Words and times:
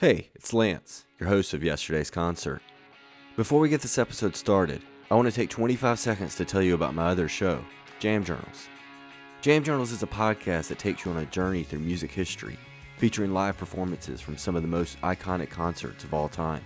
Hey, 0.00 0.32
it's 0.34 0.52
Lance, 0.52 1.04
your 1.20 1.28
host 1.28 1.54
of 1.54 1.62
yesterday's 1.62 2.10
concert. 2.10 2.62
Before 3.36 3.60
we 3.60 3.68
get 3.68 3.80
this 3.80 3.96
episode 3.96 4.34
started, 4.34 4.82
I 5.08 5.14
want 5.14 5.26
to 5.28 5.32
take 5.32 5.50
25 5.50 6.00
seconds 6.00 6.34
to 6.34 6.44
tell 6.44 6.60
you 6.60 6.74
about 6.74 6.96
my 6.96 7.06
other 7.06 7.28
show, 7.28 7.64
Jam 8.00 8.24
Journals. 8.24 8.68
Jam 9.40 9.62
Journals 9.62 9.92
is 9.92 10.02
a 10.02 10.08
podcast 10.08 10.66
that 10.66 10.80
takes 10.80 11.04
you 11.04 11.12
on 11.12 11.18
a 11.18 11.26
journey 11.26 11.62
through 11.62 11.78
music 11.78 12.10
history, 12.10 12.58
featuring 12.98 13.32
live 13.32 13.56
performances 13.56 14.20
from 14.20 14.36
some 14.36 14.56
of 14.56 14.62
the 14.62 14.68
most 14.68 15.00
iconic 15.02 15.48
concerts 15.48 16.02
of 16.02 16.12
all 16.12 16.28
time. 16.28 16.64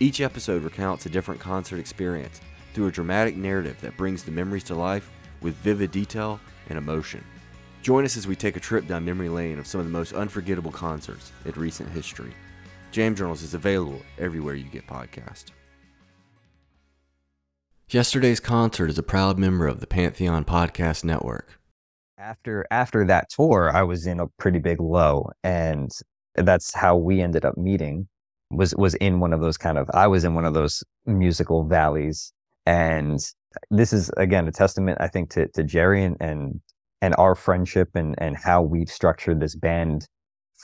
Each 0.00 0.20
episode 0.20 0.64
recounts 0.64 1.06
a 1.06 1.10
different 1.10 1.40
concert 1.40 1.78
experience 1.78 2.40
through 2.74 2.88
a 2.88 2.92
dramatic 2.92 3.36
narrative 3.36 3.80
that 3.80 3.96
brings 3.96 4.24
the 4.24 4.32
memories 4.32 4.64
to 4.64 4.74
life 4.74 5.08
with 5.40 5.54
vivid 5.58 5.92
detail 5.92 6.40
and 6.68 6.78
emotion. 6.78 7.22
Join 7.82 8.04
us 8.04 8.16
as 8.16 8.26
we 8.26 8.34
take 8.34 8.56
a 8.56 8.60
trip 8.60 8.88
down 8.88 9.04
memory 9.04 9.28
lane 9.28 9.60
of 9.60 9.68
some 9.68 9.78
of 9.78 9.86
the 9.86 9.92
most 9.92 10.14
unforgettable 10.14 10.72
concerts 10.72 11.30
in 11.44 11.52
recent 11.52 11.88
history. 11.90 12.34
Jam 12.96 13.14
Journals 13.14 13.42
is 13.42 13.52
available 13.52 14.00
everywhere 14.18 14.54
you 14.54 14.64
get 14.64 14.86
podcasts. 14.86 15.50
Yesterday's 17.90 18.40
concert 18.40 18.88
is 18.88 18.96
a 18.96 19.02
proud 19.02 19.38
member 19.38 19.66
of 19.66 19.80
the 19.80 19.86
Pantheon 19.86 20.46
Podcast 20.46 21.04
Network. 21.04 21.60
After 22.16 22.64
after 22.70 23.04
that 23.04 23.28
tour, 23.28 23.70
I 23.70 23.82
was 23.82 24.06
in 24.06 24.18
a 24.18 24.28
pretty 24.38 24.60
big 24.60 24.80
low, 24.80 25.28
and 25.44 25.90
that's 26.36 26.72
how 26.72 26.96
we 26.96 27.20
ended 27.20 27.44
up 27.44 27.58
meeting. 27.58 28.08
Was 28.50 28.74
was 28.76 28.94
in 28.94 29.20
one 29.20 29.34
of 29.34 29.42
those 29.42 29.58
kind 29.58 29.76
of 29.76 29.90
I 29.92 30.06
was 30.06 30.24
in 30.24 30.34
one 30.34 30.46
of 30.46 30.54
those 30.54 30.82
musical 31.04 31.64
valleys, 31.64 32.32
and 32.64 33.20
this 33.70 33.92
is 33.92 34.08
again 34.16 34.48
a 34.48 34.52
testament 34.52 34.96
I 35.02 35.08
think 35.08 35.28
to 35.32 35.48
to 35.48 35.64
Gerry 35.64 36.02
and 36.02 36.16
and, 36.18 36.62
and 37.02 37.14
our 37.18 37.34
friendship 37.34 37.90
and 37.94 38.14
and 38.16 38.38
how 38.38 38.62
we've 38.62 38.88
structured 38.88 39.40
this 39.40 39.54
band 39.54 40.06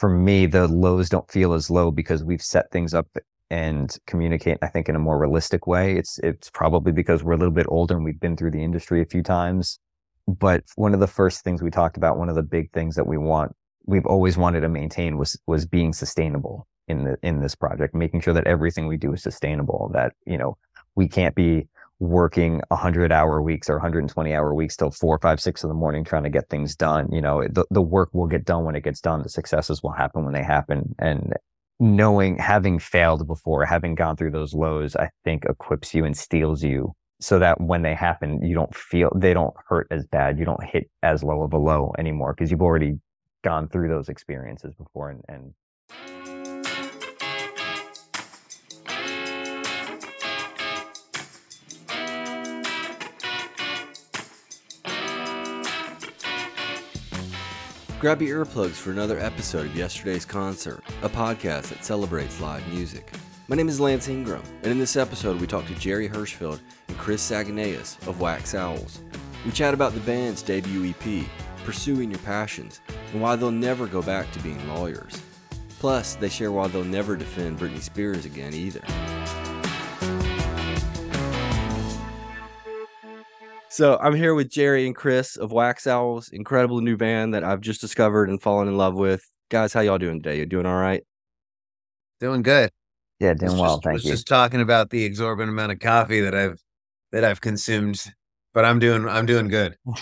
for 0.02 0.08
me, 0.08 0.46
the 0.46 0.66
lows 0.66 1.08
don't 1.08 1.30
feel 1.30 1.52
as 1.52 1.70
low 1.70 1.92
because 1.92 2.24
we've 2.24 2.42
set 2.42 2.72
things 2.72 2.92
up 2.92 3.06
and 3.50 3.96
communicate, 4.08 4.58
I 4.60 4.66
think, 4.66 4.88
in 4.88 4.96
a 4.96 4.98
more 4.98 5.16
realistic 5.16 5.68
way. 5.68 5.96
It's 5.96 6.18
it's 6.24 6.50
probably 6.50 6.90
because 6.90 7.22
we're 7.22 7.34
a 7.34 7.36
little 7.36 7.54
bit 7.54 7.66
older 7.68 7.94
and 7.94 8.04
we've 8.04 8.18
been 8.18 8.36
through 8.36 8.50
the 8.50 8.64
industry 8.64 9.00
a 9.00 9.04
few 9.06 9.22
times. 9.22 9.78
But 10.26 10.64
one 10.74 10.92
of 10.92 10.98
the 10.98 11.06
first 11.06 11.44
things 11.44 11.62
we 11.62 11.70
talked 11.70 11.96
about, 11.96 12.18
one 12.18 12.28
of 12.28 12.34
the 12.34 12.42
big 12.42 12.72
things 12.72 12.96
that 12.96 13.06
we 13.06 13.16
want, 13.16 13.54
we've 13.86 14.04
always 14.04 14.36
wanted 14.36 14.62
to 14.62 14.68
maintain 14.68 15.18
was 15.18 15.38
was 15.46 15.66
being 15.66 15.92
sustainable 15.92 16.66
in 16.88 17.04
the 17.04 17.16
in 17.22 17.40
this 17.40 17.54
project, 17.54 17.94
making 17.94 18.22
sure 18.22 18.34
that 18.34 18.48
everything 18.48 18.88
we 18.88 18.96
do 18.96 19.12
is 19.12 19.22
sustainable. 19.22 19.88
That 19.94 20.14
you 20.26 20.36
know 20.36 20.56
we 20.96 21.06
can't 21.06 21.36
be 21.36 21.68
working 21.98 22.60
100 22.68 23.12
hour 23.12 23.40
weeks 23.40 23.70
or 23.70 23.74
120 23.74 24.34
hour 24.34 24.54
weeks 24.54 24.76
till 24.76 24.90
four, 24.90 25.18
five, 25.20 25.40
six 25.40 25.62
in 25.62 25.68
the 25.68 25.74
morning 25.74 26.04
trying 26.04 26.24
to 26.24 26.30
get 26.30 26.48
things 26.48 26.74
done. 26.74 27.08
You 27.12 27.20
know, 27.20 27.46
the, 27.48 27.64
the 27.70 27.82
work 27.82 28.10
will 28.12 28.26
get 28.26 28.44
done 28.44 28.64
when 28.64 28.74
it 28.74 28.84
gets 28.84 29.00
done. 29.00 29.22
The 29.22 29.28
successes 29.28 29.82
will 29.82 29.92
happen 29.92 30.24
when 30.24 30.34
they 30.34 30.42
happen. 30.42 30.94
And 30.98 31.34
knowing, 31.78 32.38
having 32.38 32.78
failed 32.78 33.26
before, 33.26 33.64
having 33.64 33.94
gone 33.94 34.16
through 34.16 34.32
those 34.32 34.54
lows, 34.54 34.96
I 34.96 35.10
think 35.24 35.44
equips 35.44 35.94
you 35.94 36.04
and 36.04 36.16
steels 36.16 36.62
you 36.62 36.92
so 37.20 37.38
that 37.38 37.60
when 37.60 37.82
they 37.82 37.94
happen, 37.94 38.42
you 38.42 38.54
don't 38.54 38.74
feel, 38.74 39.12
they 39.14 39.32
don't 39.32 39.54
hurt 39.68 39.86
as 39.90 40.04
bad. 40.06 40.38
You 40.38 40.44
don't 40.44 40.64
hit 40.64 40.90
as 41.04 41.22
low 41.22 41.42
of 41.42 41.52
a 41.52 41.58
low 41.58 41.92
anymore 41.98 42.34
because 42.34 42.50
you've 42.50 42.62
already 42.62 42.98
gone 43.44 43.68
through 43.68 43.88
those 43.88 44.08
experiences 44.08 44.74
before 44.74 45.10
and, 45.10 45.22
and 45.28 45.54
Grab 58.02 58.20
your 58.20 58.44
earplugs 58.44 58.72
for 58.72 58.90
another 58.90 59.20
episode 59.20 59.64
of 59.64 59.76
Yesterday's 59.76 60.24
Concert, 60.24 60.82
a 61.02 61.08
podcast 61.08 61.68
that 61.68 61.84
celebrates 61.84 62.40
live 62.40 62.66
music. 62.66 63.12
My 63.46 63.54
name 63.54 63.68
is 63.68 63.78
Lance 63.78 64.08
Ingram, 64.08 64.42
and 64.64 64.72
in 64.72 64.78
this 64.80 64.96
episode, 64.96 65.40
we 65.40 65.46
talk 65.46 65.68
to 65.68 65.74
Gerry 65.76 66.08
Herschfeld 66.08 66.58
and 66.88 66.98
Chris 66.98 67.30
Tsaganeas 67.30 68.04
of 68.08 68.20
Wax 68.20 68.56
Owls. 68.56 69.02
We 69.46 69.52
chat 69.52 69.72
about 69.72 69.94
the 69.94 70.00
band's 70.00 70.42
debut 70.42 70.90
EP, 70.90 71.24
Pursuing 71.64 72.10
Your 72.10 72.18
Passions, 72.18 72.80
and 73.12 73.22
why 73.22 73.36
they'll 73.36 73.52
never 73.52 73.86
go 73.86 74.02
back 74.02 74.32
to 74.32 74.40
being 74.40 74.68
lawyers. 74.68 75.22
Plus, 75.78 76.16
they 76.16 76.28
share 76.28 76.50
why 76.50 76.66
they'll 76.66 76.82
never 76.82 77.14
defend 77.14 77.60
Britney 77.60 77.82
Spears 77.82 78.24
again 78.24 78.52
either. 78.52 78.82
So 83.72 83.96
I'm 84.02 84.14
here 84.14 84.34
with 84.34 84.50
Gerry 84.50 84.86
and 84.86 84.94
Chris 84.94 85.38
of 85.38 85.50
Wax 85.50 85.86
Owls, 85.86 86.28
incredible 86.28 86.82
new 86.82 86.98
band 86.98 87.32
that 87.32 87.42
I've 87.42 87.62
just 87.62 87.80
discovered 87.80 88.28
and 88.28 88.40
fallen 88.40 88.68
in 88.68 88.76
love 88.76 88.96
with. 88.96 89.26
Guys, 89.48 89.72
how 89.72 89.80
y'all 89.80 89.96
doing 89.96 90.22
today? 90.22 90.36
You 90.36 90.44
doing 90.44 90.66
all 90.66 90.76
right? 90.76 91.02
Doing 92.20 92.42
good. 92.42 92.70
Yeah, 93.18 93.32
doing 93.32 93.52
was 93.52 93.60
well. 93.62 93.76
Just, 93.76 93.84
thank 93.84 93.94
was 93.94 94.04
you. 94.04 94.10
just 94.10 94.28
talking 94.28 94.60
about 94.60 94.90
the 94.90 95.04
exorbitant 95.04 95.48
amount 95.48 95.72
of 95.72 95.78
coffee 95.78 96.20
that 96.20 96.34
I've 96.34 96.60
that 97.12 97.24
I've 97.24 97.40
consumed, 97.40 98.12
but 98.52 98.66
I'm 98.66 98.78
doing 98.78 99.08
I'm 99.08 99.24
doing 99.24 99.48
good. 99.48 99.76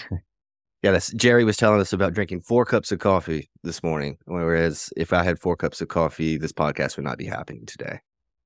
Yeah, 0.82 0.92
that's 0.92 1.12
Gerry 1.12 1.44
was 1.44 1.58
telling 1.58 1.78
us 1.78 1.92
about 1.92 2.14
drinking 2.14 2.40
four 2.40 2.64
cups 2.64 2.90
of 2.90 3.00
coffee 3.00 3.50
this 3.62 3.82
morning. 3.82 4.16
Whereas 4.24 4.88
if 4.96 5.12
I 5.12 5.22
had 5.22 5.38
four 5.38 5.54
cups 5.54 5.82
of 5.82 5.88
coffee, 5.88 6.38
this 6.38 6.52
podcast 6.52 6.96
would 6.96 7.04
not 7.04 7.18
be 7.18 7.26
happening 7.26 7.66
today. 7.66 8.00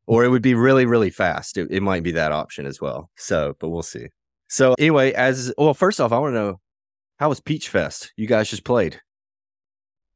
Or 0.08 0.24
it 0.24 0.30
would 0.30 0.42
be 0.42 0.54
really, 0.54 0.84
really 0.84 1.10
fast. 1.10 1.56
It, 1.56 1.68
it 1.70 1.80
might 1.80 2.02
be 2.02 2.10
that 2.10 2.32
option 2.32 2.66
as 2.66 2.80
well. 2.80 3.08
So, 3.14 3.54
but 3.60 3.68
we'll 3.68 3.84
see. 3.84 4.08
So 4.54 4.76
anyway, 4.78 5.10
as 5.14 5.52
well, 5.58 5.74
first 5.74 6.00
off, 6.00 6.12
I 6.12 6.18
want 6.18 6.32
to 6.32 6.38
know 6.38 6.60
how 7.18 7.28
was 7.28 7.40
Peach 7.40 7.68
Fest? 7.68 8.12
You 8.16 8.28
guys 8.28 8.48
just 8.48 8.62
played. 8.64 9.00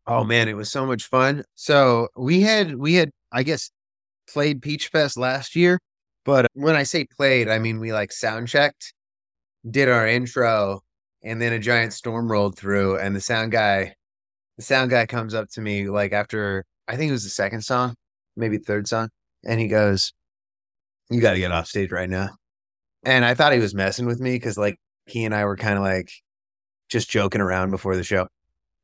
Oh 0.06 0.22
man, 0.22 0.49
it 0.49 0.54
was 0.54 0.71
so 0.71 0.87
much 0.87 1.06
fun. 1.06 1.43
So 1.56 2.06
we 2.16 2.43
had 2.43 2.76
we 2.76 2.94
had 2.94 3.10
I 3.32 3.43
guess 3.43 3.72
played 4.28 4.62
Peach 4.62 4.91
Fest 4.91 5.16
last 5.16 5.56
year, 5.56 5.81
but 6.25 6.47
when 6.54 6.76
I 6.76 6.84
say 6.84 7.04
played, 7.04 7.49
I 7.49 7.59
mean 7.59 7.81
we 7.81 7.93
like 7.93 8.12
sound 8.12 8.47
checked, 8.47 8.94
did 9.69 9.88
our 9.88 10.06
intro, 10.06 10.82
and 11.25 11.43
then 11.43 11.53
a 11.53 11.59
giant 11.59 11.93
storm 11.93 12.31
rolled 12.31 12.56
through, 12.56 12.97
and 12.99 13.16
the 13.16 13.20
sound 13.20 13.50
guy, 13.50 13.97
the 14.56 14.62
sound 14.62 14.91
guy 14.91 15.06
comes 15.06 15.34
up 15.34 15.49
to 15.55 15.60
me 15.60 15.88
like 15.88 16.12
after 16.12 16.65
I 16.87 16.97
think 16.97 17.09
it 17.09 17.12
was 17.12 17.25
the 17.25 17.31
second 17.31 17.62
song, 17.62 17.97
maybe 18.37 18.59
third 18.59 18.87
song, 18.87 19.08
and 19.44 19.58
he 19.58 19.67
goes, 19.67 20.12
"You 21.11 21.20
got 21.20 21.32
to 21.32 21.40
get 21.40 21.50
off 21.50 21.67
stage 21.67 21.90
right 21.90 22.08
now." 22.08 22.37
And 23.05 23.25
I 23.25 23.35
thought 23.35 23.53
he 23.53 23.59
was 23.59 23.75
messing 23.75 24.06
with 24.06 24.21
me 24.21 24.33
because 24.33 24.59
like 24.59 24.79
he 25.06 25.25
and 25.25 25.35
I 25.35 25.45
were 25.45 25.56
kind 25.56 25.77
of 25.77 25.85
like 25.85 26.11
just 26.89 27.11
joking 27.11 27.41
around 27.41 27.71
before 27.71 27.97
the 27.97 28.05
show. 28.05 28.29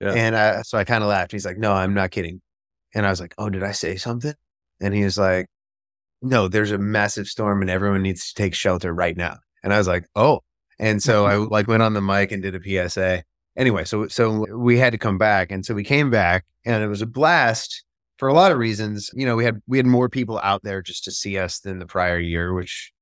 Yeah. 0.00 0.12
And 0.12 0.34
uh, 0.34 0.62
so 0.62 0.76
I 0.78 0.84
kind 0.84 1.02
of 1.02 1.08
laughed. 1.08 1.32
He's 1.32 1.46
like, 1.46 1.56
"No, 1.56 1.72
I'm 1.72 1.94
not 1.94 2.10
kidding." 2.10 2.40
And 2.94 3.06
I 3.06 3.10
was 3.10 3.20
like, 3.20 3.34
"Oh, 3.38 3.48
did 3.48 3.62
I 3.62 3.72
say 3.72 3.96
something?" 3.96 4.34
And 4.80 4.94
he 4.94 5.04
was 5.04 5.16
like, 5.16 5.46
"No, 6.20 6.48
there's 6.48 6.72
a 6.72 6.78
massive 6.78 7.26
storm 7.26 7.62
and 7.62 7.70
everyone 7.70 8.02
needs 8.02 8.28
to 8.28 8.34
take 8.34 8.54
shelter 8.54 8.92
right 8.92 9.16
now." 9.16 9.38
And 9.62 9.72
I 9.72 9.78
was 9.78 9.88
like, 9.88 10.06
"Oh." 10.14 10.40
And 10.78 11.02
so 11.02 11.26
I 11.26 11.36
like 11.56 11.68
went 11.68 11.82
on 11.82 11.94
the 11.94 12.02
mic 12.02 12.32
and 12.32 12.42
did 12.42 12.54
a 12.54 12.88
PSA. 12.88 13.22
Anyway, 13.56 13.84
so 13.84 14.08
so 14.08 14.46
we 14.56 14.78
had 14.78 14.92
to 14.92 14.98
come 14.98 15.18
back, 15.18 15.52
and 15.52 15.64
so 15.64 15.74
we 15.74 15.84
came 15.84 16.10
back, 16.10 16.44
and 16.66 16.82
it 16.82 16.88
was 16.88 17.02
a 17.02 17.06
blast 17.06 17.84
for 18.18 18.28
a 18.28 18.34
lot 18.34 18.52
of 18.52 18.58
reasons. 18.58 19.10
You 19.14 19.26
know, 19.26 19.36
we 19.36 19.44
had 19.44 19.62
we 19.68 19.78
had 19.78 19.86
more 19.86 20.08
people 20.08 20.40
out 20.42 20.62
there 20.64 20.82
just 20.82 21.04
to 21.04 21.12
see 21.12 21.38
us 21.38 21.60
than 21.60 21.78
the 21.78 21.86
prior 21.86 22.18
year, 22.18 22.52
which 22.52 22.92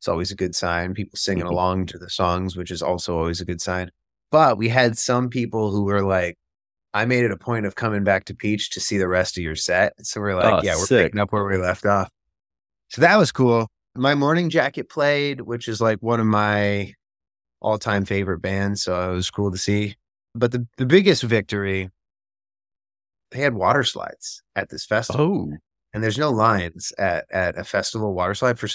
it's 0.00 0.08
always 0.08 0.30
a 0.30 0.34
good 0.34 0.54
sign. 0.54 0.94
People 0.94 1.16
singing 1.18 1.44
Mhm. 1.44 1.50
along 1.50 1.86
to 1.86 1.98
the 1.98 2.08
songs, 2.08 2.56
which 2.56 2.70
is 2.70 2.80
also 2.82 3.16
always 3.18 3.40
a 3.42 3.44
good 3.44 3.60
sign. 3.60 3.90
But 4.30 4.56
we 4.56 4.68
had 4.70 4.96
some 4.96 5.28
people 5.28 5.70
who 5.70 5.84
were 5.84 6.02
like 6.02 6.38
I 6.92 7.04
made 7.04 7.24
it 7.24 7.30
a 7.30 7.36
point 7.36 7.66
of 7.66 7.76
coming 7.76 8.02
back 8.02 8.24
to 8.24 8.34
Peach 8.34 8.70
to 8.70 8.80
see 8.80 8.98
the 8.98 9.06
rest 9.06 9.36
of 9.36 9.44
your 9.44 9.54
set. 9.54 9.92
So 10.04 10.20
we're 10.20 10.34
like, 10.34 10.52
Oh, 10.52 10.60
yeah, 10.64 10.74
we're 10.74 10.86
sick. 10.86 11.06
picking 11.06 11.20
up 11.20 11.32
where 11.32 11.44
we 11.44 11.56
left 11.56 11.86
off. 11.86 12.10
So 12.88 13.00
that 13.02 13.16
was 13.16 13.30
cool. 13.30 13.68
My 13.94 14.16
Morning 14.16 14.50
Jacket 14.50 14.88
played, 14.88 15.42
which 15.42 15.68
is 15.68 15.80
like 15.80 15.98
one 16.00 16.18
of 16.18 16.26
my 16.26 16.94
all 17.60 17.78
time 17.78 18.04
favorite 18.06 18.40
bands. 18.40 18.82
So 18.82 19.12
it 19.12 19.14
was 19.14 19.30
cool 19.30 19.52
to 19.52 19.58
see. 19.58 19.96
But 20.34 20.50
the, 20.50 20.66
the 20.78 20.86
biggest 20.86 21.22
victory, 21.22 21.90
they 23.30 23.38
had 23.40 23.54
water 23.54 23.84
slides 23.84 24.42
at 24.56 24.70
this 24.70 24.84
festival. 24.84 25.24
Oh, 25.52 25.56
and 25.92 26.02
there's 26.02 26.18
no 26.18 26.30
lines 26.30 26.92
at 26.98 27.26
at 27.30 27.56
a 27.58 27.62
festival 27.64 28.14
water 28.14 28.34
slide 28.34 28.58
for 28.58 28.68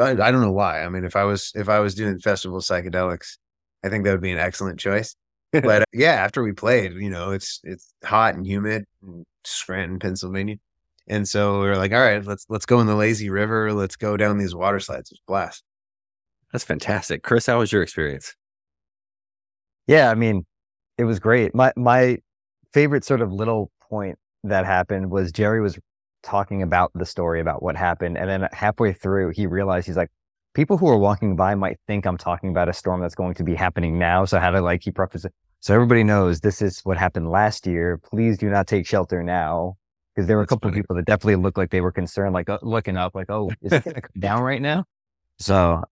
I, 0.00 0.10
I 0.10 0.30
don't 0.30 0.40
know 0.40 0.52
why. 0.52 0.82
I 0.82 0.88
mean, 0.88 1.04
if 1.04 1.16
I 1.16 1.24
was 1.24 1.52
if 1.54 1.68
I 1.68 1.78
was 1.80 1.94
doing 1.94 2.18
festival 2.18 2.60
psychedelics, 2.60 3.38
I 3.84 3.88
think 3.88 4.04
that 4.04 4.12
would 4.12 4.20
be 4.20 4.32
an 4.32 4.38
excellent 4.38 4.78
choice. 4.80 5.14
but 5.52 5.82
uh, 5.82 5.84
yeah, 5.92 6.12
after 6.12 6.42
we 6.42 6.52
played, 6.52 6.92
you 6.94 7.10
know, 7.10 7.32
it's 7.32 7.60
it's 7.64 7.92
hot 8.04 8.34
and 8.34 8.46
humid 8.46 8.84
in 9.02 9.24
Scranton, 9.44 9.98
Pennsylvania, 9.98 10.56
and 11.08 11.28
so 11.28 11.60
we 11.60 11.66
were 11.66 11.76
like, 11.76 11.92
all 11.92 12.00
right, 12.00 12.24
let's 12.24 12.46
let's 12.48 12.66
go 12.66 12.80
in 12.80 12.86
the 12.86 12.94
lazy 12.94 13.30
river. 13.30 13.72
Let's 13.72 13.96
go 13.96 14.16
down 14.16 14.38
these 14.38 14.54
water 14.54 14.80
slides. 14.80 15.10
It's 15.10 15.20
blast. 15.26 15.64
that's 16.52 16.64
fantastic. 16.64 17.22
Chris, 17.22 17.46
how 17.46 17.58
was 17.58 17.72
your 17.72 17.82
experience? 17.82 18.34
Yeah, 19.86 20.10
I 20.10 20.14
mean, 20.14 20.46
it 20.98 21.04
was 21.04 21.18
great. 21.18 21.54
My 21.54 21.72
my 21.76 22.18
favorite 22.72 23.04
sort 23.04 23.20
of 23.20 23.32
little 23.32 23.72
point 23.80 24.18
that 24.44 24.64
happened 24.66 25.10
was 25.10 25.32
Gerry 25.32 25.60
was 25.60 25.78
talking 26.22 26.62
about 26.62 26.90
the 26.94 27.06
story 27.06 27.40
about 27.40 27.62
what 27.62 27.76
happened, 27.76 28.18
and 28.18 28.28
then 28.28 28.48
halfway 28.52 28.92
through, 28.92 29.30
he 29.30 29.46
realized 29.46 29.86
he's 29.86 29.96
like, 29.96 30.10
people 30.54 30.76
who 30.76 30.88
are 30.88 30.98
walking 30.98 31.36
by 31.36 31.54
might 31.54 31.78
think 31.86 32.06
I'm 32.06 32.18
talking 32.18 32.50
about 32.50 32.68
a 32.68 32.72
storm 32.72 33.00
that's 33.00 33.14
going 33.14 33.34
to 33.34 33.44
be 33.44 33.54
happening 33.54 33.98
now. 33.98 34.24
So 34.24 34.38
how 34.38 34.50
to 34.50 34.60
like 34.60 34.82
he 34.82 34.90
prefaced 34.90 35.26
it 35.26 35.32
so 35.62 35.74
everybody 35.74 36.04
knows 36.04 36.40
this 36.40 36.62
is 36.62 36.80
what 36.80 36.96
happened 36.96 37.30
last 37.30 37.66
year. 37.66 37.98
Please 37.98 38.38
do 38.38 38.48
not 38.48 38.66
take 38.66 38.86
shelter 38.86 39.22
now. 39.22 39.76
Because 40.14 40.26
there 40.26 40.36
were 40.36 40.42
a 40.42 40.44
That's 40.44 40.50
couple 40.50 40.70
of 40.70 40.74
people 40.74 40.96
that 40.96 41.04
definitely 41.04 41.36
looked 41.36 41.56
like 41.56 41.70
they 41.70 41.82
were 41.82 41.92
concerned, 41.92 42.34
like 42.34 42.48
uh, 42.48 42.58
looking 42.62 42.96
up, 42.96 43.14
like, 43.14 43.30
oh, 43.30 43.50
is 43.62 43.72
it 43.72 43.84
going 43.84 43.94
to 43.94 44.00
come 44.00 44.10
down 44.18 44.42
right 44.42 44.60
now? 44.60 44.84
So, 45.38 45.84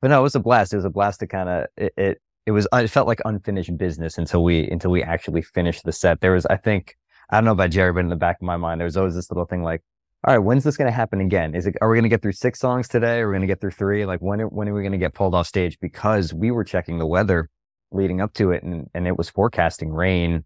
but 0.00 0.08
no, 0.08 0.18
it 0.18 0.22
was 0.22 0.34
a 0.34 0.40
blast. 0.40 0.72
It 0.72 0.76
was 0.76 0.84
a 0.84 0.90
blast 0.90 1.20
to 1.20 1.26
kind 1.26 1.48
of 1.48 1.66
it, 1.76 1.92
it. 1.96 2.22
It 2.46 2.52
was. 2.52 2.66
It 2.72 2.88
felt 2.88 3.06
like 3.06 3.20
unfinished 3.24 3.76
business 3.76 4.18
until 4.18 4.42
we 4.42 4.68
until 4.68 4.90
we 4.90 5.02
actually 5.02 5.42
finished 5.42 5.84
the 5.84 5.92
set. 5.92 6.20
There 6.20 6.32
was, 6.32 6.46
I 6.46 6.56
think, 6.56 6.96
I 7.30 7.36
don't 7.36 7.44
know 7.44 7.52
about 7.52 7.70
Gerry, 7.70 7.92
but 7.92 8.00
in 8.00 8.08
the 8.08 8.16
back 8.16 8.36
of 8.40 8.42
my 8.42 8.56
mind, 8.56 8.80
there 8.80 8.86
was 8.86 8.96
always 8.96 9.14
this 9.14 9.30
little 9.30 9.46
thing 9.46 9.62
like, 9.62 9.82
all 10.26 10.34
right, 10.34 10.38
when's 10.38 10.64
this 10.64 10.76
going 10.76 10.90
to 10.90 10.94
happen 10.94 11.20
again? 11.20 11.54
Is 11.54 11.66
it? 11.66 11.76
Are 11.80 11.88
we 11.88 11.96
going 11.96 12.02
to 12.02 12.10
get 12.10 12.20
through 12.20 12.32
six 12.32 12.58
songs 12.58 12.88
today? 12.88 13.20
Are 13.20 13.28
we 13.28 13.32
going 13.32 13.40
to 13.42 13.46
get 13.46 13.60
through 13.60 13.70
three? 13.70 14.04
Like 14.04 14.20
when? 14.20 14.40
When 14.40 14.68
are 14.68 14.74
we 14.74 14.82
going 14.82 14.92
to 14.92 14.98
get 14.98 15.14
pulled 15.14 15.34
off 15.34 15.46
stage? 15.46 15.78
Because 15.80 16.34
we 16.34 16.50
were 16.50 16.64
checking 16.64 16.98
the 16.98 17.06
weather 17.06 17.48
leading 17.90 18.20
up 18.20 18.34
to 18.34 18.50
it, 18.50 18.62
and 18.62 18.90
and 18.92 19.06
it 19.06 19.16
was 19.16 19.30
forecasting 19.30 19.92
rain 19.92 20.44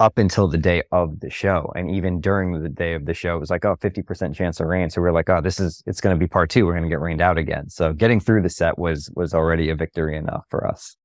up 0.00 0.16
until 0.18 0.46
the 0.46 0.58
day 0.58 0.82
of 0.92 1.20
the 1.20 1.30
show. 1.30 1.72
And 1.74 1.90
even 1.90 2.20
during 2.20 2.62
the 2.62 2.68
day 2.68 2.94
of 2.94 3.04
the 3.04 3.14
show, 3.14 3.36
it 3.36 3.40
was 3.40 3.50
like, 3.50 3.64
oh, 3.64 3.76
50% 3.76 4.34
chance 4.34 4.60
of 4.60 4.66
rain. 4.66 4.90
So 4.90 5.00
we 5.00 5.08
are 5.08 5.12
like, 5.12 5.28
oh, 5.28 5.40
this 5.40 5.58
is, 5.58 5.82
it's 5.86 6.00
going 6.00 6.14
to 6.14 6.20
be 6.20 6.28
part 6.28 6.50
two. 6.50 6.66
We're 6.66 6.72
going 6.72 6.84
to 6.84 6.88
get 6.88 7.00
rained 7.00 7.20
out 7.20 7.36
again. 7.36 7.68
So 7.68 7.92
getting 7.92 8.20
through 8.20 8.42
the 8.42 8.48
set 8.48 8.78
was, 8.78 9.10
was 9.14 9.34
already 9.34 9.70
a 9.70 9.74
victory 9.74 10.16
enough 10.16 10.44
for 10.48 10.66
us. 10.66 10.96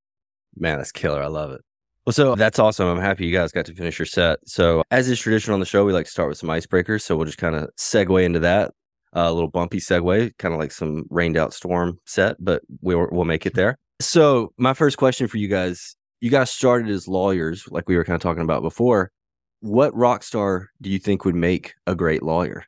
Man, 0.56 0.78
that's 0.78 0.92
killer. 0.92 1.24
I 1.24 1.28
love 1.28 1.52
it. 1.52 1.62
Well, 2.06 2.14
so 2.14 2.36
that's 2.36 2.60
awesome. 2.60 2.88
I'm 2.88 3.00
happy 3.00 3.26
you 3.26 3.34
guys 3.34 3.52
got 3.52 3.66
to 3.66 3.74
finish 3.74 3.98
your 3.98 4.06
set. 4.06 4.40
So, 4.46 4.84
as 4.92 5.10
is 5.10 5.20
tradition 5.20 5.54
on 5.54 5.60
the 5.60 5.66
show, 5.66 5.86
we 5.86 5.94
like 5.94 6.06
to 6.06 6.12
start 6.12 6.30
with 6.30 6.38
some 6.38 6.50
icebreakers. 6.50 7.02
So, 7.02 7.16
we'll 7.16 7.26
just 7.26 7.38
kind 7.38 7.56
of 7.56 7.70
segue 7.80 8.24
into 8.24 8.40
that. 8.40 8.72
Uh, 9.16 9.28
a 9.30 9.34
little 9.34 9.50
bumpy 9.50 9.80
segue, 9.80 10.38
kind 10.40 10.54
of 10.54 10.60
like 10.60 10.72
some 10.72 11.04
rained 11.10 11.38
out 11.38 11.54
storm 11.54 12.00
set, 12.06 12.36
but 12.40 12.64
we'll, 12.82 13.08
we'll 13.12 13.26
make 13.26 13.46
it 13.46 13.54
there. 13.54 13.78
So, 14.02 14.54
my 14.58 14.74
first 14.74 14.98
question 14.98 15.28
for 15.28 15.38
you 15.38 15.48
guys 15.48 15.96
you 16.24 16.30
guys 16.30 16.50
started 16.50 16.90
as 16.90 17.06
lawyers, 17.06 17.68
like 17.70 17.90
we 17.90 17.98
were 17.98 18.06
kind 18.06 18.16
of 18.16 18.22
talking 18.22 18.44
about 18.44 18.62
before. 18.62 19.12
What 19.60 19.94
rock 19.94 20.24
star 20.24 20.70
do 20.82 20.90
you 20.90 20.98
think 20.98 21.26
would 21.26 21.36
make 21.36 21.74
a 21.86 21.96
great 21.96 22.24
lawyer? 22.24 22.64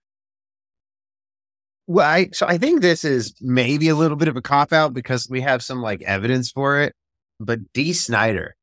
Well, 1.88 2.06
I 2.06 2.32
so 2.34 2.46
I 2.48 2.58
think 2.58 2.82
this 2.82 3.06
is 3.06 3.34
maybe 3.40 3.88
a 3.88 3.96
little 3.96 4.18
bit 4.18 4.28
of 4.28 4.36
a 4.36 4.42
cop 4.42 4.74
out 4.74 4.94
because 4.94 5.30
we 5.30 5.40
have 5.40 5.64
some 5.64 5.82
like 5.82 6.02
evidence 6.02 6.52
for 6.52 6.82
it. 6.82 6.94
But 7.40 7.72
Dee 7.72 7.94
Snider, 7.94 8.55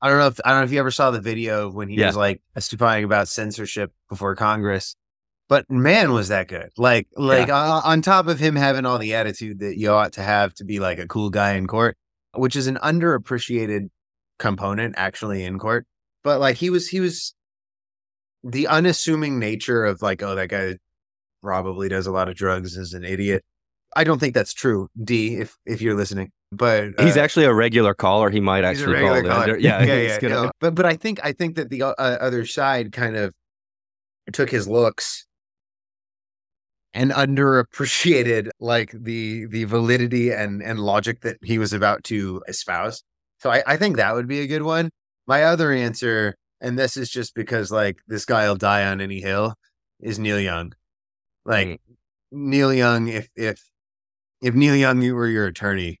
I 0.00 0.08
don't 0.08 0.18
know 0.18 0.26
if 0.28 0.40
I 0.44 0.50
don't 0.50 0.60
know 0.60 0.64
if 0.64 0.72
you 0.72 0.78
ever 0.78 0.90
saw 0.90 1.10
the 1.10 1.20
video 1.20 1.66
of 1.66 1.74
when 1.74 1.88
he 1.88 1.96
Yeah. 1.96 2.06
was 2.06 2.16
like 2.16 2.40
testifying 2.54 3.04
about 3.04 3.28
censorship 3.28 3.92
before 4.08 4.34
Congress. 4.36 4.94
But 5.48 5.68
man, 5.70 6.12
was 6.12 6.28
that 6.28 6.46
good! 6.48 6.70
Like, 6.76 7.08
like 7.16 7.48
on, 7.50 7.82
on 7.82 8.02
top 8.02 8.26
of 8.26 8.38
him 8.38 8.54
having 8.54 8.84
all 8.84 8.98
the 8.98 9.14
attitude 9.14 9.60
that 9.60 9.78
you 9.78 9.90
ought 9.90 10.12
to 10.14 10.22
have 10.22 10.52
to 10.54 10.64
be 10.64 10.78
like 10.78 10.98
a 10.98 11.06
cool 11.06 11.30
guy 11.30 11.54
in 11.54 11.66
court, 11.66 11.96
which 12.34 12.54
is 12.54 12.66
an 12.66 12.76
underappreciated 12.82 13.88
component 14.38 14.94
actually 14.98 15.44
in 15.44 15.58
court. 15.58 15.86
But 16.22 16.38
like 16.38 16.56
he 16.56 16.68
was, 16.68 16.88
he 16.88 17.00
was 17.00 17.34
the 18.44 18.66
unassuming 18.66 19.38
nature 19.38 19.86
of 19.86 20.02
like, 20.02 20.22
oh, 20.22 20.34
that 20.34 20.48
guy 20.48 20.76
probably 21.42 21.88
does 21.88 22.06
a 22.06 22.12
lot 22.12 22.28
of 22.28 22.34
drugs 22.36 22.76
is 22.76 22.92
an 22.92 23.04
idiot. 23.04 23.42
I 23.96 24.04
don't 24.04 24.18
think 24.18 24.34
that's 24.34 24.52
true, 24.54 24.88
Dee, 25.02 25.36
if 25.36 25.56
if 25.66 25.80
you're 25.80 25.94
listening. 25.96 26.30
But 26.50 26.98
He's 26.98 27.16
uh, 27.16 27.20
actually 27.20 27.44
a 27.44 27.52
regular 27.52 27.92
caller. 27.94 28.30
He 28.30 28.40
might 28.40 28.64
actually 28.64 29.00
call. 29.00 29.22
caller. 29.22 29.58
Yeah, 29.58 29.82
yeah, 29.84 30.00
he's 30.00 30.10
yeah. 30.10 30.20
gonna- 30.20 30.34
no. 30.46 30.50
But 30.60 30.74
but 30.74 30.86
I 30.86 30.94
think 30.96 31.20
I 31.22 31.32
think 31.32 31.56
that 31.56 31.70
the 31.70 31.82
uh, 31.82 31.92
other 31.96 32.46
side 32.46 32.92
kind 32.92 33.16
of 33.16 33.34
took 34.32 34.50
his 34.50 34.66
looks 34.68 35.26
and 36.94 37.10
underappreciated 37.12 38.48
like 38.60 38.92
the 38.92 39.46
the 39.46 39.64
validity 39.64 40.30
and 40.30 40.62
and 40.62 40.78
logic 40.80 41.20
that 41.20 41.36
he 41.42 41.58
was 41.58 41.72
about 41.72 42.04
to 42.04 42.42
espouse. 42.48 43.02
So 43.40 43.50
I, 43.50 43.62
I 43.66 43.76
think 43.76 43.96
that 43.96 44.14
would 44.14 44.26
be 44.26 44.40
a 44.40 44.46
good 44.46 44.62
one. 44.62 44.90
My 45.26 45.44
other 45.44 45.70
answer, 45.72 46.34
and 46.60 46.78
this 46.78 46.96
is 46.96 47.10
just 47.10 47.34
because 47.34 47.70
like 47.70 47.98
this 48.08 48.24
guy 48.24 48.48
will 48.48 48.56
die 48.56 48.86
on 48.86 49.00
any 49.00 49.20
hill, 49.20 49.54
is 50.00 50.18
Neil 50.18 50.40
Young. 50.40 50.72
Like 51.44 51.68
Mm. 51.68 51.78
Neil 52.32 52.72
Young, 52.74 53.08
if 53.08 53.28
if 53.36 53.62
if 54.40 54.54
Neil 54.54 54.76
Young 54.76 55.02
you 55.02 55.14
were 55.14 55.26
your 55.26 55.46
attorney, 55.46 56.00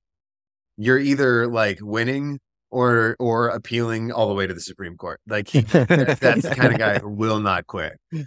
you're 0.76 0.98
either 0.98 1.46
like 1.46 1.78
winning 1.80 2.40
or 2.70 3.16
or 3.18 3.48
appealing 3.48 4.12
all 4.12 4.28
the 4.28 4.34
way 4.34 4.46
to 4.46 4.54
the 4.54 4.60
Supreme 4.60 4.96
Court. 4.96 5.20
Like 5.26 5.48
he, 5.48 5.60
that's 5.60 6.20
the 6.20 6.54
kind 6.56 6.72
of 6.72 6.78
guy 6.78 6.98
who 6.98 7.08
will 7.08 7.40
not 7.40 7.66
quit. 7.66 7.94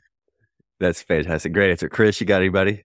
That's 0.80 1.04
fantastic. 1.04 1.54
Great 1.54 1.70
answer. 1.70 1.88
Chris, 1.88 2.20
you 2.20 2.26
got 2.26 2.42
anybody? 2.42 2.84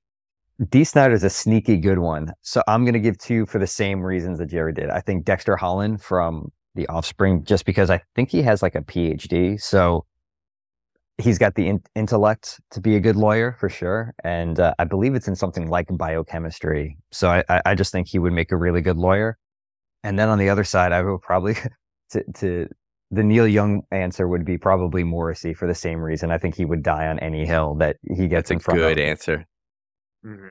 Dee 0.69 0.85
Snider's 0.85 1.25
a 1.25 1.31
sneaky 1.31 1.79
good 1.79 1.99
one. 1.99 2.31
So 2.43 2.63
I'm 2.69 2.85
going 2.85 2.93
to 2.93 3.01
give 3.01 3.17
two 3.17 3.47
for 3.47 3.59
the 3.59 3.67
same 3.67 4.03
reasons 4.03 4.39
that 4.39 4.51
Gerry 4.51 4.75
did. 4.75 4.91
I 4.91 5.01
think 5.01 5.25
Dexter 5.25 5.57
Holland 5.57 6.03
from 6.03 6.53
The 6.75 6.87
Offspring, 6.89 7.45
just 7.45 7.65
because 7.65 7.89
I 7.89 8.03
think 8.15 8.31
he 8.31 8.43
has 8.43 8.63
like 8.63 8.75
a 8.75 8.83
PhD. 8.83 9.59
So 9.59 10.05
he's 11.19 11.39
got 11.39 11.55
the 11.55 11.67
in- 11.69 11.83
intellect 11.95 12.61
to 12.71 12.81
be 12.81 12.97
a 12.97 13.01
good 13.01 13.17
lawyer 13.17 13.57
for 13.59 13.69
sure. 13.69 14.15
And 14.23 14.61
uh, 14.61 14.75
I 14.79 14.85
believe 14.85 15.15
it's 15.15 15.29
in 15.29 15.37
something 15.37 15.69
like 15.69 15.87
biochemistry. 15.91 16.99
So 17.11 17.29
I, 17.31 17.45
I, 17.49 17.63
I 17.67 17.75
just 17.75 17.93
think 17.93 18.09
he 18.09 18.19
would 18.19 18.33
make 18.33 18.53
a 18.53 18.57
really 18.57 18.81
good 18.83 18.97
lawyer. 18.99 19.39
And 20.05 20.19
then 20.19 20.29
on 20.29 20.39
the 20.39 20.49
other 20.51 20.65
side, 20.65 20.93
I 20.93 21.03
would 21.03 21.23
probably 21.23 21.55
to, 22.11 22.25
to 22.35 22.69
the 23.11 23.23
Neil 23.23 23.47
Young 23.47 23.83
answer 23.91 24.29
would 24.29 24.45
be 24.45 24.59
probably 24.59 25.05
Morrissey 25.05 25.55
for 25.55 25.67
the 25.67 25.75
same 25.75 26.01
reason. 26.01 26.31
I 26.31 26.39
think 26.39 26.55
he 26.57 26.65
would 26.65 26.83
die 26.83 27.07
on 27.07 27.19
any 27.21 27.47
hill 27.47 27.75
that 27.77 27.97
he 28.03 28.29
gets 28.29 28.49
That's 28.49 28.51
a 28.51 28.55
in 28.55 28.61
front 28.61 28.81
good 28.81 28.99
of. 28.99 29.05
answer. 29.05 29.47
Mhm. 30.25 30.51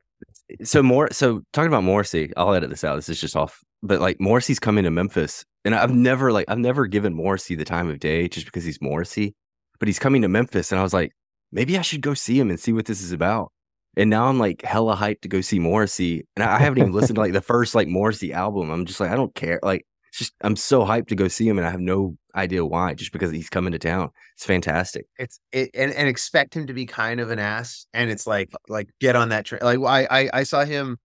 So 0.63 0.81
more 0.81 1.10
so 1.12 1.41
talking 1.53 1.67
about 1.67 1.84
Morrissey, 1.84 2.31
I'll 2.38 2.53
edit 2.53 2.69
this 2.69 2.84
out. 2.84 2.95
This 2.95 3.10
is 3.10 3.19
just 3.19 3.36
off. 3.36 3.60
But 3.84 4.00
like 4.00 4.19
Morrissey's 4.19 4.60
coming 4.60 4.84
to 4.86 4.91
Memphis. 4.91 5.43
And 5.65 5.75
I've 5.75 5.93
never 5.93 6.31
like 6.31 6.45
I've 6.48 6.60
never 6.60 6.86
given 6.88 7.13
Morrissey 7.13 7.55
the 7.55 7.65
time 7.65 7.89
of 7.89 8.00
day 8.00 8.27
just 8.27 8.45
because 8.45 8.63
he's 8.63 8.79
Morrissey. 8.81 9.36
But 9.79 9.88
he's 9.88 10.00
coming 10.00 10.22
to 10.22 10.27
Memphis 10.27 10.72
and 10.72 10.79
I 10.79 10.84
was 10.84 10.94
like, 10.94 11.12
maybe 11.51 11.77
I 11.77 11.82
should 11.82 12.01
go 12.01 12.13
see 12.13 12.39
him 12.39 12.50
and 12.50 12.60
see 12.60 12.74
what 12.74 12.86
this 12.86 13.01
is 13.01 13.12
about. 13.12 13.51
And 13.98 14.10
now 14.10 14.27
I'm 14.27 14.39
like 14.39 14.63
hella 14.63 14.96
hyped 14.96 15.22
to 15.22 15.29
go 15.29 15.41
see 15.41 15.60
Morrissey. 15.60 16.27
And 16.36 16.44
I 16.44 16.55
I 16.55 16.60
haven't 16.60 16.79
even 16.79 16.91
listened 16.91 17.15
to 17.15 17.22
like 17.22 17.34
the 17.34 17.41
first 17.53 17.75
like 17.75 17.88
Morrissey 17.88 18.34
album. 18.34 18.70
I'm 18.70 18.86
just 18.86 19.00
like, 19.00 19.12
I 19.12 19.15
don't 19.15 19.34
care. 19.36 19.60
Like 19.63 19.86
it's 20.10 20.20
just 20.20 20.34
I'm 20.41 20.55
so 20.55 20.86
hyped 20.86 21.08
to 21.08 21.15
go 21.15 21.27
see 21.27 21.48
him 21.48 21.58
and 21.58 21.65
I 21.65 21.72
have 21.72 21.79
no 21.79 22.17
idea 22.36 22.65
why, 22.65 22.94
just 22.94 23.13
because 23.13 23.32
he's 23.32 23.50
coming 23.50 23.72
to 23.72 23.79
town. 23.79 24.10
It's 24.36 24.46
fantastic. 24.46 25.05
It's 25.17 25.39
it, 25.51 25.72
and, 25.74 25.94
and 25.94 26.08
expect 26.08 26.53
him 26.53 26.67
to 26.67 26.74
be 26.74 26.86
kind 26.86 27.20
of 27.20 27.32
an 27.32 27.39
ass. 27.39 27.88
And 27.94 28.10
it's 28.10 28.27
like 28.27 28.50
uh 28.53 28.58
like 28.67 28.89
get 29.00 29.15
on 29.15 29.29
that 29.29 29.46
train. 29.46 29.62
Like 29.63 29.79
I, 29.79 30.24
I 30.24 30.29
I 30.34 30.44
saw 30.44 30.65
him 30.65 30.98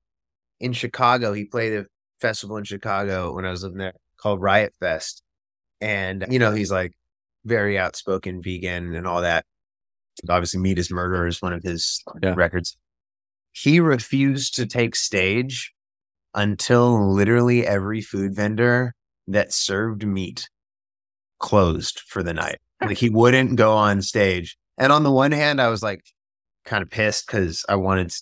in 0.59 0.73
Chicago. 0.73 1.33
He 1.33 1.45
played 1.45 1.73
a 1.75 1.87
festival 2.21 2.57
in 2.57 2.65
Chicago 2.65 3.35
when 3.35 3.45
I 3.45 3.51
was 3.51 3.63
living 3.63 3.79
there 3.79 3.95
called 4.17 4.41
Riot 4.41 4.75
Fest. 4.81 5.23
And 5.81 6.27
you 6.29 6.39
know, 6.39 6.53
he's 6.53 6.71
like 6.71 6.93
very 7.45 7.79
outspoken 7.79 8.43
vegan 8.43 8.95
and 8.95 9.07
all 9.07 9.23
that. 9.23 9.45
Obviously, 10.29 10.61
Meat 10.61 10.79
is 10.79 10.91
Murder 10.91 11.27
is 11.27 11.41
one 11.41 11.53
of 11.53 11.63
his 11.63 12.03
Yeah. 12.23 12.35
records. 12.37 12.77
He 13.53 13.81
refused 13.81 14.55
to 14.57 14.67
take 14.67 14.95
stage 14.95 15.73
until 16.35 17.13
literally 17.13 17.67
every 17.67 18.01
food 18.01 18.35
vendor 18.35 18.95
that 19.27 19.53
served 19.53 20.07
meat 20.07 20.49
closed 21.39 22.01
for 22.07 22.23
the 22.23 22.33
night. 22.35 22.59
Like 22.81 22.99
he 22.99 23.11
wouldn't 23.11 23.57
go 23.57 23.73
on 23.73 24.03
stage. 24.03 24.57
And 24.79 24.93
on 24.93 25.03
the 25.03 25.11
one 25.11 25.33
hand, 25.33 25.61
I 25.61 25.69
was 25.69 25.83
like 25.83 26.03
kind 26.65 26.83
of 26.83 26.91
pissed 26.91 27.27
because 27.27 27.65
I 27.69 27.77
wanted 27.77 28.13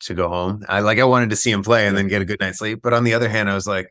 to 0.00 0.14
go 0.14 0.28
home. 0.28 0.64
I 0.68 0.80
like 0.80 0.98
I 0.98 1.04
wanted 1.04 1.30
to 1.30 1.36
see 1.36 1.50
him 1.50 1.62
play 1.62 1.86
and 1.86 1.96
then 1.96 2.08
get 2.08 2.22
a 2.22 2.24
good 2.24 2.40
night's 2.40 2.58
sleep. 2.58 2.80
But 2.82 2.92
on 2.92 3.04
the 3.04 3.14
other 3.14 3.28
hand, 3.28 3.50
I 3.50 3.54
was 3.54 3.66
like, 3.66 3.86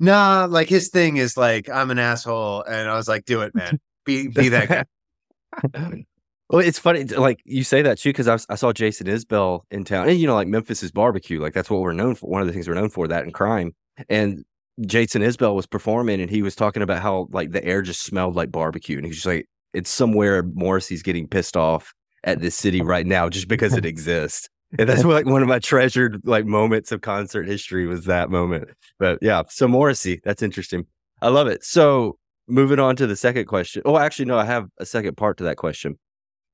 Nah, 0.00 0.46
like 0.48 0.68
his 0.68 0.88
thing 0.88 1.18
is 1.18 1.36
like 1.36 1.68
I'm 1.68 1.90
an 1.90 1.98
asshole, 1.98 2.62
and 2.62 2.88
I 2.88 2.96
was 2.96 3.06
like, 3.06 3.26
do 3.26 3.42
it, 3.42 3.54
man. 3.54 3.78
Be 4.04 4.28
be 4.28 4.48
that 4.48 4.68
guy. 4.68 6.04
Well, 6.50 6.66
it's 6.66 6.80
funny, 6.80 7.04
like 7.04 7.40
you 7.44 7.62
say 7.62 7.80
that 7.82 7.98
too, 7.98 8.08
because 8.08 8.26
I, 8.26 8.36
I, 8.52 8.56
saw 8.56 8.72
Jason 8.72 9.06
Isbell 9.06 9.60
in 9.70 9.84
town, 9.84 10.08
and 10.08 10.18
you 10.18 10.26
know, 10.26 10.34
like 10.34 10.48
Memphis 10.48 10.82
is 10.82 10.90
barbecue, 10.90 11.40
like 11.40 11.54
that's 11.54 11.70
what 11.70 11.80
we're 11.80 11.92
known 11.92 12.16
for. 12.16 12.28
One 12.28 12.40
of 12.40 12.48
the 12.48 12.52
things 12.52 12.66
we're 12.66 12.74
known 12.74 12.90
for, 12.90 13.06
that 13.06 13.22
and 13.22 13.32
crime. 13.32 13.72
And 14.08 14.44
Jason 14.84 15.22
Isbell 15.22 15.54
was 15.54 15.66
performing, 15.66 16.20
and 16.20 16.28
he 16.28 16.42
was 16.42 16.56
talking 16.56 16.82
about 16.82 17.02
how 17.02 17.28
like 17.30 17.52
the 17.52 17.64
air 17.64 17.82
just 17.82 18.02
smelled 18.02 18.34
like 18.34 18.50
barbecue, 18.50 18.96
and 18.96 19.06
he's 19.06 19.14
just 19.14 19.26
like, 19.26 19.46
it's 19.74 19.90
somewhere 19.90 20.42
Morrissey's 20.42 21.04
getting 21.04 21.28
pissed 21.28 21.56
off 21.56 21.94
at 22.24 22.40
this 22.40 22.56
city 22.56 22.82
right 22.82 23.06
now 23.06 23.28
just 23.28 23.46
because 23.46 23.74
it 23.74 23.86
exists. 23.86 24.48
And 24.78 24.88
that's 24.88 25.04
like 25.04 25.26
one 25.26 25.42
of 25.42 25.48
my 25.48 25.58
treasured 25.58 26.20
like 26.24 26.46
moments 26.46 26.92
of 26.92 27.00
concert 27.00 27.46
history 27.46 27.86
was 27.86 28.04
that 28.04 28.30
moment. 28.30 28.70
But 28.98 29.18
yeah, 29.20 29.42
so 29.48 29.66
Morrissey, 29.66 30.20
that's 30.24 30.42
interesting. 30.42 30.86
I 31.20 31.28
love 31.28 31.48
it. 31.48 31.64
So 31.64 32.18
moving 32.46 32.78
on 32.78 32.96
to 32.96 33.06
the 33.06 33.16
second 33.16 33.46
question. 33.46 33.82
Oh, 33.84 33.98
actually, 33.98 34.26
no, 34.26 34.38
I 34.38 34.44
have 34.44 34.68
a 34.78 34.86
second 34.86 35.16
part 35.16 35.38
to 35.38 35.44
that 35.44 35.56
question. 35.56 35.98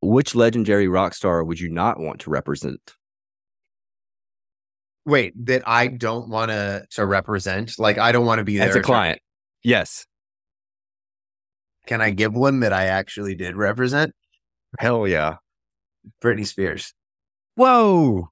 Which 0.01 0.35
legendary 0.35 0.89
rock 0.89 1.15
star 1.15 1.45
would 1.45 1.61
you 1.61 1.69
not 1.69 1.99
want 1.99 2.21
to 2.21 2.31
represent? 2.31 2.95
Wait, 5.05 5.35
that 5.47 5.63
I 5.67 5.87
don't 5.87 6.29
want 6.29 6.51
to 6.51 6.87
to 6.93 7.07
represent. 7.07 7.79
Like 7.79 7.99
I 7.99 8.13
don't 8.13 8.27
want 8.27 8.39
to 8.39 8.45
be 8.45 8.59
there 8.59 8.69
as 8.69 8.77
a 8.77 8.81
client. 8.81 9.21
Yes. 9.63 10.07
Can 11.87 12.01
I 12.01 12.11
give 12.11 12.35
one 12.35 12.61
that 12.61 12.73
I 12.73 12.87
actually 12.87 13.35
did 13.35 13.57
represent? 13.57 14.13
Hell 14.79 15.07
yeah. 15.07 15.37
Britney 16.23 16.47
Spears. 16.47 16.93
Whoa. 17.57 18.31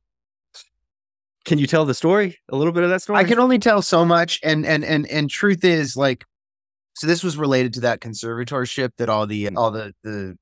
Can 1.45 1.59
you 1.59 1.67
tell 1.67 1.85
the 1.85 1.95
story? 1.95 2.39
A 2.51 2.57
little 2.57 2.73
bit 2.73 2.85
of 2.85 2.91
that 2.91 3.03
story? 3.03 3.19
I 3.19 3.25
can 3.25 3.39
only 3.39 3.59
tell 3.59 3.83
so 3.83 4.05
much. 4.05 4.41
And 4.43 4.65
and 4.65 4.85
and 4.85 5.07
and 5.09 5.29
truth 5.29 5.65
is 5.65 5.97
like 5.97 6.25
so 6.95 7.07
this 7.07 7.25
was 7.25 7.37
related 7.37 7.75
to 7.75 7.81
that 7.81 8.01
conservatorship 8.01 8.91
that 8.99 9.09
all 9.09 9.27
the 9.27 9.49
all 9.57 9.71
the 9.71 9.93
the 10.03 10.37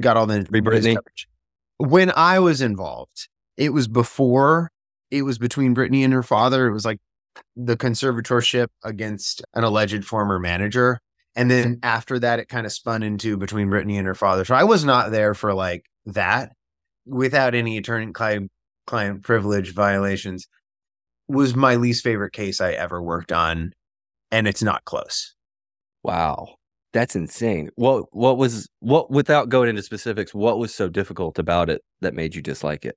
got 0.00 0.16
all 0.16 0.26
the 0.26 0.44
coverage. 0.44 1.28
When 1.76 2.10
I 2.16 2.38
was 2.38 2.60
involved, 2.60 3.28
it 3.56 3.72
was 3.72 3.86
before 3.86 4.70
it 5.10 5.22
was 5.22 5.38
between 5.38 5.74
Britney 5.74 6.02
and 6.04 6.12
her 6.12 6.22
father. 6.22 6.66
It 6.66 6.72
was 6.72 6.84
like 6.84 6.98
the 7.56 7.76
conservatorship 7.76 8.68
against 8.84 9.42
an 9.54 9.64
alleged 9.64 10.04
former 10.04 10.38
manager. 10.38 11.00
And 11.36 11.48
then 11.48 11.78
after 11.84 12.18
that, 12.18 12.40
it 12.40 12.48
kind 12.48 12.66
of 12.66 12.72
spun 12.72 13.04
into 13.04 13.36
between 13.36 13.68
Britney 13.68 13.96
and 13.96 14.06
her 14.06 14.14
father. 14.14 14.44
So 14.44 14.56
I 14.56 14.64
was 14.64 14.84
not 14.84 15.12
there 15.12 15.34
for 15.34 15.54
like 15.54 15.84
that 16.06 16.52
without 17.08 17.54
any 17.54 17.78
attorney 17.78 18.12
client, 18.12 18.50
client 18.86 19.22
privilege 19.22 19.74
violations 19.74 20.46
was 21.28 21.54
my 21.54 21.76
least 21.76 22.02
favorite 22.02 22.32
case 22.32 22.60
I 22.60 22.72
ever 22.72 23.02
worked 23.02 23.32
on. 23.32 23.72
And 24.30 24.46
it's 24.46 24.62
not 24.62 24.84
close. 24.84 25.34
Wow. 26.02 26.56
That's 26.92 27.16
insane. 27.16 27.70
What 27.76 28.06
what 28.12 28.38
was 28.38 28.68
what 28.80 29.10
without 29.10 29.48
going 29.48 29.68
into 29.68 29.82
specifics, 29.82 30.34
what 30.34 30.58
was 30.58 30.74
so 30.74 30.88
difficult 30.88 31.38
about 31.38 31.68
it 31.68 31.82
that 32.00 32.14
made 32.14 32.34
you 32.34 32.42
dislike 32.42 32.84
it? 32.84 32.96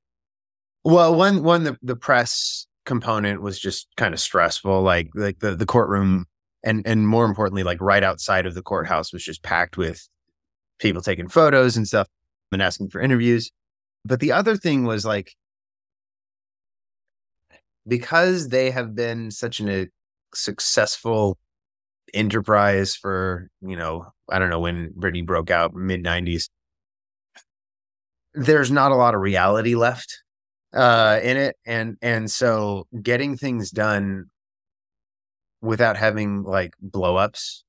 Well, 0.84 1.13
one 1.15 1.44
one 1.44 1.63
the, 1.63 1.77
the 1.82 1.96
press 1.96 2.68
component 2.86 3.41
was 3.41 3.60
just 3.60 3.88
kind 3.98 4.13
of 4.13 4.20
stressful. 4.20 4.82
Like 4.82 5.10
like 5.13 5.39
the 5.39 5.56
the 5.56 5.65
courtroom 5.65 6.25
and 6.63 6.86
and 6.86 7.08
more 7.08 7.25
importantly, 7.25 7.63
like 7.63 7.82
right 7.82 8.03
outside 8.03 8.46
of 8.46 8.56
the 8.56 8.62
courthouse 8.62 9.12
was 9.12 9.24
just 9.24 9.44
packed 9.44 9.77
with 9.77 10.08
people 10.80 11.01
taking 11.01 11.27
photos 11.27 11.75
and 11.75 11.88
stuff 11.88 12.08
and 12.51 12.62
asking 12.62 12.89
for 12.89 13.01
interviews. 13.01 13.51
But 14.03 14.20
the 14.20 14.31
other 14.31 14.58
thing 14.58 14.86
was 14.86 15.05
like 15.05 15.36
because 17.88 18.50
they 18.50 18.72
have 18.72 18.96
been 18.96 19.31
such 19.31 19.60
an, 19.60 19.70
a 19.70 19.88
successful 20.34 21.38
enterprise 22.13 22.96
for 22.96 23.50
you 23.62 23.75
know 23.75 24.08
I 24.29 24.39
don't 24.39 24.50
know 24.50 24.60
when 24.60 24.93
Britney 24.93 25.25
broke 25.25 25.51
out 25.51 25.74
mid 25.74 26.03
'90s. 26.03 26.50
There's 28.34 28.72
not 28.72 28.91
a 28.91 28.96
lot 28.96 29.13
of 29.13 29.22
reality 29.22 29.75
left 29.75 30.24
uh, 30.74 31.20
in 31.22 31.38
it, 31.38 31.55
and 31.65 31.98
and 32.01 32.29
so 32.29 32.88
getting 33.01 33.38
things 33.38 33.72
done 33.72 34.25
without 35.62 35.98
having 35.98 36.43
like 36.43 36.74
blowups 36.84 37.63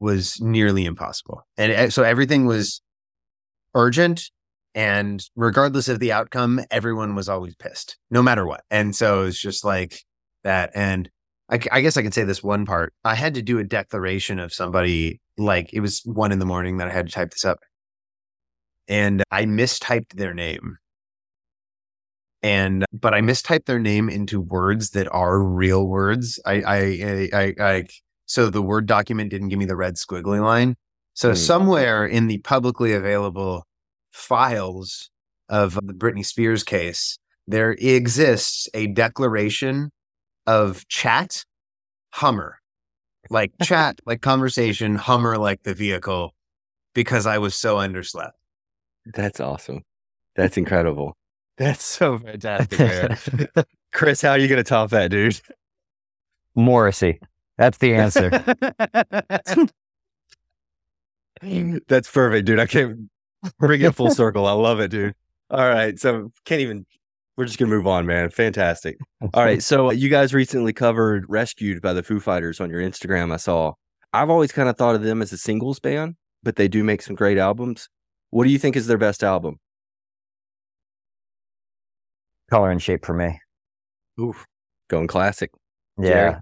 was 0.00 0.40
nearly 0.40 0.84
impossible, 0.84 1.46
and 1.56 1.72
eh, 1.72 1.88
so 1.90 2.02
everything 2.02 2.46
was 2.46 2.80
urgent. 3.74 4.30
And 4.76 5.24
regardless 5.36 5.88
of 5.88 6.00
the 6.00 6.12
outcome, 6.12 6.60
everyone 6.70 7.14
was 7.14 7.30
always 7.30 7.56
pissed, 7.56 7.96
no 8.10 8.22
matter 8.22 8.46
what. 8.46 8.62
And 8.70 8.94
so 8.94 9.24
it's 9.24 9.40
just 9.40 9.64
like 9.64 10.02
that. 10.44 10.70
And 10.74 11.08
I, 11.50 11.58
I, 11.72 11.80
guess 11.80 11.96
I 11.96 12.02
can 12.02 12.12
say 12.12 12.24
this 12.24 12.42
one 12.42 12.66
part. 12.66 12.92
I 13.02 13.14
had 13.14 13.32
to 13.34 13.42
do 13.42 13.58
a 13.58 13.64
declaration 13.64 14.38
of 14.38 14.52
somebody, 14.52 15.22
like 15.38 15.72
it 15.72 15.80
was 15.80 16.02
one 16.04 16.30
in 16.30 16.40
the 16.40 16.44
morning 16.44 16.76
that 16.76 16.88
I 16.88 16.92
had 16.92 17.06
to 17.06 17.12
type 17.12 17.30
this 17.30 17.44
up. 17.44 17.60
And 18.86 19.22
I 19.30 19.46
mistyped 19.46 20.12
their 20.14 20.34
name. 20.34 20.76
And, 22.42 22.84
but 22.92 23.14
I 23.14 23.22
mistyped 23.22 23.64
their 23.64 23.80
name 23.80 24.10
into 24.10 24.42
words 24.42 24.90
that 24.90 25.08
are 25.10 25.42
real 25.42 25.86
words. 25.86 26.38
I, 26.44 26.60
I, 26.60 26.76
I, 26.76 27.28
I, 27.32 27.54
I 27.58 27.84
so 28.26 28.50
the 28.50 28.62
Word 28.62 28.84
document 28.84 29.30
didn't 29.30 29.48
give 29.48 29.58
me 29.58 29.64
the 29.64 29.74
red 29.74 29.94
squiggly 29.94 30.42
line. 30.42 30.76
So 31.14 31.30
mm. 31.30 31.36
somewhere 31.36 32.04
in 32.04 32.26
the 32.26 32.38
publicly 32.38 32.92
available 32.92 33.64
files 34.16 35.10
of 35.48 35.74
the 35.74 35.92
Britney 35.92 36.24
Spears 36.24 36.64
case, 36.64 37.18
there 37.46 37.72
exists 37.72 38.68
a 38.74 38.88
declaration 38.88 39.92
of 40.46 40.88
chat, 40.88 41.44
Hummer, 42.14 42.58
like 43.28 43.52
chat, 43.62 44.00
like 44.06 44.22
conversation, 44.22 44.96
Hummer, 44.96 45.36
like 45.36 45.62
the 45.62 45.74
vehicle, 45.74 46.34
because 46.94 47.26
I 47.26 47.38
was 47.38 47.54
so 47.54 47.76
underslept. 47.76 48.32
That's 49.04 49.38
awesome. 49.38 49.82
That's 50.34 50.56
incredible. 50.56 51.16
That's 51.58 51.84
so 51.84 52.18
fantastic, 52.18 53.50
Chris, 53.92 54.22
how 54.22 54.30
are 54.30 54.38
you 54.38 54.48
going 54.48 54.58
to 54.58 54.64
top 54.64 54.90
that, 54.90 55.10
dude? 55.10 55.40
Morrissey. 56.54 57.20
That's 57.56 57.78
the 57.78 57.94
answer. 57.94 58.28
That's 61.88 62.10
perfect, 62.10 62.46
dude. 62.46 62.60
I 62.60 62.66
can't 62.66 63.08
bring 63.58 63.80
it 63.80 63.94
full 63.94 64.10
circle. 64.14 64.46
I 64.46 64.52
love 64.52 64.80
it, 64.80 64.90
dude. 64.90 65.14
All 65.50 65.68
right. 65.68 65.98
So 65.98 66.32
can't 66.44 66.60
even 66.60 66.86
we're 67.36 67.44
just 67.44 67.58
gonna 67.58 67.70
move 67.70 67.86
on, 67.86 68.06
man. 68.06 68.30
Fantastic. 68.30 68.96
All 69.34 69.44
right, 69.44 69.62
so 69.62 69.90
you 69.90 70.08
guys 70.08 70.32
recently 70.32 70.72
covered 70.72 71.26
"Rescued" 71.28 71.82
by 71.82 71.92
the 71.92 72.02
Foo 72.02 72.18
Fighters 72.18 72.60
on 72.60 72.70
your 72.70 72.80
Instagram. 72.80 73.32
I 73.32 73.36
saw. 73.36 73.74
I've 74.12 74.30
always 74.30 74.52
kind 74.52 74.68
of 74.68 74.76
thought 74.78 74.94
of 74.94 75.02
them 75.02 75.20
as 75.20 75.32
a 75.32 75.38
singles 75.38 75.78
band, 75.78 76.16
but 76.42 76.56
they 76.56 76.68
do 76.68 76.82
make 76.82 77.02
some 77.02 77.14
great 77.14 77.36
albums. 77.36 77.88
What 78.30 78.44
do 78.44 78.50
you 78.50 78.58
think 78.58 78.74
is 78.74 78.86
their 78.86 78.96
best 78.96 79.22
album? 79.22 79.58
Color 82.50 82.70
and 82.70 82.82
Shape 82.82 83.04
for 83.04 83.12
me. 83.12 83.38
Oof, 84.18 84.46
going 84.88 85.06
classic. 85.06 85.50
Yeah. 85.98 86.08
Gerry? 86.08 86.34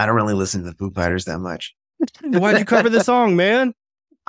I 0.00 0.06
don't 0.06 0.16
really 0.16 0.34
listen 0.34 0.64
to 0.64 0.70
the 0.70 0.74
Foo 0.74 0.90
Fighters 0.90 1.26
that 1.26 1.38
much. 1.38 1.74
Why'd 2.22 2.58
you 2.58 2.64
cover 2.64 2.88
the 2.88 3.04
song, 3.04 3.36
man? 3.36 3.74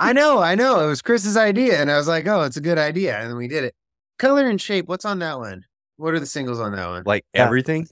I 0.02 0.12
know, 0.12 0.40
I 0.40 0.54
know. 0.56 0.80
It 0.80 0.88
was 0.88 1.00
Chris's 1.00 1.36
idea, 1.36 1.80
and 1.80 1.90
I 1.90 1.96
was 1.96 2.08
like, 2.08 2.26
"Oh, 2.26 2.42
it's 2.42 2.56
a 2.56 2.60
good 2.60 2.78
idea," 2.78 3.18
and 3.18 3.30
then 3.30 3.36
we 3.36 3.46
did 3.46 3.62
it. 3.64 3.74
Color 4.18 4.48
and 4.48 4.60
shape. 4.60 4.88
What's 4.88 5.04
on 5.04 5.20
that 5.20 5.38
one? 5.38 5.64
What 5.96 6.14
are 6.14 6.20
the 6.20 6.26
singles 6.26 6.58
on 6.58 6.72
that 6.72 6.88
one? 6.88 7.04
Like 7.06 7.24
everything. 7.34 7.86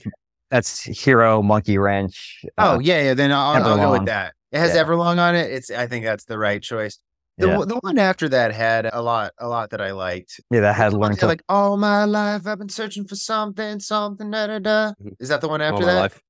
That's 0.49 0.81
Hero, 0.81 1.41
Monkey 1.41 1.77
Wrench. 1.77 2.43
Uh, 2.57 2.75
oh 2.75 2.79
yeah, 2.79 3.01
yeah. 3.01 3.13
Then 3.13 3.31
I'll, 3.31 3.63
I'll, 3.63 3.77
go 3.77 3.91
with 3.93 4.07
that. 4.07 4.33
It 4.51 4.59
has 4.59 4.75
yeah. 4.75 4.83
Everlong 4.83 5.17
on 5.17 5.35
it. 5.35 5.49
It's. 5.51 5.71
I 5.71 5.87
think 5.87 6.03
that's 6.03 6.25
the 6.25 6.37
right 6.37 6.61
choice. 6.61 6.99
The, 7.37 7.47
yeah. 7.47 7.63
the 7.65 7.77
one 7.77 7.97
after 7.97 8.27
that 8.29 8.53
had 8.53 8.89
a 8.91 9.01
lot, 9.01 9.31
a 9.39 9.47
lot 9.47 9.69
that 9.69 9.79
I 9.79 9.93
liked. 9.93 10.41
Yeah, 10.51 10.59
that 10.59 10.75
had 10.75 10.93
learned 10.93 11.19
to 11.19 11.27
like 11.27 11.41
all 11.47 11.77
my 11.77 12.03
life 12.03 12.45
I've 12.45 12.59
been 12.59 12.67
searching 12.67 13.07
for 13.07 13.15
something, 13.15 13.79
something, 13.79 14.29
da 14.29 14.47
da 14.47 14.59
da. 14.59 14.89
Mm-hmm. 14.89 15.09
Is 15.21 15.29
that 15.29 15.39
the 15.39 15.47
one 15.47 15.61
after 15.61 15.85
that? 15.85 16.01
Life. 16.01 16.21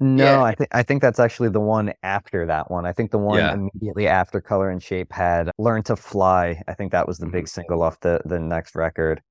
No, 0.00 0.24
yeah. 0.24 0.42
I 0.42 0.54
think 0.54 0.70
I 0.72 0.82
think 0.82 1.02
that's 1.02 1.20
actually 1.20 1.50
the 1.50 1.60
one 1.60 1.92
after 2.02 2.46
that 2.46 2.70
one. 2.70 2.84
I 2.84 2.92
think 2.92 3.12
the 3.12 3.18
one 3.18 3.38
yeah. 3.38 3.54
immediately 3.54 4.08
after 4.08 4.40
Color 4.40 4.70
and 4.70 4.82
Shape 4.82 5.12
had 5.12 5.50
Learn 5.58 5.82
to 5.84 5.96
Fly. 5.96 6.60
I 6.66 6.74
think 6.74 6.90
that 6.92 7.06
was 7.06 7.18
the 7.18 7.26
big 7.26 7.44
mm-hmm. 7.44 7.60
single 7.60 7.82
off 7.82 8.00
the 8.00 8.20
the 8.24 8.40
next 8.40 8.74
record. 8.74 9.22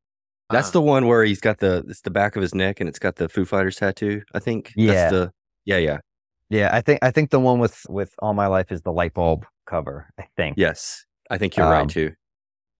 That's 0.49 0.69
uh 0.69 0.71
the 0.71 0.81
one 0.81 1.07
where 1.07 1.23
he's 1.25 1.41
got 1.41 1.59
the 1.59 1.83
it's 1.89 2.01
the 2.01 2.11
back 2.11 2.35
of 2.35 2.41
his 2.41 2.55
neck 2.55 2.79
and 2.79 2.87
it's 2.87 2.99
got 2.99 3.17
the 3.17 3.27
Foo 3.27 3.43
Fighters 3.43 3.75
tattoo. 3.75 4.21
I 4.33 4.39
think. 4.39 4.71
Yeah. 4.75 4.93
That's 4.93 5.11
the, 5.11 5.31
yeah. 5.65 5.77
Yeah. 5.77 5.97
Yeah. 6.49 6.69
I 6.71 6.79
think 6.79 6.99
I 7.01 7.11
think 7.11 7.31
the 7.31 7.41
one 7.41 7.59
with 7.59 7.81
with 7.89 8.13
All 8.19 8.33
My 8.33 8.47
Life 8.47 8.71
is 8.71 8.83
the 8.83 8.93
light 8.93 9.13
bulb 9.13 9.45
cover. 9.65 10.09
I 10.17 10.27
think. 10.37 10.57
Yes, 10.57 11.05
I 11.29 11.37
think 11.37 11.57
you're 11.57 11.65
um, 11.65 11.71
right 11.71 11.89
too. 11.89 12.13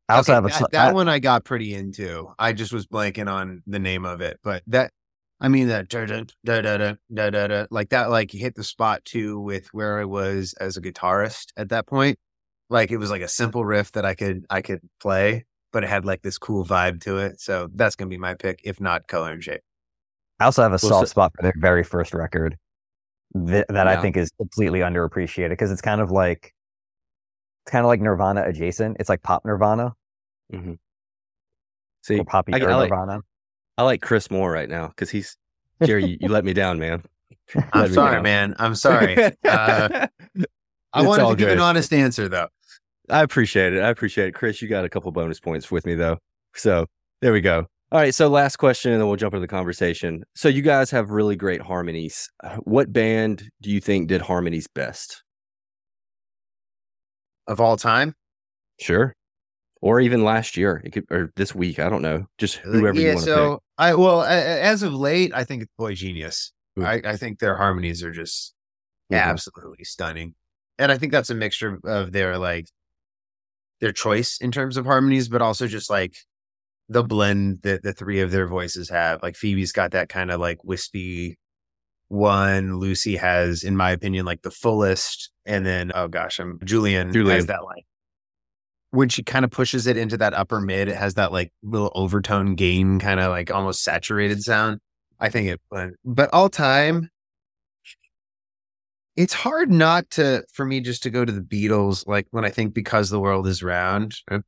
I 0.08 0.16
also 0.16 0.32
okay, 0.32 0.36
have 0.36 0.46
a 0.46 0.50
that, 0.50 0.72
that 0.72 0.90
I, 0.90 0.94
one 0.94 1.10
I 1.10 1.20
got 1.20 1.44
pretty 1.44 1.74
into. 1.74 2.34
I 2.38 2.54
just 2.54 2.74
was 2.74 2.88
blanking 2.88 3.32
on 3.32 3.63
the 3.68 3.80
name 3.80 4.06
of 4.06 4.22
it, 4.22 4.40
but 4.44 4.63
that 4.68 4.92
I 5.44 5.50
mean 5.50 5.68
that 5.68 5.90
da 5.90 6.06
da 6.06 6.24
da 6.46 6.62
da 6.62 6.78
da 6.78 7.30
da 7.30 7.48
da 7.48 7.66
like 7.70 7.90
that 7.90 8.10
like 8.10 8.32
hit 8.32 8.56
the 8.56 8.64
spot 8.64 9.04
too 9.04 9.42
with 9.42 9.68
where 9.74 10.00
I 10.00 10.06
was 10.06 10.54
as 10.54 10.78
a 10.78 10.82
guitarist 10.82 11.48
at 11.58 11.68
that 11.70 11.86
point. 11.86 12.18
Like 12.70 12.92
it 12.92 12.98
was 12.98 13.12
like 13.12 13.22
a 13.22 13.28
simple 13.28 13.66
riff 13.66 13.92
that 13.92 14.06
I 14.06 14.16
could 14.16 14.46
I 14.50 14.62
could 14.62 14.80
play, 15.02 15.46
but 15.74 15.84
it 15.84 15.90
had 15.90 16.06
like 16.06 16.22
this 16.22 16.38
cool 16.38 16.66
vibe 16.66 17.02
to 17.02 17.18
it. 17.18 17.42
So 17.42 17.68
that's 17.76 17.98
gonna 17.98 18.08
be 18.08 18.18
my 18.18 18.36
pick, 18.36 18.62
if 18.64 18.80
not 18.80 19.10
color 19.10 19.34
and 19.34 19.44
shape. 19.44 19.60
I 20.40 20.46
also 20.46 20.64
have 20.64 20.72
a 20.72 20.80
soft 20.80 21.10
spot 21.10 21.34
for 21.36 21.44
their 21.44 21.54
very 21.58 21.84
first 21.84 22.14
record. 22.14 22.58
th- 23.36 23.66
that 23.68 23.88
I 23.88 24.02
think 24.02 24.16
is 24.16 24.32
completely 24.38 24.80
underappreciated 24.80 25.50
because 25.50 25.72
it's 25.72 25.82
kind 25.82 26.00
of 26.00 26.10
like 26.10 26.54
it's 27.66 27.72
kind 27.72 27.84
of 27.86 27.90
like 27.90 28.00
Nirvana 28.00 28.44
adjacent. 28.46 28.96
It's 29.02 29.10
like 29.10 29.24
pop 29.24 29.44
Nirvana 29.44 29.94
mm-hmm. 30.54 30.74
See, 32.04 32.20
or 32.20 32.26
poppy 32.26 32.54
I, 32.54 32.60
I 32.60 32.76
like 32.76 32.90
Nirvana. 32.90 33.20
I 33.77 33.84
like 33.84 34.01
Chris 34.01 34.30
more 34.32 34.51
right 34.51 34.70
now 34.70 34.88
because 34.89 35.10
he's 35.10 35.36
Gerry. 35.84 36.06
You, 36.06 36.18
you 36.22 36.30
let 36.30 36.46
me 36.46 36.53
down, 36.53 36.80
man. 36.80 37.03
Let 37.56 37.65
I'm 37.74 37.94
sorry, 37.94 38.15
down. 38.15 38.24
man. 38.24 38.56
I'm 38.58 38.75
sorry. 38.75 39.18
Uh, 39.18 39.30
I 39.44 40.08
It's 41.00 41.08
wanted 41.08 41.24
all 41.24 41.32
to 41.32 41.36
give 41.36 41.50
an 41.50 41.60
honest 41.60 41.92
answer 41.94 42.30
though. 42.30 42.48
I 43.10 43.22
appreciate 43.22 43.74
it. 43.74 43.82
I 43.82 43.89
appreciate 43.89 44.27
it. 44.30 44.32
Chris, 44.34 44.62
you 44.62 44.70
got 44.70 44.86
a 44.86 44.89
couple 44.89 45.12
bonus 45.12 45.39
points 45.39 45.70
with 45.70 45.86
me 45.86 45.94
though. 45.96 46.18
So 46.56 46.86
there 47.22 47.34
we 47.34 47.42
go. 47.42 47.65
All 47.92 48.00
right. 48.00 48.15
So 48.15 48.27
last 48.30 48.56
question, 48.58 48.92
and 48.92 49.01
then 49.01 49.08
we'll 49.08 49.18
jump 49.18 49.34
into 49.34 49.42
the 49.42 49.48
conversation. 49.48 50.24
So 50.36 50.48
you 50.48 50.62
guys 50.62 50.89
have 50.92 51.10
really 51.10 51.36
great 51.36 51.62
harmonies. 51.62 52.30
Uh, 52.44 52.56
What 52.63 52.94
band 52.94 53.50
do 53.62 53.70
you 53.70 53.82
think 53.82 54.08
did 54.08 54.22
harmonies 54.22 54.68
best? 54.74 55.22
Of 57.48 57.60
all 57.60 57.75
time, 57.77 58.13
Sure. 58.80 59.13
Or 59.84 60.00
even 60.00 60.24
last 60.24 60.56
year, 60.56 60.82
it 60.86 60.92
could, 60.94 61.04
or 61.12 61.34
this 61.36 61.54
week. 61.54 61.78
I 61.78 61.90
don't 61.90 62.02
know. 62.02 62.25
Just 62.38 62.56
whoever 62.56 62.98
you 62.98 63.08
yeah. 63.08 63.13
want 63.16 63.25
to 63.25 63.34
So 63.34 63.63
I 63.78 63.94
well, 63.96 64.24
as 64.24 64.82
of 64.82 64.94
late, 64.94 65.34
I 65.36 65.44
think 65.44 65.62
it's 65.63 65.72
Boy 65.78 65.94
Genius. 65.94 66.54
I, 66.82 67.02
I 67.04 67.18
think 67.18 67.40
their 67.40 67.58
harmonies 67.58 68.02
are 68.02 68.12
just 68.12 68.54
Mhm. 69.12 69.22
absolutely 69.22 69.84
stunning, 69.84 70.36
and 70.80 70.90
I 70.90 70.98
think 70.98 71.12
that's 71.12 71.30
a 71.30 71.36
mixture 71.36 71.80
of 71.84 72.13
their 72.13 72.38
like 72.38 72.68
their 73.82 73.92
choice 73.92 74.38
in 74.40 74.54
terms 74.54 74.78
of 74.78 74.86
harmonies, 74.86 75.28
but 75.28 75.42
also 75.42 75.68
just 75.68 75.90
like 75.90 76.16
the 76.88 77.04
blend 77.04 77.60
that 77.63 77.84
the 77.84 77.92
three 77.92 78.22
of 78.22 78.32
their 78.32 78.48
voices 78.48 78.90
have. 78.90 79.22
Like 79.22 79.36
Phoebe's 79.36 79.74
got 79.74 79.92
that 79.92 80.08
kind 80.08 80.32
of 80.32 80.40
like 80.40 80.63
wispy 80.63 81.38
one. 82.08 82.78
Lucy 82.80 83.18
has, 83.18 83.63
in 83.63 83.75
my 83.75 83.92
opinion, 83.92 84.25
like 84.25 84.44
the 84.44 84.52
fullest, 84.52 85.30
and 85.46 85.66
then 85.66 85.92
oh 85.94 86.08
gosh, 86.08 86.40
I'm 86.40 86.58
Julien, 86.63 87.12
Julien. 87.12 87.36
has 87.36 87.48
that 87.48 87.66
like 87.66 87.84
when 88.94 89.10
she 89.10 89.24
kind 89.24 89.44
of 89.44 89.50
pushes 89.50 89.88
it 89.88 89.98
into 89.98 90.18
that 90.18 90.36
upper 90.36 90.62
mid, 90.62 90.88
it 90.88 90.96
has 90.96 91.16
that 91.16 91.32
like 91.32 91.52
little 91.64 91.92
overtone 91.96 92.54
gain, 92.54 93.00
kind 93.00 93.20
of 93.20 93.32
like 93.32 93.50
almost 93.50 93.84
saturated 93.84 94.44
sound. 94.44 94.80
I 95.20 95.30
think 95.30 95.48
it, 95.50 95.62
but, 95.72 95.90
but 96.06 96.30
all 96.32 96.48
time, 96.48 97.10
it's 99.16 99.34
hard 99.34 99.72
not 99.72 100.10
to 100.12 100.44
for 100.54 100.64
me 100.64 100.80
just 100.80 101.02
to 101.04 101.10
go 101.10 101.26
to 101.26 101.32
the 101.32 101.42
Beatles. 101.42 102.06
Like 102.08 102.28
when 102.30 102.46
I 102.46 102.52
think 102.52 102.76
because 102.76 103.10
the 103.10 103.20
world 103.20 103.48
is 103.48 103.64
round, 103.64 104.16
uh, 104.30 104.40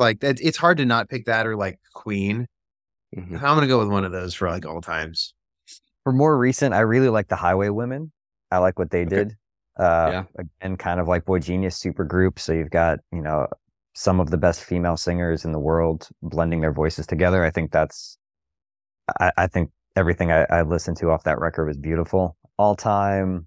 like 0.00 0.18
that. 0.20 0.40
It's 0.40 0.58
hard 0.58 0.78
to 0.78 0.84
not 0.84 1.08
pick 1.08 1.26
that 1.26 1.46
or 1.46 1.54
like 1.54 1.78
Queen. 1.94 2.46
Mhm. 3.16 3.34
I'm 3.34 3.56
gonna 3.56 3.68
go 3.68 3.78
with 3.78 3.88
one 3.88 4.04
of 4.04 4.10
those 4.10 4.34
for 4.34 4.50
like 4.50 4.66
all 4.66 4.80
times. 4.80 5.32
For 6.02 6.12
more 6.12 6.36
recent, 6.36 6.74
I 6.74 6.80
really 6.80 7.08
like 7.08 7.28
the 7.28 7.36
Highwomen. 7.36 8.10
I 8.50 8.58
like 8.58 8.78
what 8.80 8.90
they 8.90 9.02
Okay. 9.02 9.16
did. 9.16 9.36
Uh, 9.78 10.08
Yeah. 10.12 10.24
Again, 10.60 10.76
kind 10.76 11.00
of 11.00 11.08
like 11.08 11.24
Boy 11.24 11.38
Genius 11.38 11.76
super 11.76 12.04
group. 12.04 12.38
So 12.38 12.52
you've 12.52 12.70
got, 12.70 12.98
you 13.12 13.22
know, 13.22 13.46
some 13.94 14.20
of 14.20 14.30
the 14.30 14.36
best 14.38 14.62
female 14.64 14.96
singers 14.96 15.44
in 15.44 15.52
the 15.52 15.58
world 15.58 16.08
blending 16.22 16.60
their 16.60 16.72
voices 16.72 17.06
together. 17.06 17.44
I 17.44 17.50
think 17.50 17.72
that's, 17.72 18.18
I, 19.20 19.32
I 19.36 19.46
think 19.46 19.70
everything 19.96 20.30
I, 20.32 20.44
I 20.50 20.62
listened 20.62 20.96
to 20.98 21.10
off 21.10 21.24
that 21.24 21.40
record 21.40 21.66
was 21.66 21.76
beautiful. 21.76 22.36
All 22.58 22.76
time, 22.76 23.46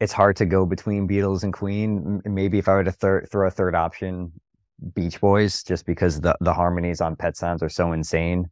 it's 0.00 0.12
hard 0.12 0.36
to 0.36 0.46
go 0.46 0.66
between 0.66 1.08
Beatles 1.08 1.42
and 1.42 1.52
Queen. 1.52 2.20
Maybe 2.24 2.58
if 2.58 2.68
I 2.68 2.72
were 2.74 2.84
to 2.84 2.92
thir- 2.92 3.26
throw 3.30 3.46
a 3.46 3.50
third 3.50 3.74
option, 3.74 4.32
Beach 4.94 5.20
Boys, 5.20 5.62
just 5.62 5.86
because 5.86 6.20
the, 6.20 6.36
the 6.40 6.52
harmonies 6.54 7.00
on 7.00 7.16
Pet 7.16 7.36
Sounds 7.36 7.62
are 7.62 7.68
so 7.68 7.92
insane. 7.92 8.50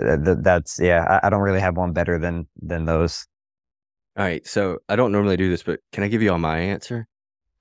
Uh, 0.00 0.16
th- 0.16 0.38
that's 0.42 0.78
yeah. 0.80 1.18
I, 1.22 1.26
I 1.26 1.30
don't 1.30 1.40
really 1.40 1.60
have 1.60 1.76
one 1.76 1.92
better 1.92 2.18
than 2.18 2.46
than 2.60 2.84
those. 2.84 3.26
All 4.18 4.24
right. 4.24 4.44
So 4.46 4.78
I 4.88 4.96
don't 4.96 5.12
normally 5.12 5.36
do 5.36 5.48
this, 5.48 5.62
but 5.62 5.80
can 5.92 6.02
I 6.02 6.08
give 6.08 6.22
you 6.22 6.32
all 6.32 6.38
my 6.38 6.58
answer? 6.58 7.06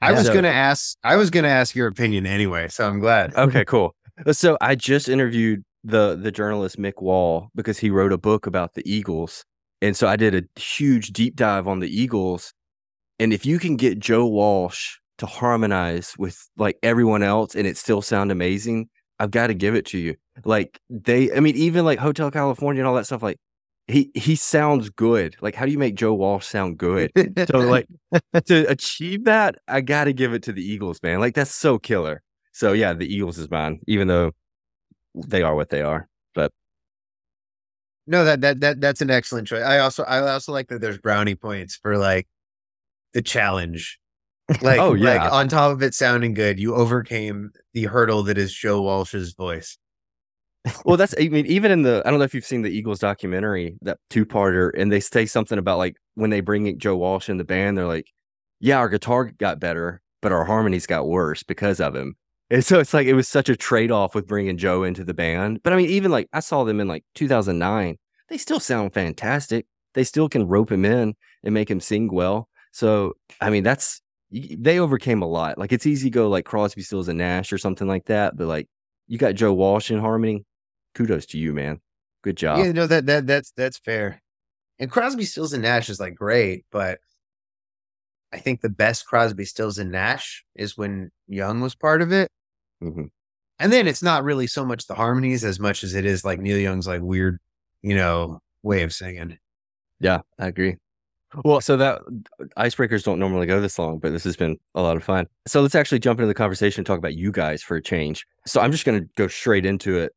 I 0.01 0.11
was 0.11 0.25
So- 0.27 0.33
gonna 0.33 0.47
ask. 0.49 0.97
I 1.03 1.15
was 1.15 1.29
gonna 1.29 1.47
ask 1.47 1.75
your 1.75 1.87
opinion 1.87 2.25
anyway, 2.25 2.67
so 2.67 2.87
I'm 2.87 2.99
glad. 2.99 3.33
Okay, 3.35 3.63
cool. 3.67 3.95
Uh, 4.25 4.33
So 4.33 4.57
I 4.61 4.75
just 4.75 5.07
interviewed 5.09 5.63
the 5.83 6.15
the 6.15 6.31
journalist 6.31 6.77
Mick 6.77 7.01
Wall 7.01 7.49
because 7.55 7.77
he 7.79 7.89
wrote 7.89 8.11
a 8.11 8.17
book 8.17 8.45
about 8.47 8.73
the 8.73 8.83
Eagles, 8.91 9.45
and 9.81 9.95
so 9.95 10.07
I 10.07 10.15
did 10.15 10.35
a 10.35 10.59
huge 10.59 11.13
deep 11.13 11.35
dive 11.35 11.67
on 11.67 11.79
the 11.79 11.87
Eagles. 11.89 12.53
And 13.19 13.33
if 13.33 13.45
you 13.45 13.57
can 13.59 13.77
get 13.77 13.99
Joe 13.99 14.27
Walsh 14.27 14.97
to 15.17 15.25
harmonize 15.25 16.13
with 16.19 16.37
like 16.57 16.77
everyone 16.83 17.23
else 17.23 17.55
and 17.55 17.65
it 17.65 17.77
still 17.77 18.01
sound 18.03 18.31
amazing, 18.31 18.89
I've 19.19 19.31
got 19.31 19.47
to 19.47 19.55
give 19.55 19.73
it 19.73 19.85
to 19.87 19.97
you. 19.97 20.15
Like 20.45 20.79
they, 20.91 21.31
I 21.33 21.39
mean, 21.39 21.55
even 21.55 21.83
like 21.85 21.97
Hotel 21.97 22.29
California 22.29 22.81
and 22.81 22.87
all 22.87 22.93
that 22.95 23.05
stuff. 23.05 23.23
Like 23.23 23.37
he 23.87 24.11
he 24.13 24.35
sounds 24.35 24.89
good. 24.89 25.35
Like 25.41 25.55
how 25.55 25.65
do 25.65 25.71
you 25.71 25.77
make 25.77 25.95
Joe 25.95 26.13
Walsh 26.13 26.45
sound 26.45 26.77
good? 26.77 27.11
So 27.49 27.59
like 27.59 27.87
to 28.45 28.69
achieve 28.69 29.25
that, 29.25 29.55
I 29.67 29.81
got 29.81 30.05
to 30.05 30.13
give 30.13 30.33
it 30.33 30.43
to 30.43 30.51
the 30.51 30.61
Eagles, 30.61 31.01
man. 31.01 31.19
Like 31.19 31.35
that's 31.35 31.53
so 31.53 31.79
killer. 31.79 32.21
So 32.51 32.73
yeah, 32.73 32.93
the 32.93 33.11
Eagles 33.11 33.37
is 33.37 33.49
mine, 33.49 33.79
even 33.87 34.07
though 34.07 34.31
they 35.15 35.41
are 35.41 35.55
what 35.55 35.69
they 35.69 35.81
are. 35.81 36.09
But 36.35 36.51
No, 38.07 38.25
that 38.25 38.41
that 38.41 38.59
that 38.59 38.81
that's 38.81 39.01
an 39.01 39.09
excellent 39.09 39.47
choice. 39.47 39.63
I 39.63 39.79
also 39.79 40.03
I 40.03 40.19
also 40.31 40.51
like 40.51 40.67
that 40.67 40.81
there's 40.81 40.97
brownie 40.97 41.35
points 41.35 41.75
for 41.75 41.97
like 41.97 42.27
the 43.13 43.21
challenge. 43.21 43.99
Like, 44.61 44.79
Oh, 44.79 44.93
yeah, 44.93 45.25
like 45.25 45.33
on 45.33 45.49
top 45.49 45.73
of 45.73 45.83
it 45.83 45.93
sounding 45.93 46.33
good, 46.33 46.57
you 46.57 46.73
overcame 46.73 47.51
the 47.73 47.83
hurdle 47.83 48.23
that 48.23 48.37
is 48.37 48.53
Joe 48.53 48.81
Walsh's 48.81 49.33
voice. 49.33 49.77
Well, 50.85 50.97
that's 50.97 51.13
I 51.19 51.27
mean, 51.29 51.45
even 51.45 51.71
in 51.71 51.81
the 51.83 52.01
I 52.05 52.09
don't 52.09 52.19
know 52.19 52.25
if 52.25 52.33
you've 52.33 52.45
seen 52.45 52.61
the 52.61 52.69
Eagles 52.69 52.99
documentary, 52.99 53.77
that 53.81 53.99
two 54.09 54.25
parter, 54.25 54.71
and 54.77 54.91
they 54.91 54.99
say 54.99 55.25
something 55.25 55.57
about 55.57 55.77
like 55.77 55.95
when 56.15 56.29
they 56.29 56.41
bring 56.41 56.77
Joe 56.79 56.95
Walsh 56.95 57.29
in 57.29 57.37
the 57.37 57.43
band, 57.43 57.77
they're 57.77 57.85
like, 57.85 58.11
yeah, 58.59 58.77
our 58.77 58.89
guitar 58.89 59.25
got 59.25 59.59
better, 59.59 60.01
but 60.21 60.31
our 60.31 60.45
harmonies 60.45 60.87
got 60.87 61.07
worse 61.07 61.43
because 61.43 61.79
of 61.79 61.95
him. 61.95 62.15
And 62.49 62.63
so 62.63 62.79
it's 62.79 62.93
like 62.93 63.07
it 63.07 63.13
was 63.13 63.27
such 63.27 63.49
a 63.49 63.55
trade 63.55 63.91
off 63.91 64.15
with 64.15 64.27
bringing 64.27 64.57
Joe 64.57 64.83
into 64.83 65.03
the 65.03 65.13
band. 65.13 65.61
But 65.63 65.73
I 65.73 65.75
mean, 65.75 65.89
even 65.89 66.11
like 66.11 66.29
I 66.33 66.39
saw 66.39 66.63
them 66.63 66.79
in 66.79 66.87
like 66.87 67.03
2009, 67.15 67.97
they 68.29 68.37
still 68.37 68.59
sound 68.59 68.93
fantastic. 68.93 69.65
They 69.93 70.03
still 70.03 70.29
can 70.29 70.47
rope 70.47 70.71
him 70.71 70.85
in 70.85 71.15
and 71.43 71.53
make 71.53 71.69
him 71.69 71.79
sing 71.81 72.09
well. 72.11 72.49
So 72.71 73.13
I 73.41 73.49
mean, 73.49 73.63
that's 73.63 74.01
they 74.31 74.79
overcame 74.79 75.21
a 75.21 75.27
lot. 75.27 75.57
Like 75.57 75.73
it's 75.73 75.85
easy 75.85 76.09
to 76.09 76.13
go 76.13 76.29
like 76.29 76.45
Crosby, 76.45 76.81
Stills, 76.83 77.07
and 77.09 77.17
Nash 77.17 77.51
or 77.51 77.57
something 77.57 77.87
like 77.87 78.05
that. 78.05 78.37
But 78.37 78.47
like 78.47 78.67
you 79.07 79.17
got 79.17 79.35
Joe 79.35 79.53
Walsh 79.53 79.91
in 79.91 79.99
harmony. 79.99 80.45
Kudos 80.97 81.27
to 81.27 81.37
you, 81.37 81.53
man. 81.53 81.79
Good 82.23 82.37
job. 82.37 82.59
Yeah, 82.59 82.71
no, 82.71 82.87
that 82.87 83.05
that 83.05 83.27
that's 83.27 83.51
that's 83.51 83.77
fair. 83.77 84.21
And 84.79 84.89
Crosby, 84.89 85.25
Stills, 85.25 85.53
and 85.53 85.61
Nash 85.63 85.89
is 85.89 85.99
like 85.99 86.15
great, 86.15 86.65
but 86.71 86.99
I 88.33 88.37
think 88.39 88.61
the 88.61 88.69
best 88.69 89.05
Crosby, 89.05 89.45
Stills, 89.45 89.77
and 89.77 89.91
Nash 89.91 90.43
is 90.55 90.77
when 90.77 91.11
Young 91.27 91.61
was 91.61 91.75
part 91.75 92.01
of 92.01 92.11
it. 92.11 92.29
Mhm. 92.83 93.09
And 93.59 93.71
then 93.71 93.87
it's 93.87 94.03
not 94.03 94.23
really 94.23 94.47
so 94.47 94.65
much 94.65 94.87
the 94.87 94.95
harmonies 94.95 95.43
as 95.43 95.59
much 95.59 95.83
as 95.83 95.93
it 95.93 96.05
is 96.05 96.25
like 96.25 96.39
Neil 96.39 96.57
Young's 96.57 96.87
like 96.87 97.01
weird, 97.01 97.39
you 97.81 97.95
know, 97.95 98.39
way 98.63 98.83
of 98.83 98.93
singing. 98.93 99.37
Yeah, 99.99 100.21
I 100.37 100.47
agree. 100.47 100.77
Well, 101.43 101.59
so 101.61 101.75
that 101.77 102.01
icebreakers 102.57 103.03
don't 103.03 103.19
normally 103.19 103.47
go 103.47 103.59
this 103.59 103.77
long, 103.77 103.99
but 103.99 104.11
this 104.11 104.23
has 104.23 104.37
been 104.37 104.57
a 104.75 104.81
lot 104.81 104.95
of 104.95 105.03
fun. 105.03 105.27
So 105.45 105.61
let's 105.61 105.75
actually 105.75 105.99
jump 105.99 106.19
into 106.19 106.27
the 106.27 106.33
conversation 106.33 106.81
and 106.81 106.87
talk 106.87 106.97
about 106.97 107.15
you 107.15 107.31
guys 107.31 107.61
for 107.61 107.77
a 107.77 107.81
change. 107.81 108.25
So 108.45 108.61
I'm 108.61 108.71
just 108.71 108.85
going 108.85 109.01
to 109.01 109.09
go 109.15 109.27
straight 109.27 109.65
into 109.65 109.97
it. 109.97 110.13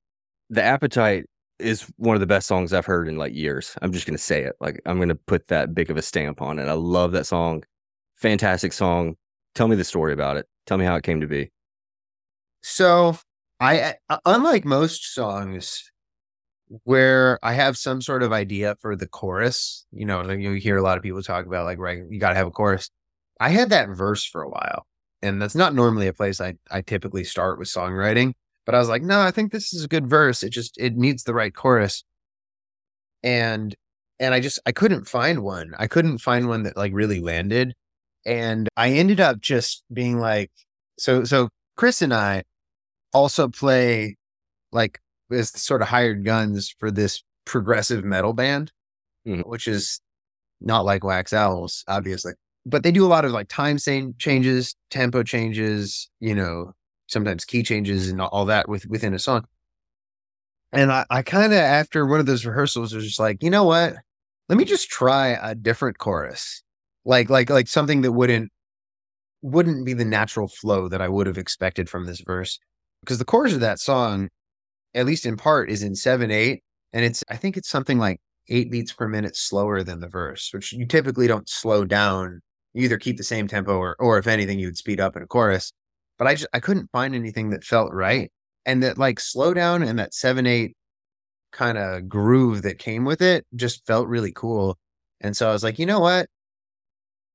The 0.50 0.62
Appetite 0.62 1.26
is 1.58 1.82
one 1.96 2.16
of 2.16 2.20
the 2.20 2.26
best 2.26 2.46
songs 2.46 2.72
I've 2.72 2.86
heard 2.86 3.08
in 3.08 3.16
like 3.16 3.34
years. 3.34 3.76
I'm 3.82 3.92
just 3.92 4.06
to 4.16 4.22
say 4.22 4.42
it. 4.42 4.56
Like 4.60 4.80
I'm 4.86 4.98
to 5.08 5.14
put 5.14 5.46
that 5.48 5.74
big 5.74 5.90
of 5.90 5.96
a 5.96 6.02
stamp 6.02 6.42
on 6.42 6.58
it. 6.58 6.68
I 6.68 6.72
love 6.72 7.12
that 7.12 7.26
song. 7.26 7.64
Fantastic 8.16 8.72
song. 8.72 9.16
Tell 9.54 9.68
me 9.68 9.76
the 9.76 9.84
story 9.84 10.12
about 10.12 10.36
it. 10.36 10.46
Tell 10.66 10.78
me 10.78 10.84
how 10.84 10.96
it 10.96 11.04
came 11.04 11.20
to 11.20 11.26
be. 11.26 11.50
So 12.62 13.16
I, 13.58 13.94
uh, 14.08 14.18
unlike 14.24 14.64
most 14.64 15.14
songs 15.14 15.90
where 16.84 17.38
I 17.42 17.54
have 17.54 17.76
some 17.76 18.00
sort 18.00 18.22
of 18.22 18.32
idea 18.32 18.76
for 18.80 18.96
the 18.96 19.06
chorus, 19.06 19.86
you 19.90 20.06
know, 20.06 20.28
you 20.30 20.52
hear 20.52 20.76
a 20.76 20.82
lot 20.82 20.96
of 20.96 21.02
people 21.02 21.22
talk 21.22 21.46
about 21.46 21.64
like, 21.64 21.78
right, 21.78 22.02
you 22.08 22.20
got 22.20 22.30
to 22.30 22.36
have 22.36 22.46
a 22.46 22.50
chorus. 22.50 22.90
I 23.40 23.48
had 23.48 23.70
that 23.70 23.88
verse 23.88 24.24
for 24.24 24.42
a 24.42 24.48
while, 24.48 24.86
and 25.22 25.40
that's 25.40 25.54
not 25.54 25.74
normally 25.74 26.06
a 26.06 26.12
place 26.12 26.40
I, 26.40 26.54
I 26.70 26.82
typically 26.82 27.24
start 27.24 27.58
with 27.58 27.68
songwriting, 27.68 28.34
but 28.70 28.76
I 28.76 28.78
was 28.78 28.88
like, 28.88 29.02
no, 29.02 29.20
I 29.20 29.32
think 29.32 29.50
this 29.50 29.72
is 29.74 29.82
a 29.82 29.88
good 29.88 30.08
verse. 30.08 30.44
It 30.44 30.50
just, 30.50 30.78
it 30.78 30.96
needs 30.96 31.24
the 31.24 31.34
right 31.34 31.52
chorus. 31.52 32.04
And, 33.24 33.74
and 34.20 34.32
I 34.32 34.38
just, 34.38 34.60
I 34.64 34.70
couldn't 34.70 35.08
find 35.08 35.42
one. 35.42 35.72
I 35.76 35.88
couldn't 35.88 36.18
find 36.18 36.46
one 36.46 36.62
that 36.62 36.76
like 36.76 36.92
really 36.94 37.18
landed. 37.18 37.74
And 38.24 38.68
I 38.76 38.90
ended 38.90 39.18
up 39.18 39.40
just 39.40 39.82
being 39.92 40.20
like, 40.20 40.52
so, 41.00 41.24
so 41.24 41.48
Chris 41.76 42.00
and 42.00 42.14
I 42.14 42.44
also 43.12 43.48
play 43.48 44.14
like 44.70 45.00
as 45.32 45.50
sort 45.60 45.82
of 45.82 45.88
hired 45.88 46.24
guns 46.24 46.72
for 46.78 46.92
this 46.92 47.24
progressive 47.44 48.04
metal 48.04 48.34
band, 48.34 48.70
Mhm. 49.26 49.46
which 49.48 49.66
is 49.66 50.00
not 50.60 50.84
like 50.84 51.02
Wax 51.02 51.32
Owls, 51.32 51.82
obviously. 51.88 52.34
But 52.64 52.84
they 52.84 52.92
do 52.92 53.04
a 53.04 53.08
lot 53.08 53.24
of 53.24 53.32
like 53.32 53.48
time 53.48 53.78
changes, 53.78 54.76
tempo 54.90 55.24
changes, 55.24 56.08
you 56.20 56.36
know, 56.36 56.72
sometimes 57.10 57.44
key 57.44 57.62
changes 57.62 58.08
and 58.08 58.20
all 58.20 58.44
that 58.46 58.68
with 58.68 58.86
within 58.86 59.14
a 59.14 59.18
song. 59.18 59.46
And 60.72 60.92
I, 60.92 61.04
I 61.10 61.22
kind 61.22 61.52
of 61.52 61.58
after 61.58 62.06
one 62.06 62.20
of 62.20 62.26
those 62.26 62.46
rehearsals 62.46 62.94
was 62.94 63.04
just 63.04 63.20
like, 63.20 63.42
you 63.42 63.50
know 63.50 63.64
what? 63.64 63.96
let 64.50 64.56
me 64.56 64.64
just 64.64 64.90
try 64.90 65.38
a 65.40 65.54
different 65.54 65.98
chorus. 65.98 66.64
Like 67.04 67.30
like 67.30 67.48
like 67.48 67.68
something 67.68 68.02
that 68.02 68.10
wouldn't 68.10 68.50
wouldn't 69.42 69.86
be 69.86 69.92
the 69.92 70.04
natural 70.04 70.48
flow 70.48 70.88
that 70.88 71.00
I 71.00 71.08
would 71.08 71.28
have 71.28 71.38
expected 71.38 71.88
from 71.88 72.04
this 72.04 72.20
verse. 72.20 72.58
Because 73.00 73.18
the 73.18 73.24
chorus 73.24 73.54
of 73.54 73.60
that 73.60 73.78
song, 73.78 74.28
at 74.92 75.06
least 75.06 75.24
in 75.24 75.36
part, 75.36 75.70
is 75.70 75.82
in 75.82 75.92
7-8. 75.92 76.58
And 76.92 77.04
it's 77.04 77.22
I 77.30 77.36
think 77.36 77.56
it's 77.56 77.68
something 77.68 77.98
like 77.98 78.20
eight 78.48 78.72
beats 78.72 78.92
per 78.92 79.06
minute 79.06 79.36
slower 79.36 79.84
than 79.84 80.00
the 80.00 80.08
verse, 80.08 80.50
which 80.52 80.72
you 80.72 80.84
typically 80.84 81.28
don't 81.28 81.48
slow 81.48 81.84
down. 81.84 82.40
You 82.74 82.82
either 82.82 82.98
keep 82.98 83.18
the 83.18 83.24
same 83.24 83.46
tempo 83.46 83.76
or 83.78 83.94
or 84.00 84.18
if 84.18 84.26
anything, 84.26 84.58
you 84.58 84.66
would 84.66 84.76
speed 84.76 84.98
up 84.98 85.16
in 85.16 85.22
a 85.22 85.28
chorus. 85.28 85.72
But 86.20 86.28
I 86.28 86.34
just 86.34 86.48
I 86.52 86.60
couldn't 86.60 86.90
find 86.92 87.14
anything 87.14 87.50
that 87.50 87.64
felt 87.64 87.94
right. 87.94 88.30
And 88.66 88.82
that 88.82 88.98
like 88.98 89.18
slow 89.18 89.54
down 89.54 89.82
and 89.82 89.98
that 89.98 90.12
7-8 90.12 90.74
kind 91.52 91.78
of 91.78 92.08
groove 92.10 92.62
that 92.62 92.78
came 92.78 93.06
with 93.06 93.22
it 93.22 93.46
just 93.56 93.86
felt 93.86 94.06
really 94.06 94.32
cool. 94.32 94.78
And 95.22 95.36
so 95.36 95.48
I 95.48 95.52
was 95.52 95.64
like, 95.64 95.78
you 95.78 95.86
know 95.86 96.00
what? 96.00 96.28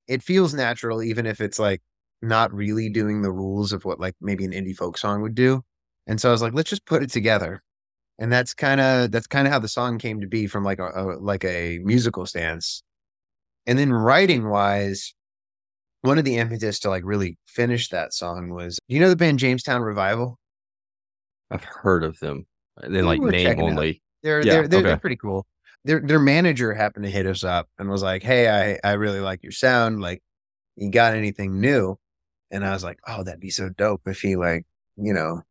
It 0.08 0.22
feels 0.22 0.54
natural, 0.54 1.02
even 1.02 1.26
if 1.26 1.42
it's 1.42 1.58
like 1.58 1.82
not 2.22 2.54
really 2.54 2.90
doing 2.90 3.24
the 3.24 3.32
rules 3.32 3.74
of 3.74 3.86
what 3.86 4.00
like 4.00 4.16
maybe 4.22 4.46
an 4.46 4.52
indie 4.52 4.76
folk 4.78 5.00
song 5.00 5.22
would 5.24 5.36
do. 5.36 5.64
And 6.08 6.22
so 6.22 6.30
I 6.30 6.32
was 6.32 6.44
like, 6.44 6.54
let's 6.54 6.70
just 6.70 6.86
put 6.86 7.02
it 7.02 7.10
together. 7.10 7.64
And 8.20 8.32
that's 8.32 8.54
kind 8.54 8.80
of 8.80 9.12
that's 9.12 9.28
kind 9.28 9.48
of 9.48 9.54
how 9.54 9.60
the 9.60 9.68
song 9.68 9.98
came 9.98 10.22
to 10.22 10.28
be 10.28 10.46
from 10.46 10.64
like 10.64 10.80
a, 10.80 10.90
a 10.90 11.04
like 11.20 11.44
a 11.44 11.80
musical 11.84 12.28
stance. 12.28 12.84
And 13.66 13.80
then 13.80 13.92
writing 13.92 14.48
wise, 14.50 15.16
one 16.06 16.18
of 16.18 16.26
the 16.26 16.38
impetus 16.38 16.80
to 16.80 16.90
like 16.90 17.04
really 17.06 17.38
finish 17.48 17.90
that 17.90 18.14
song 18.14 18.50
was 18.50 18.78
Do 18.88 18.96
you 18.96 19.02
know 19.02 19.10
the 19.10 19.16
band 19.16 19.40
Jamestown 19.40 19.82
Revival? 19.82 20.40
I've 21.52 21.64
heard 21.64 22.04
of 22.04 22.20
them. 22.20 22.46
Uh, 22.82 22.90
they 22.90 23.02
like 23.02 23.22
name 23.22 23.60
only. 23.60 24.02
They're 24.24 24.42
Yeah, 24.42 24.54
they're 24.54 24.68
they're, 24.68 24.82
they're 24.82 24.98
pretty 24.98 25.18
cool. 25.18 25.46
Their 25.84 26.00
their 26.00 26.20
manager 26.20 26.74
happened 26.74 27.06
to 27.06 27.12
hit 27.12 27.28
us 27.28 27.44
up 27.44 27.68
and 27.78 27.90
was 27.90 28.04
like, 28.04 28.24
"Hey, 28.24 28.50
I 28.50 28.80
I 28.88 28.94
really 28.94 29.20
like 29.20 29.44
your 29.44 29.52
sound. 29.52 30.02
Like, 30.02 30.22
you 30.76 30.90
got 30.90 31.14
anything 31.14 31.60
new?" 31.60 31.98
And 32.52 32.66
I 32.66 32.72
was 32.72 32.84
like, 32.84 33.00
"Oh, 33.08 33.24
that'd 33.24 33.40
be 33.40 33.52
so 33.52 33.70
dope 33.70 34.08
if 34.08 34.22
he 34.22 34.36
like, 34.36 34.66
you 34.98 35.14
know, 35.14 35.42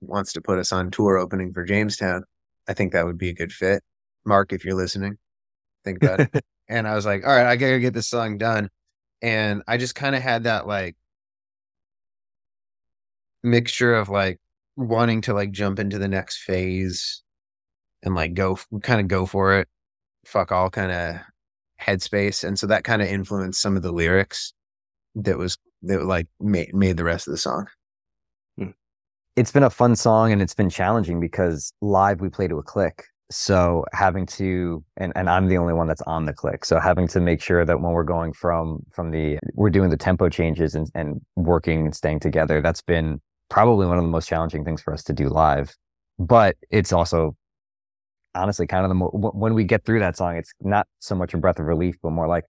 wants 0.00 0.32
to 0.34 0.40
put 0.40 0.58
us 0.58 0.72
on 0.72 0.90
tour 0.90 1.18
opening 1.18 1.52
for 1.52 1.64
Jamestown. 1.64 2.24
I 2.68 2.74
think 2.74 2.92
that 2.92 3.06
would 3.06 3.18
be 3.18 3.28
a 3.28 3.34
good 3.34 3.52
fit. 3.52 3.82
Mark, 4.24 4.52
if 4.52 4.64
you're 4.64 4.74
listening, 4.74 5.18
think 5.84 6.02
about 6.02 6.20
it." 6.20 6.44
and 6.68 6.88
I 6.88 6.94
was 6.96 7.06
like, 7.06 7.24
"All 7.24 7.34
right, 7.34 7.46
I 7.46 7.56
gotta 7.56 7.78
get 7.78 7.94
this 7.94 8.08
song 8.08 8.38
done." 8.38 8.70
And 9.22 9.62
I 9.66 9.76
just 9.76 9.94
kind 9.94 10.14
of 10.14 10.22
had 10.22 10.44
that 10.44 10.66
like 10.66 10.96
mixture 13.42 13.94
of 13.94 14.08
like 14.08 14.38
wanting 14.76 15.20
to 15.22 15.34
like 15.34 15.52
jump 15.52 15.78
into 15.78 15.98
the 15.98 16.08
next 16.08 16.38
phase 16.38 17.22
and 18.02 18.14
like 18.14 18.34
go 18.34 18.58
kind 18.82 19.00
of 19.00 19.08
go 19.08 19.24
for 19.24 19.58
it 19.58 19.68
fuck 20.26 20.52
all 20.52 20.68
kind 20.68 20.92
of 20.92 21.16
headspace 21.80 22.44
and 22.44 22.58
so 22.58 22.66
that 22.66 22.84
kind 22.84 23.00
of 23.00 23.08
influenced 23.08 23.60
some 23.60 23.76
of 23.76 23.82
the 23.82 23.92
lyrics 23.92 24.52
that 25.14 25.38
was 25.38 25.56
that 25.82 26.04
like 26.04 26.26
made 26.40 26.74
made 26.74 26.96
the 26.96 27.04
rest 27.04 27.28
of 27.28 27.32
the 27.32 27.38
song 27.38 27.66
hmm. 28.58 28.70
it's 29.36 29.52
been 29.52 29.62
a 29.62 29.70
fun 29.70 29.94
song 29.94 30.32
and 30.32 30.42
it's 30.42 30.54
been 30.54 30.70
challenging 30.70 31.20
because 31.20 31.72
live 31.80 32.20
we 32.20 32.28
play 32.28 32.48
to 32.48 32.58
a 32.58 32.62
click. 32.62 33.04
So 33.30 33.84
having 33.92 34.26
to 34.26 34.84
and, 34.96 35.12
and 35.16 35.28
I'm 35.28 35.48
the 35.48 35.58
only 35.58 35.74
one 35.74 35.88
that's 35.88 36.02
on 36.02 36.26
the 36.26 36.32
click. 36.32 36.64
So 36.64 36.78
having 36.78 37.08
to 37.08 37.20
make 37.20 37.40
sure 37.40 37.64
that 37.64 37.80
when 37.80 37.92
we're 37.92 38.04
going 38.04 38.32
from 38.32 38.84
from 38.92 39.10
the 39.10 39.38
we're 39.54 39.70
doing 39.70 39.90
the 39.90 39.96
tempo 39.96 40.28
changes 40.28 40.74
and, 40.74 40.88
and 40.94 41.20
working 41.34 41.86
and 41.86 41.94
staying 41.94 42.20
together, 42.20 42.60
that's 42.62 42.82
been 42.82 43.20
probably 43.48 43.86
one 43.86 43.98
of 43.98 44.04
the 44.04 44.10
most 44.10 44.28
challenging 44.28 44.64
things 44.64 44.80
for 44.80 44.92
us 44.92 45.02
to 45.04 45.12
do 45.12 45.28
live. 45.28 45.74
But 46.18 46.56
it's 46.70 46.92
also 46.92 47.36
honestly 48.34 48.66
kind 48.66 48.84
of 48.84 48.90
the 48.90 48.94
mo- 48.94 49.10
when 49.34 49.54
we 49.54 49.64
get 49.64 49.84
through 49.84 50.00
that 50.00 50.16
song, 50.16 50.36
it's 50.36 50.52
not 50.60 50.86
so 51.00 51.14
much 51.14 51.34
a 51.34 51.38
breath 51.38 51.58
of 51.58 51.66
relief, 51.66 51.96
but 52.02 52.10
more 52.10 52.28
like 52.28 52.44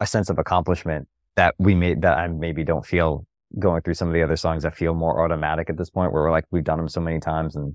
a 0.00 0.06
sense 0.06 0.30
of 0.30 0.38
accomplishment 0.38 1.06
that 1.36 1.54
we 1.58 1.74
made 1.74 2.02
that 2.02 2.18
I 2.18 2.26
maybe 2.28 2.64
don't 2.64 2.84
feel 2.84 3.26
going 3.58 3.82
through 3.82 3.94
some 3.94 4.08
of 4.08 4.14
the 4.14 4.22
other 4.22 4.36
songs 4.36 4.62
that 4.62 4.76
feel 4.76 4.94
more 4.94 5.24
automatic 5.24 5.70
at 5.70 5.76
this 5.76 5.90
point 5.90 6.12
where 6.12 6.22
we're 6.22 6.30
like 6.30 6.44
we've 6.50 6.64
done 6.64 6.78
them 6.78 6.88
so 6.88 7.00
many 7.00 7.18
times 7.18 7.56
and 7.56 7.74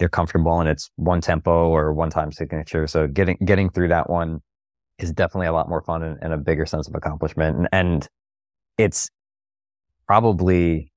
they're 0.00 0.08
comfortable 0.08 0.58
and 0.58 0.68
it's 0.68 0.90
one 0.96 1.20
tempo 1.20 1.68
or 1.68 1.92
one 1.92 2.10
time 2.10 2.32
signature 2.32 2.88
so 2.88 3.06
getting 3.06 3.36
getting 3.44 3.70
through 3.70 3.86
that 3.86 4.10
one 4.10 4.40
is 4.98 5.12
definitely 5.12 5.46
a 5.46 5.52
lot 5.52 5.68
more 5.68 5.82
fun 5.82 6.02
and, 6.02 6.18
and 6.20 6.32
a 6.32 6.38
bigger 6.38 6.66
sense 6.66 6.88
of 6.88 6.94
accomplishment 6.94 7.56
and, 7.56 7.68
and 7.70 8.08
it's 8.78 9.08
probably 10.06 10.90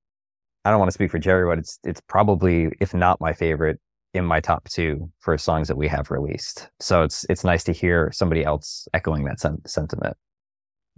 i 0.64 0.70
don't 0.70 0.80
want 0.80 0.88
to 0.88 0.94
speak 0.94 1.10
for 1.10 1.18
gerry 1.18 1.48
but 1.48 1.58
it's 1.58 1.78
it's 1.84 2.00
probably 2.08 2.70
if 2.80 2.92
not 2.92 3.20
my 3.20 3.32
favorite 3.32 3.78
in 4.14 4.24
my 4.24 4.40
top 4.40 4.68
two 4.68 5.10
for 5.20 5.36
songs 5.36 5.68
that 5.68 5.76
we 5.76 5.86
have 5.86 6.10
released 6.10 6.68
so 6.80 7.02
it's 7.02 7.24
it's 7.28 7.44
nice 7.44 7.62
to 7.62 7.72
hear 7.72 8.10
somebody 8.12 8.42
else 8.42 8.88
echoing 8.94 9.24
that 9.24 9.38
sen- 9.38 9.60
sentiment 9.66 10.16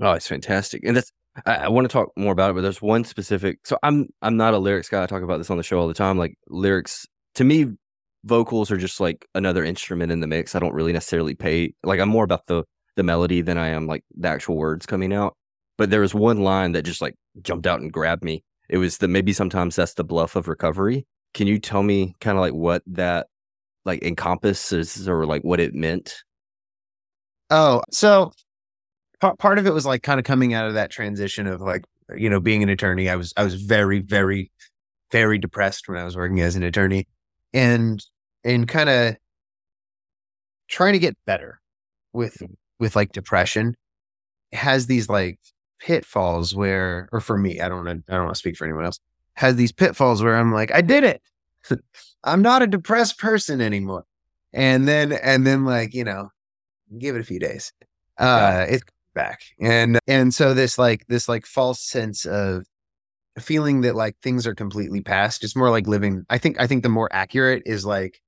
Oh, 0.01 0.13
it's 0.13 0.29
fantastic, 0.29 0.83
and 0.85 0.97
that's 0.97 1.11
I, 1.47 1.55
I 1.55 1.69
want 1.69 1.89
to 1.89 1.93
talk 1.93 2.11
more 2.17 2.33
about 2.33 2.51
it. 2.51 2.55
But 2.55 2.63
there's 2.63 2.83
one 2.83 3.05
specific. 3.05 3.61
So 3.65 3.79
I'm 3.83 4.09
I'm 4.23 4.37
not 4.37 4.55
a 4.55 4.59
lyrics 4.59 4.89
guy. 4.89 5.03
I 5.03 5.07
talk 5.07 5.23
about 5.23 5.39
this 5.39 5.51
on 5.51 5.57
the 5.57 5.63
show 5.63 5.79
all 5.79 5.89
the 5.89 5.95
time. 5.95 6.19
Like 6.19 6.37
lyrics 6.49 7.07
to 7.37 7.45
me, 7.45 7.67
vocals 8.27 8.71
are 8.71 8.77
just 8.77 9.01
like 9.01 9.27
another 9.35 9.65
instrument 9.65 10.13
in 10.13 10.21
the 10.21 10.27
mix. 10.27 10.55
I 10.55 10.59
don't 10.59 10.75
really 10.75 10.93
necessarily 10.93 11.35
pay 11.35 11.73
like 11.83 12.01
I'm 12.01 12.09
more 12.09 12.25
about 12.25 12.47
the 12.47 12.65
the 12.97 13.03
melody 13.03 13.43
than 13.43 13.59
I 13.59 13.69
am 13.69 13.87
like 13.87 14.05
the 14.17 14.29
actual 14.29 14.57
words 14.57 14.87
coming 14.87 15.13
out. 15.13 15.37
But 15.79 15.91
there 15.91 16.01
was 16.01 16.15
one 16.15 16.43
line 16.43 16.73
that 16.73 16.83
just 16.83 17.03
like 17.03 17.15
jumped 17.43 17.67
out 17.67 17.81
and 17.81 17.93
grabbed 17.93 18.25
me. 18.25 18.43
It 18.69 18.79
was 18.79 18.99
the 18.99 19.09
maybe 19.09 19.33
sometimes 19.33 19.77
that's 19.77 19.95
the 19.95 20.05
bluff 20.05 20.37
of 20.37 20.49
recovery. 20.49 21.07
Can 21.35 21.47
you 21.47 21.59
tell 21.59 21.83
me 21.83 22.15
kind 22.21 22.37
of 22.37 22.41
like 22.41 22.55
what 22.55 22.83
that 22.87 23.29
like 23.85 24.03
encompasses 24.03 25.09
or 25.09 25.27
like 25.27 25.43
what 25.43 25.61
it 25.61 25.75
meant? 25.75 26.17
oh 27.51 27.83
so 27.91 28.33
part, 29.21 29.39
part 29.39 29.59
of 29.59 29.67
it 29.67 29.75
was 29.75 29.87
like 29.87 30.03
kind 30.03 30.19
of 30.19 30.25
coming 30.25 30.55
out 30.55 30.67
of 30.67 30.75
that 30.75 30.91
transition 30.91 31.47
of 31.47 31.61
like 31.61 31.85
you 32.17 32.29
know 32.29 32.41
being 32.41 32.63
an 32.63 32.69
attorney 32.69 33.09
i 33.09 33.17
was 33.17 33.33
i 33.37 33.45
was 33.45 33.55
very 33.55 34.01
very 34.01 34.51
very 35.13 35.39
depressed 35.39 35.89
when 35.89 35.99
i 35.99 36.05
was 36.05 36.17
working 36.17 36.41
as 36.41 36.57
an 36.57 36.63
attorney 36.63 37.07
and 37.53 38.05
and 38.47 38.67
kind 38.69 38.89
of 38.89 39.17
trying 40.69 40.95
to 40.95 40.99
get 40.99 41.17
better 41.27 41.61
with 42.13 42.43
with 42.79 42.97
like 42.97 43.13
depression 43.13 43.77
has 44.53 44.87
these 44.87 45.09
like 45.09 45.39
pitfalls 45.79 46.55
where 46.55 47.09
or 47.13 47.21
for 47.21 47.37
me 47.37 47.61
i 47.61 47.69
don't 47.69 47.85
want 47.85 48.07
to 48.07 48.13
i 48.13 48.17
don't 48.17 48.25
want 48.25 48.35
to 48.35 48.39
speak 48.39 48.57
for 48.57 48.65
anyone 48.65 48.85
else 48.85 48.99
has 49.35 49.57
these 49.57 49.73
pitfalls 49.73 50.23
where 50.23 50.37
i'm 50.37 50.53
like 50.53 50.73
i 50.73 50.81
did 50.81 51.05
it. 51.05 51.21
I'm 52.25 52.43
not 52.43 52.63
a 52.63 52.67
depressed 52.67 53.19
person 53.19 53.61
anymore. 53.61 54.05
And 54.53 54.89
then 54.89 55.13
and 55.13 55.47
then 55.47 55.65
like 55.65 55.95
you 55.95 56.05
know 56.05 56.31
give 56.99 57.17
it 57.17 57.21
a 57.21 57.25
few 57.25 57.39
days 57.39 57.73
uh 58.19 58.67
it's 58.69 58.85
back. 59.15 59.41
And 59.61 59.99
and 60.07 60.35
so 60.35 60.55
this 60.55 60.79
like 60.79 61.07
this 61.09 61.29
like 61.29 61.47
false 61.47 61.81
sense 61.81 62.25
of 62.25 62.65
feeling 63.39 63.83
that 63.83 63.95
like 63.95 64.17
things 64.23 64.47
are 64.47 64.55
completely 64.55 65.03
past 65.03 65.45
it's 65.45 65.55
more 65.55 65.69
like 65.69 65.87
living 65.87 66.25
i 66.31 66.39
think 66.39 66.59
i 66.59 66.67
think 66.67 66.83
the 66.83 66.89
more 66.89 67.07
accurate 67.13 67.63
is 67.67 67.85
like 67.85 68.23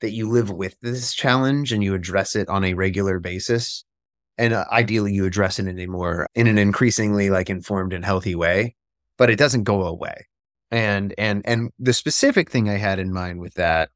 that 0.00 0.12
you 0.12 0.28
live 0.28 0.50
with 0.50 0.76
this 0.82 1.14
challenge 1.14 1.72
and 1.72 1.82
you 1.82 1.94
address 1.94 2.36
it 2.36 2.48
on 2.48 2.64
a 2.64 2.74
regular 2.74 3.18
basis 3.18 3.84
and 4.38 4.52
uh, 4.52 4.64
ideally 4.70 5.12
you 5.12 5.24
address 5.24 5.58
it 5.58 5.66
in 5.66 5.78
a 5.78 5.86
more 5.86 6.26
in 6.34 6.46
an 6.46 6.58
increasingly 6.58 7.30
like 7.30 7.50
informed 7.50 7.92
and 7.92 8.04
healthy 8.04 8.34
way 8.34 8.74
but 9.16 9.30
it 9.30 9.36
doesn't 9.36 9.64
go 9.64 9.82
away. 9.82 10.26
And 10.70 11.14
and 11.16 11.42
and 11.46 11.70
the 11.78 11.92
specific 11.92 12.50
thing 12.50 12.68
i 12.68 12.76
had 12.76 12.98
in 12.98 13.12
mind 13.12 13.40
with 13.40 13.54
that 13.54 13.88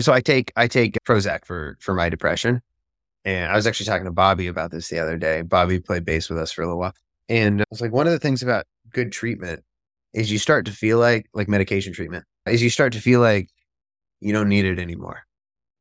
so 0.00 0.12
i 0.12 0.20
take 0.20 0.52
i 0.54 0.68
take 0.68 0.98
prozac 1.06 1.46
for 1.46 1.78
for 1.80 1.94
my 1.94 2.10
depression 2.10 2.60
and 3.24 3.50
i 3.50 3.56
was 3.56 3.66
actually 3.66 3.86
talking 3.86 4.04
to 4.04 4.12
bobby 4.12 4.46
about 4.46 4.70
this 4.70 4.88
the 4.88 4.98
other 4.98 5.16
day. 5.16 5.40
Bobby 5.40 5.80
played 5.80 6.04
bass 6.04 6.28
with 6.28 6.38
us 6.38 6.52
for 6.52 6.62
a 6.62 6.66
little 6.66 6.78
while 6.78 6.92
and 7.30 7.64
it's 7.70 7.80
like 7.80 7.92
one 7.92 8.06
of 8.06 8.12
the 8.12 8.18
things 8.18 8.42
about 8.42 8.66
good 8.90 9.10
treatment 9.10 9.64
is 10.12 10.30
you 10.30 10.38
start 10.38 10.66
to 10.66 10.72
feel 10.72 10.98
like 10.98 11.26
like 11.32 11.48
medication 11.48 11.94
treatment 11.94 12.24
is 12.46 12.62
you 12.62 12.70
start 12.70 12.92
to 12.92 13.00
feel 13.00 13.20
like 13.20 13.48
you 14.20 14.32
don't 14.32 14.48
need 14.48 14.64
it 14.64 14.78
anymore 14.78 15.24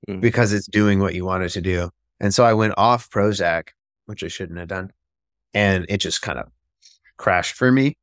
Mm. 0.08 0.22
because 0.22 0.54
it's 0.54 0.66
doing 0.68 1.00
what 1.00 1.14
you 1.14 1.26
want 1.26 1.44
it 1.44 1.50
to 1.50 1.62
do. 1.62 1.90
And 2.22 2.34
so 2.34 2.46
I 2.46 2.54
went 2.54 2.74
off 2.78 3.10
Prozac, 3.10 3.70
which 4.06 4.24
I 4.24 4.30
shouldn't 4.30 4.58
have 4.58 4.70
done. 4.70 4.92
And 5.54 5.86
it 5.90 5.98
just 5.98 6.22
kind 6.22 6.40
of 6.40 6.48
crashed 7.18 7.54
for 7.54 7.70
me. 7.70 7.98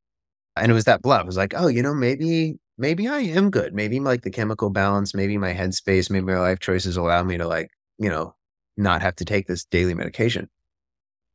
And 0.55 0.71
it 0.71 0.75
was 0.75 0.85
that 0.85 1.01
bluff. 1.01 1.21
I 1.21 1.25
was 1.25 1.37
like, 1.37 1.53
oh, 1.55 1.67
you 1.67 1.81
know, 1.81 1.95
maybe, 1.95 2.59
maybe 2.77 3.07
I 3.07 3.19
am 3.19 3.49
good. 3.49 3.73
Maybe 3.73 3.99
like 3.99 4.21
the 4.21 4.29
chemical 4.29 4.69
balance, 4.69 5.15
maybe 5.15 5.39
my 5.39 5.53
headspace, 5.53 6.11
maybe 6.11 6.27
my 6.27 6.39
life 6.39 6.59
choices 6.59 6.97
allow 6.97 7.23
me 7.23 7.37
to 7.37 7.47
like, 7.47 7.71
you 7.97 8.09
know, 8.09 8.35
not 8.77 9.01
have 9.01 9.15
to 9.15 9.25
take 9.25 9.47
this 9.47 9.65
daily 9.65 9.95
medication. 9.95 10.47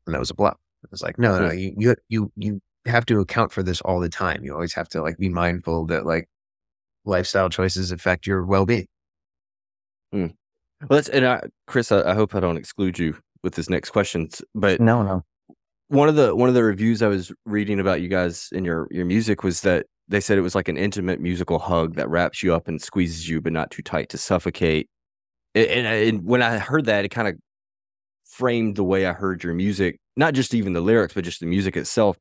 And 0.07 0.15
that 0.15 0.21
was 0.21 0.31
a 0.31 0.35
bluff. 0.35 0.59
I 0.85 0.89
was 0.93 1.03
like, 1.03 1.19
no, 1.19 1.41
no, 1.41 1.51
you, 1.51 1.75
you, 1.77 1.97
you, 2.09 2.33
you 2.37 2.61
have 2.87 3.07
to 3.07 3.19
account 3.21 3.51
for 3.53 3.63
this 3.65 3.81
all 3.81 3.99
the 3.99 4.09
time. 4.09 4.45
You 4.45 4.55
always 4.55 4.75
have 4.75 4.89
to 4.91 5.03
like 5.03 5.19
be 5.19 5.29
mindful 5.29 5.87
that 5.87 6.07
like 6.07 6.29
lifestyle 7.05 7.49
choices 7.51 7.93
affect 7.93 8.27
your 8.27 8.45
well 8.45 8.67
being. 8.67 8.87
Hmm. 10.13 10.27
Well, 10.89 10.99
that's 10.99 11.09
and 11.09 11.27
I, 11.27 11.43
Chris, 11.67 11.93
I, 11.93 12.03
I 12.11 12.15
hope 12.15 12.35
I 12.35 12.41
don't 12.41 12.57
exclude 12.57 12.99
you 12.99 13.17
with 13.43 13.55
this 13.55 13.71
next 13.71 13.91
question, 13.91 14.29
but 14.55 14.81
no 14.81 15.03
no 15.03 15.25
one 15.89 16.09
of 16.09 16.17
the 16.17 16.35
one 16.35 16.49
of 16.49 16.55
the 16.55 16.65
reviews 16.65 17.03
I 17.03 17.09
was 17.09 17.33
reading 17.45 17.79
about 17.79 18.01
you 18.01 18.09
guys 18.09 18.49
and 18.53 18.65
your 18.65 18.89
your 18.91 19.05
music 19.05 19.43
was 19.45 19.61
that 19.61 19.87
they 20.09 20.21
said 20.21 20.39
it 20.39 20.43
was 20.43 20.55
like 20.55 20.69
an 20.69 20.77
intimate 20.77 21.21
musical 21.21 21.59
hug 21.59 21.95
that 21.97 22.09
wraps 22.09 22.43
you 22.43 22.55
up 22.55 22.69
and 22.69 22.81
squeezes 22.81 23.29
you, 23.29 23.41
but 23.41 23.53
not 23.53 23.71
too 23.71 23.83
tight 23.83 24.09
to 24.11 24.19
suffocate. 24.19 24.89
A- 25.55 25.69
And, 25.69 25.87
uh, 25.87 25.91
and 25.91 26.25
when 26.25 26.43
I 26.43 26.59
heard 26.59 26.87
that, 26.87 27.05
it 27.05 27.11
kind 27.11 27.29
of 27.29 27.37
framed 28.25 28.77
the 28.77 28.85
way 28.85 29.07
I 29.07 29.13
heard 29.13 29.45
your 29.45 29.55
music, 29.55 29.99
not 30.17 30.35
just 30.35 30.55
even 30.55 30.73
the 30.73 30.81
lyrics, 30.81 31.15
but 31.15 31.25
just 31.25 31.41
the 31.41 31.47
music 31.47 31.77
itself. 31.77 32.19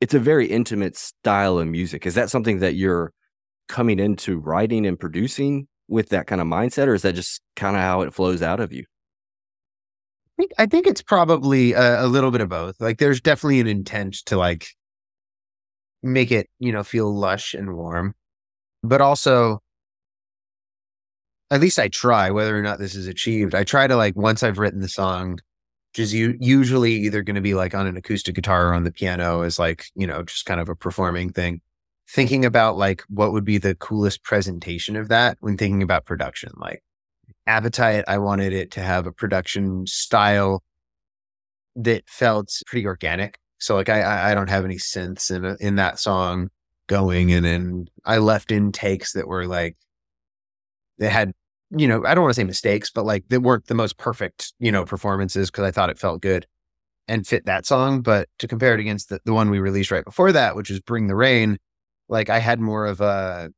It's 0.00 0.14
a 0.14 0.18
very 0.18 0.46
intimate 0.46 0.96
style 0.96 1.58
of 1.58 1.66
music. 1.66 2.06
Is 2.06 2.14
that 2.14 2.30
something 2.30 2.58
that 2.58 2.74
you're 2.74 3.12
coming 3.68 3.98
into 3.98 4.38
writing 4.38 4.86
and 4.86 4.98
producing 4.98 5.68
with 5.88 6.10
that 6.10 6.26
kind 6.26 6.40
of 6.40 6.46
mindset, 6.46 6.86
or 6.86 6.94
is 6.94 7.02
that 7.02 7.14
just 7.14 7.42
kind 7.56 7.76
of 7.76 7.82
how 7.82 8.02
it 8.02 8.14
flows 8.14 8.42
out 8.42 8.60
of 8.60 8.72
you? 8.72 8.84
I 10.36 10.42
think, 10.42 10.52
I 10.58 10.66
think 10.66 10.86
it's 10.86 11.02
probably 11.02 11.72
a, 11.72 12.04
a 12.04 12.08
little 12.08 12.30
bit 12.30 12.40
of 12.40 12.48
both. 12.48 12.80
Like, 12.80 12.98
there's 12.98 13.20
definitely 13.20 13.60
an 13.60 13.66
intent 13.66 14.14
to 14.26 14.36
like 14.36 14.68
make 16.02 16.32
it, 16.32 16.48
you 16.58 16.72
know, 16.72 16.82
feel 16.82 17.12
lush 17.14 17.54
and 17.54 17.74
warm, 17.76 18.14
but 18.82 19.00
also 19.00 19.60
at 21.50 21.60
least 21.60 21.78
I 21.78 21.88
try, 21.88 22.30
whether 22.30 22.56
or 22.56 22.62
not 22.62 22.78
this 22.78 22.94
is 22.94 23.06
achieved. 23.06 23.54
I 23.54 23.64
try 23.64 23.86
to 23.86 23.96
like 23.96 24.16
once 24.16 24.42
I've 24.42 24.58
written 24.58 24.80
the 24.80 24.88
song, 24.88 25.38
which 25.92 26.00
is 26.00 26.14
u- 26.14 26.36
usually 26.40 26.94
either 26.94 27.22
going 27.22 27.36
to 27.36 27.40
be 27.40 27.54
like 27.54 27.74
on 27.74 27.86
an 27.86 27.96
acoustic 27.96 28.34
guitar 28.34 28.68
or 28.70 28.74
on 28.74 28.84
the 28.84 28.92
piano, 28.92 29.42
as 29.42 29.58
like 29.58 29.86
you 29.94 30.06
know 30.06 30.22
just 30.24 30.46
kind 30.46 30.60
of 30.60 30.68
a 30.68 30.76
performing 30.76 31.30
thing. 31.30 31.60
Thinking 32.08 32.44
about 32.44 32.76
like 32.76 33.02
what 33.08 33.32
would 33.32 33.44
be 33.44 33.58
the 33.58 33.74
coolest 33.74 34.22
presentation 34.22 34.94
of 34.94 35.08
that 35.08 35.38
when 35.40 35.56
thinking 35.56 35.82
about 35.82 36.04
production, 36.04 36.52
like 36.56 36.82
Appetite, 37.46 38.04
I 38.08 38.18
wanted 38.18 38.52
it 38.52 38.70
to 38.72 38.80
have 38.80 39.06
a 39.06 39.12
production 39.12 39.86
style 39.86 40.62
that 41.76 42.08
felt 42.08 42.50
pretty 42.66 42.86
organic. 42.86 43.38
So 43.58 43.74
like 43.74 43.88
I 43.88 44.30
I 44.30 44.34
don't 44.34 44.50
have 44.50 44.64
any 44.64 44.76
synths 44.76 45.34
in 45.34 45.44
a, 45.44 45.56
in 45.60 45.76
that 45.76 45.98
song 45.98 46.50
going, 46.86 47.32
and 47.32 47.44
then 47.44 47.86
I 48.04 48.18
left 48.18 48.50
in 48.50 48.72
takes 48.72 49.12
that 49.12 49.28
were 49.28 49.46
like 49.46 49.76
they 50.98 51.08
had, 51.08 51.32
you 51.70 51.88
know, 51.88 52.04
I 52.06 52.14
don't 52.14 52.22
want 52.22 52.34
to 52.34 52.40
say 52.40 52.44
mistakes, 52.44 52.90
but 52.90 53.04
like 53.04 53.24
they 53.28 53.38
weren't 53.38 53.66
the 53.66 53.74
most 53.74 53.98
perfect, 53.98 54.52
you 54.58 54.70
know, 54.70 54.84
performances 54.84 55.50
because 55.50 55.64
I 55.64 55.70
thought 55.70 55.90
it 55.90 55.98
felt 55.98 56.22
good 56.22 56.46
and 57.08 57.26
fit 57.26 57.46
that 57.46 57.66
song. 57.66 58.00
But 58.00 58.28
to 58.38 58.48
compare 58.48 58.74
it 58.74 58.80
against 58.80 59.08
the, 59.08 59.20
the 59.24 59.34
one 59.34 59.50
we 59.50 59.58
released 59.58 59.90
right 59.90 60.04
before 60.04 60.32
that, 60.32 60.56
which 60.56 60.70
is 60.70 60.80
Bring 60.80 61.08
the 61.08 61.16
Rain, 61.16 61.58
like 62.08 62.30
I 62.30 62.38
had 62.38 62.60
more 62.60 62.86
of 62.86 63.00
a 63.00 63.50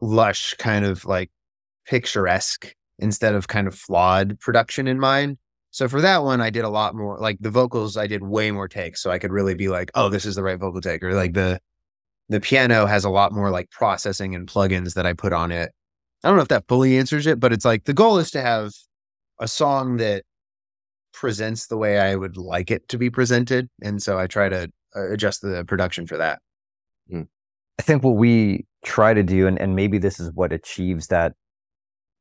lush 0.00 0.54
kind 0.54 0.84
of 0.84 1.04
like 1.04 1.30
picturesque 1.86 2.74
instead 2.98 3.34
of 3.34 3.48
kind 3.48 3.66
of 3.66 3.74
flawed 3.74 4.38
production 4.40 4.86
in 4.86 4.98
mind. 4.98 5.38
So 5.70 5.88
for 5.88 6.00
that 6.00 6.22
one, 6.24 6.40
I 6.40 6.50
did 6.50 6.64
a 6.64 6.70
lot 6.70 6.94
more 6.94 7.18
like 7.18 7.36
the 7.40 7.50
vocals, 7.50 7.96
I 7.96 8.06
did 8.06 8.22
way 8.22 8.50
more 8.50 8.68
takes. 8.68 9.02
So 9.02 9.10
I 9.10 9.18
could 9.18 9.32
really 9.32 9.54
be 9.54 9.68
like, 9.68 9.90
oh, 9.94 10.08
this 10.08 10.24
is 10.24 10.34
the 10.34 10.42
right 10.42 10.58
vocal 10.58 10.80
take. 10.80 11.02
Or 11.02 11.14
like 11.14 11.34
the 11.34 11.60
the 12.28 12.40
piano 12.40 12.86
has 12.86 13.04
a 13.04 13.10
lot 13.10 13.32
more 13.32 13.50
like 13.50 13.70
processing 13.70 14.34
and 14.34 14.48
plugins 14.48 14.94
that 14.94 15.06
I 15.06 15.12
put 15.12 15.32
on 15.32 15.52
it. 15.52 15.70
I 16.24 16.28
don't 16.28 16.36
know 16.36 16.42
if 16.42 16.48
that 16.48 16.66
fully 16.66 16.98
answers 16.98 17.26
it, 17.26 17.38
but 17.38 17.52
it's 17.52 17.64
like 17.64 17.84
the 17.84 17.94
goal 17.94 18.18
is 18.18 18.30
to 18.32 18.40
have 18.40 18.72
a 19.38 19.46
song 19.46 19.98
that 19.98 20.24
presents 21.12 21.66
the 21.66 21.76
way 21.76 21.98
I 22.00 22.16
would 22.16 22.36
like 22.36 22.70
it 22.70 22.88
to 22.88 22.98
be 22.98 23.10
presented. 23.10 23.68
And 23.82 24.02
so 24.02 24.18
I 24.18 24.26
try 24.26 24.48
to 24.48 24.70
adjust 24.96 25.42
the 25.42 25.64
production 25.64 26.06
for 26.06 26.16
that. 26.16 26.40
Hmm. 27.10 27.22
I 27.78 27.82
think 27.82 28.02
what 28.02 28.16
we 28.16 28.66
try 28.84 29.14
to 29.14 29.22
do, 29.22 29.46
and, 29.46 29.60
and 29.60 29.76
maybe 29.76 29.98
this 29.98 30.18
is 30.18 30.32
what 30.32 30.52
achieves 30.52 31.08
that 31.08 31.34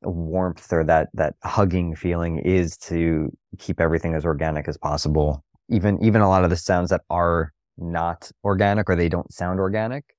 warmth 0.01 0.71
or 0.71 0.83
that 0.83 1.09
that 1.13 1.35
hugging 1.43 1.95
feeling 1.95 2.39
is 2.39 2.77
to 2.77 3.31
keep 3.57 3.79
everything 3.79 4.13
as 4.13 4.25
organic 4.25 4.67
as 4.67 4.77
possible. 4.77 5.43
Even 5.69 6.01
even 6.03 6.21
a 6.21 6.29
lot 6.29 6.43
of 6.43 6.49
the 6.49 6.55
sounds 6.55 6.89
that 6.89 7.01
are 7.09 7.53
not 7.77 8.31
organic 8.43 8.89
or 8.89 8.95
they 8.95 9.09
don't 9.09 9.33
sound 9.33 9.59
organic 9.59 10.15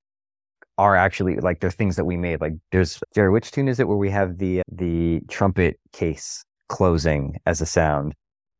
are 0.77 0.95
actually 0.95 1.37
like 1.37 1.59
they're 1.59 1.71
things 1.71 1.95
that 1.95 2.05
we 2.05 2.17
made. 2.17 2.41
Like 2.41 2.53
there's 2.71 2.99
Gerry, 3.15 3.31
which 3.31 3.51
tune 3.51 3.67
is 3.67 3.79
it 3.79 3.87
where 3.87 3.97
we 3.97 4.09
have 4.09 4.37
the 4.37 4.61
the 4.71 5.21
trumpet 5.29 5.79
case 5.93 6.43
closing 6.69 7.37
as 7.45 7.61
a 7.61 7.65
sound? 7.65 8.13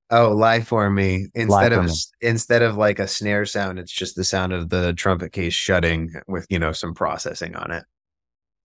Oh, 0.09 0.31
lie 0.31 0.61
for 0.61 0.89
me. 0.89 1.27
Instead 1.35 1.73
of 1.73 1.85
me. 1.85 1.91
instead 2.21 2.61
of 2.61 2.77
like 2.77 2.99
a 2.99 3.07
snare 3.07 3.45
sound, 3.45 3.77
it's 3.77 3.91
just 3.91 4.15
the 4.15 4.23
sound 4.23 4.53
of 4.53 4.69
the 4.69 4.93
trumpet 4.93 5.33
case 5.33 5.53
shutting 5.53 6.13
with 6.27 6.45
you 6.49 6.59
know 6.59 6.71
some 6.71 6.93
processing 6.93 7.55
on 7.55 7.71
it. 7.71 7.83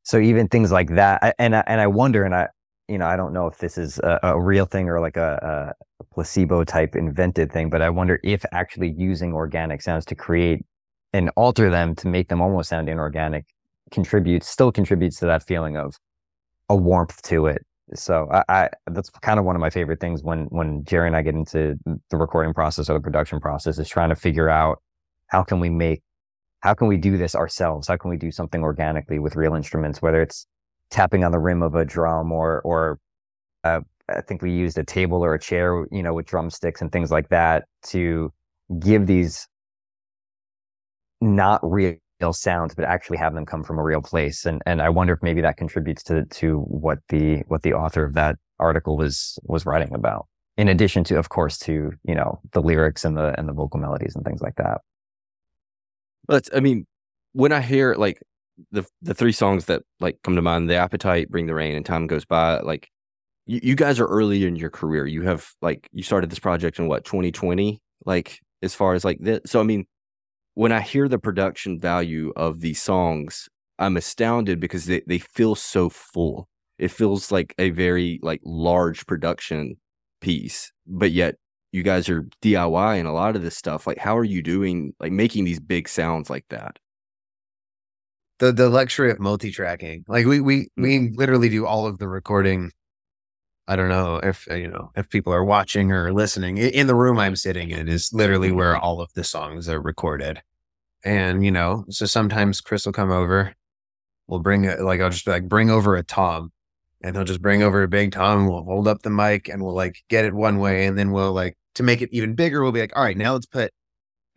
So 0.04 0.18
even 0.18 0.48
things 0.48 0.70
like 0.70 0.94
that, 0.94 1.34
and 1.38 1.56
I, 1.56 1.64
and 1.66 1.80
I 1.80 1.86
wonder, 1.88 2.24
and 2.24 2.34
I 2.34 2.48
you 2.88 2.96
know 2.96 3.06
I 3.06 3.16
don't 3.16 3.32
know 3.32 3.48
if 3.48 3.58
this 3.58 3.76
is 3.76 3.98
a, 3.98 4.20
a 4.22 4.40
real 4.40 4.66
thing 4.66 4.88
or 4.88 5.00
like 5.00 5.16
a, 5.16 5.74
a 6.00 6.04
placebo 6.14 6.62
type 6.62 6.94
invented 6.94 7.50
thing, 7.50 7.70
but 7.70 7.82
I 7.82 7.90
wonder 7.90 8.20
if 8.22 8.44
actually 8.52 8.94
using 8.96 9.32
organic 9.32 9.82
sounds 9.82 10.04
to 10.06 10.14
create 10.14 10.64
and 11.12 11.30
alter 11.36 11.70
them 11.70 11.94
to 11.96 12.08
make 12.08 12.28
them 12.28 12.40
almost 12.40 12.68
sound 12.68 12.88
inorganic 12.88 13.46
contributes 13.90 14.48
still 14.48 14.72
contributes 14.72 15.18
to 15.18 15.26
that 15.26 15.44
feeling 15.46 15.76
of 15.76 15.98
a 16.68 16.76
warmth 16.76 17.20
to 17.22 17.46
it. 17.46 17.66
So 17.94 18.28
I, 18.32 18.44
I 18.48 18.68
that's 18.90 19.10
kind 19.10 19.38
of 19.38 19.44
one 19.44 19.56
of 19.56 19.60
my 19.60 19.70
favorite 19.70 20.00
things 20.00 20.22
when 20.22 20.46
when 20.46 20.84
Gerry 20.84 21.06
and 21.06 21.16
I 21.16 21.22
get 21.22 21.34
into 21.34 21.78
the 22.10 22.16
recording 22.16 22.54
process 22.54 22.88
or 22.88 22.94
the 22.94 23.00
production 23.00 23.40
process 23.40 23.78
is 23.78 23.88
trying 23.88 24.08
to 24.10 24.16
figure 24.16 24.48
out 24.48 24.82
how 25.26 25.42
can 25.42 25.60
we 25.60 25.68
make 25.68 26.02
how 26.60 26.74
can 26.74 26.86
we 26.86 26.96
do 26.96 27.16
this 27.16 27.34
ourselves? 27.34 27.88
How 27.88 27.96
can 27.96 28.10
we 28.10 28.16
do 28.16 28.30
something 28.30 28.62
organically 28.62 29.18
with 29.18 29.34
real 29.36 29.54
instruments, 29.54 30.00
whether 30.00 30.22
it's 30.22 30.46
tapping 30.90 31.24
on 31.24 31.32
the 31.32 31.38
rim 31.38 31.62
of 31.62 31.74
a 31.74 31.84
drum 31.84 32.32
or 32.32 32.60
or 32.62 32.98
uh, 33.64 33.80
I 34.08 34.20
think 34.20 34.42
we 34.42 34.52
used 34.52 34.78
a 34.78 34.84
table 34.84 35.24
or 35.24 35.34
a 35.34 35.38
chair, 35.38 35.86
you 35.90 36.02
know, 36.02 36.14
with 36.14 36.26
drumsticks 36.26 36.80
and 36.80 36.90
things 36.90 37.10
like 37.10 37.28
that 37.30 37.64
to 37.84 38.32
give 38.78 39.06
these 39.06 39.48
not 41.20 41.60
real 41.62 41.96
sounds, 42.30 42.74
but 42.74 42.84
actually 42.84 43.16
have 43.16 43.34
them 43.34 43.44
come 43.44 43.64
from 43.64 43.78
a 43.78 43.82
real 43.82 44.02
place. 44.02 44.44
And 44.46 44.62
and 44.66 44.80
I 44.80 44.90
wonder 44.90 45.14
if 45.14 45.22
maybe 45.22 45.40
that 45.40 45.56
contributes 45.56 46.02
to 46.04 46.24
to 46.26 46.58
what 46.60 46.98
the 47.08 47.38
what 47.48 47.62
the 47.62 47.72
author 47.72 48.04
of 48.04 48.14
that 48.14 48.36
article 48.60 48.96
was 48.96 49.38
was 49.44 49.66
writing 49.66 49.94
about. 49.94 50.26
In 50.56 50.68
addition 50.68 51.02
to, 51.04 51.18
of 51.18 51.30
course, 51.30 51.58
to 51.60 51.92
you 52.04 52.14
know 52.14 52.40
the 52.52 52.60
lyrics 52.60 53.04
and 53.04 53.16
the 53.16 53.34
and 53.38 53.48
the 53.48 53.52
vocal 53.52 53.80
melodies 53.80 54.14
and 54.14 54.24
things 54.24 54.42
like 54.42 54.56
that. 54.56 54.82
But 56.28 56.48
I 56.54 56.60
mean, 56.60 56.86
when 57.32 57.52
I 57.52 57.60
hear 57.60 57.94
like 57.94 58.22
the 58.70 58.84
the 59.00 59.14
three 59.14 59.32
songs 59.32 59.64
that 59.64 59.82
like 59.98 60.18
come 60.22 60.36
to 60.36 60.42
mind, 60.42 60.70
"The 60.70 60.76
Appetite," 60.76 61.30
"Bring 61.30 61.46
the 61.46 61.54
Rain," 61.54 61.74
and 61.74 61.84
"Time 61.84 62.06
Goes 62.06 62.24
By," 62.24 62.60
like 62.60 62.90
you, 63.46 63.60
you 63.62 63.74
guys 63.74 63.98
are 63.98 64.06
early 64.06 64.44
in 64.44 64.56
your 64.56 64.70
career. 64.70 65.06
You 65.06 65.22
have 65.22 65.50
like 65.62 65.88
you 65.92 66.02
started 66.02 66.30
this 66.30 66.38
project 66.38 66.78
in 66.78 66.86
what 66.88 67.04
2020, 67.04 67.80
like 68.04 68.40
as 68.62 68.74
far 68.74 68.94
as 68.94 69.04
like 69.04 69.18
this. 69.20 69.40
So 69.46 69.60
I 69.60 69.64
mean, 69.64 69.86
when 70.54 70.72
I 70.72 70.80
hear 70.80 71.08
the 71.08 71.18
production 71.18 71.80
value 71.80 72.32
of 72.36 72.60
these 72.60 72.80
songs, 72.80 73.48
I'm 73.78 73.96
astounded 73.96 74.60
because 74.60 74.86
they, 74.86 75.02
they 75.06 75.18
feel 75.18 75.54
so 75.54 75.88
full. 75.88 76.48
It 76.78 76.90
feels 76.90 77.32
like 77.32 77.54
a 77.58 77.70
very 77.70 78.20
like 78.22 78.40
large 78.44 79.06
production 79.06 79.76
piece, 80.20 80.72
but 80.86 81.10
yet 81.12 81.36
you 81.72 81.82
guys 81.82 82.08
are 82.08 82.28
DIY 82.42 82.98
and 82.98 83.08
a 83.08 83.12
lot 83.12 83.34
of 83.34 83.42
this 83.42 83.56
stuff. 83.56 83.86
Like, 83.86 83.98
how 83.98 84.16
are 84.16 84.24
you 84.24 84.42
doing 84.42 84.94
like 85.00 85.12
making 85.12 85.44
these 85.44 85.60
big 85.60 85.88
sounds 85.88 86.28
like 86.28 86.44
that? 86.50 86.78
The 88.38 88.52
the 88.52 88.68
luxury 88.68 89.10
of 89.10 89.20
multi-tracking. 89.20 90.04
Like 90.08 90.26
we 90.26 90.40
we 90.40 90.64
mm. 90.64 90.68
we 90.76 91.12
literally 91.14 91.48
do 91.48 91.66
all 91.66 91.86
of 91.86 91.98
the 91.98 92.08
recording 92.08 92.72
I 93.68 93.76
don't 93.76 93.88
know 93.88 94.16
if 94.16 94.48
uh, 94.50 94.54
you 94.54 94.68
know 94.68 94.90
if 94.96 95.08
people 95.08 95.32
are 95.32 95.44
watching 95.44 95.92
or 95.92 96.12
listening. 96.12 96.58
In 96.58 96.86
the 96.86 96.94
room 96.94 97.18
I'm 97.18 97.36
sitting 97.36 97.70
in 97.70 97.88
is 97.88 98.12
literally 98.12 98.48
mm-hmm. 98.48 98.56
where 98.56 98.76
all 98.76 99.00
of 99.00 99.12
the 99.14 99.24
songs 99.24 99.68
are 99.68 99.80
recorded, 99.80 100.42
and 101.04 101.44
you 101.44 101.52
know, 101.52 101.84
so 101.88 102.06
sometimes 102.06 102.60
Chris 102.60 102.86
will 102.86 102.92
come 102.92 103.12
over. 103.12 103.54
We'll 104.26 104.40
bring 104.40 104.64
it 104.64 104.80
like 104.80 105.00
I'll 105.00 105.10
just 105.10 105.24
be 105.24 105.30
like 105.30 105.48
bring 105.48 105.70
over 105.70 105.96
a 105.96 106.02
tom, 106.02 106.52
and 107.02 107.14
he'll 107.14 107.24
just 107.24 107.42
bring 107.42 107.62
over 107.62 107.82
a 107.82 107.88
big 107.88 108.12
tom. 108.12 108.48
We'll 108.48 108.64
hold 108.64 108.88
up 108.88 109.02
the 109.02 109.10
mic 109.10 109.48
and 109.48 109.62
we'll 109.62 109.74
like 109.74 110.02
get 110.08 110.24
it 110.24 110.34
one 110.34 110.58
way, 110.58 110.86
and 110.86 110.98
then 110.98 111.12
we'll 111.12 111.32
like 111.32 111.56
to 111.76 111.82
make 111.82 112.02
it 112.02 112.10
even 112.12 112.34
bigger. 112.34 112.62
We'll 112.62 112.72
be 112.72 112.80
like, 112.80 112.96
all 112.96 113.04
right, 113.04 113.16
now 113.16 113.34
let's 113.34 113.46
put 113.46 113.72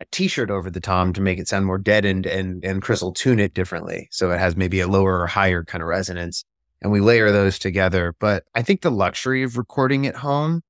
a 0.00 0.04
t-shirt 0.12 0.50
over 0.50 0.70
the 0.70 0.80
tom 0.80 1.12
to 1.14 1.20
make 1.20 1.38
it 1.38 1.48
sound 1.48 1.66
more 1.66 1.78
deadened, 1.78 2.26
and 2.26 2.64
and 2.64 2.80
Chris 2.80 3.02
will 3.02 3.12
tune 3.12 3.40
it 3.40 3.54
differently 3.54 4.08
so 4.12 4.30
it 4.30 4.38
has 4.38 4.56
maybe 4.56 4.80
a 4.80 4.88
lower 4.88 5.20
or 5.20 5.26
higher 5.26 5.64
kind 5.64 5.82
of 5.82 5.88
resonance 5.88 6.44
and 6.82 6.92
we 6.92 7.00
layer 7.00 7.30
those 7.30 7.58
together. 7.58 8.14
But 8.18 8.44
I 8.54 8.62
think 8.62 8.80
the 8.80 8.90
luxury 8.90 9.42
of 9.42 9.56
recording 9.56 10.06
at 10.06 10.16
home 10.16 10.62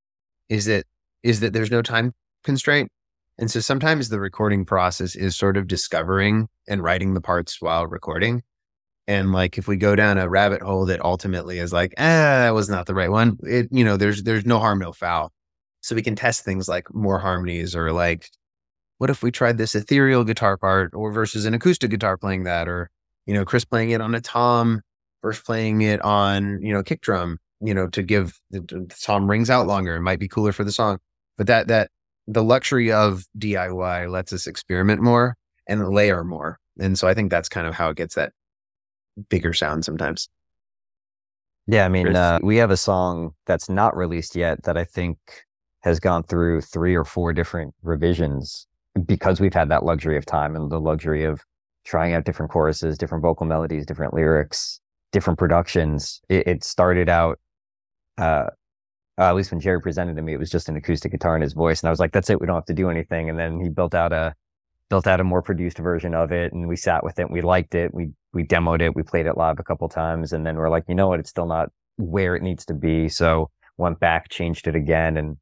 is 0.49 0.67
that 0.67 0.85
is 1.23 1.41
that 1.41 1.53
there's 1.53 1.71
no 1.71 1.83
time 1.83 2.13
constraint. 2.45 2.91
And 3.39 3.51
so 3.51 3.61
sometimes 3.61 4.09
the 4.09 4.21
recording 4.21 4.65
process 4.65 5.15
is 5.15 5.37
sort 5.37 5.57
of 5.57 5.67
discovering 5.67 6.49
and 6.69 6.83
writing 6.83 7.15
the 7.15 7.21
parts 7.21 7.61
while 7.61 7.87
recording. 7.87 8.43
And 9.07 9.33
like 9.33 9.59
if 9.59 9.69
we 9.69 9.77
go 9.77 9.95
down 9.95 10.19
a 10.19 10.29
rabbit 10.29 10.63
hole 10.63 10.87
that 10.87 11.05
ultimately 11.05 11.59
is 11.59 11.73
like, 11.73 11.95
ah, 11.99 12.03
that 12.03 12.55
was 12.55 12.69
not 12.69 12.87
the 12.87 12.95
right 12.95 13.11
one, 13.11 13.39
it 13.43 13.69
you 13.71 13.85
know, 13.85 13.97
there's 13.97 14.23
there's 14.23 14.47
no 14.47 14.59
harm, 14.59 14.79
no 14.79 14.93
foul. 14.93 15.33
So 15.81 15.95
we 15.95 16.03
can 16.03 16.17
test 16.17 16.45
things 16.45 16.69
like 16.69 16.93
more 16.95 17.19
harmonies 17.19 17.77
or 17.77 17.93
like, 17.93 18.29
what 18.99 19.11
if 19.11 19.23
we 19.23 19.31
tried 19.31 19.59
this 19.59 19.75
ethereal 19.75 20.25
guitar 20.25 20.57
part 20.57 20.95
or 20.95 21.13
versus 21.13 21.45
an 21.45 21.55
acoustic 21.55 21.91
guitar 21.91 22.17
playing 22.17 22.45
that, 22.45 22.69
or 22.69 22.91
you 23.27 23.35
know, 23.35 23.45
Chris 23.45 23.65
playing 23.65 23.91
it 23.91 24.01
on 24.01 24.15
a 24.15 24.21
tom 24.21 24.83
versus 25.23 25.43
playing 25.43 25.83
it 25.83 26.01
on, 26.03 26.61
you 26.63 26.73
know, 26.73 26.83
kick 26.83 27.01
drum, 27.01 27.39
you 27.61 27.75
know, 27.75 27.89
to 27.89 28.03
give 28.03 28.39
the, 28.51 28.61
the 28.61 28.95
song 28.95 29.27
rings 29.27 29.51
out 29.51 29.67
longer. 29.67 29.97
It 29.97 30.03
might 30.03 30.21
be 30.21 30.29
cooler 30.29 30.53
for 30.53 30.65
the 30.65 30.73
song. 30.73 30.99
But 31.37 31.47
that, 31.49 31.69
that, 31.69 31.91
the 32.29 32.43
luxury 32.43 32.91
of 32.91 33.25
DIY 33.39 34.11
lets 34.11 34.33
us 34.33 34.47
experiment 34.47 35.01
more 35.01 35.37
and 35.69 35.89
layer 35.89 36.25
more. 36.25 36.59
And 36.79 36.99
so 36.99 37.09
I 37.09 37.15
think 37.15 37.31
that's 37.31 37.49
kind 37.49 37.67
of 37.67 37.75
how 37.75 37.91
it 37.91 37.97
gets 37.97 38.15
that 38.17 38.33
bigger 39.29 39.53
sound 39.53 39.85
sometimes. 39.85 40.29
Yeah, 41.69 41.85
I 41.85 41.89
mean, 41.89 42.15
uh, 42.15 42.39
we 42.43 42.57
have 42.59 42.71
a 42.71 42.77
song 42.77 43.33
that's 43.47 43.69
not 43.69 43.97
released 43.97 44.37
yet 44.37 44.63
that 44.65 44.77
I 44.77 44.85
think 44.85 45.19
has 45.83 45.99
gone 45.99 46.23
through 46.23 46.61
three 46.61 46.95
or 46.95 47.05
four 47.05 47.33
different 47.33 47.75
revisions 47.83 48.67
because 49.05 49.41
we've 49.41 49.55
had 49.55 49.69
that 49.69 49.85
luxury 49.85 50.17
of 50.17 50.25
time 50.25 50.55
and 50.55 50.71
the 50.71 50.81
luxury 50.81 51.25
of 51.25 51.43
trying 51.85 52.15
out 52.15 52.25
different 52.25 52.51
choruses, 52.51 52.99
different 52.99 53.23
vocal 53.23 53.47
melodies, 53.47 53.87
different 53.87 54.15
lyrics, 54.15 54.81
different 55.13 55.39
productions. 55.39 56.21
It, 56.29 56.47
it 56.47 56.65
started 56.65 57.09
out, 57.09 57.39
uh, 58.19 58.49
uh, 59.19 59.23
at 59.23 59.35
least 59.35 59.51
when 59.51 59.61
Gerry 59.61 59.81
presented 59.81 60.17
to 60.17 60.23
me, 60.23 60.35
it 60.35 60.39
was 60.39 60.51
just 60.51 60.69
an 60.69 60.77
acoustic 60.77 61.13
guitar 61.13 61.37
in 61.37 61.43
his 61.43 61.55
voice, 61.55 61.83
and 61.83 61.89
I 61.89 61.91
was 61.91 62.01
like, 62.01 62.13
"That's 62.13 62.29
it. 62.31 62.41
We 62.41 62.47
don't 62.47 62.57
have 62.57 62.67
to 62.67 62.75
do 62.75 62.91
anything." 62.91 63.31
And 63.31 63.39
then 63.39 63.61
he 63.61 63.69
built 63.69 63.95
out 63.95 64.13
a 64.13 64.35
built 64.89 65.07
out 65.07 65.21
a 65.21 65.25
more 65.25 65.43
produced 65.43 65.79
version 65.79 66.15
of 66.15 66.33
it, 66.33 66.53
and 66.53 66.69
we 66.69 66.77
sat 66.77 67.03
with 67.03 67.19
it. 67.19 67.31
We 67.31 67.41
liked 67.41 67.75
it. 67.75 67.93
We 67.95 68.11
we 68.33 68.45
demoed 68.45 68.83
it. 68.83 68.95
We 68.95 69.03
played 69.03 69.27
it 69.27 69.37
live 69.37 69.59
a 69.59 69.65
couple 69.65 69.89
times, 69.89 70.33
and 70.33 70.47
then 70.47 70.57
we're 70.57 70.69
like, 70.69 70.85
you 70.89 70.95
know 70.95 71.09
what? 71.09 71.21
It's 71.21 71.31
still 71.31 71.47
not 71.47 71.71
where 71.97 72.37
it 72.37 72.43
needs 72.43 72.65
to 72.67 72.75
be. 72.75 73.09
So 73.09 73.51
went 73.79 74.01
back, 74.01 74.29
changed 74.29 74.69
it 74.69 74.77
again, 74.77 75.17
and 75.17 75.37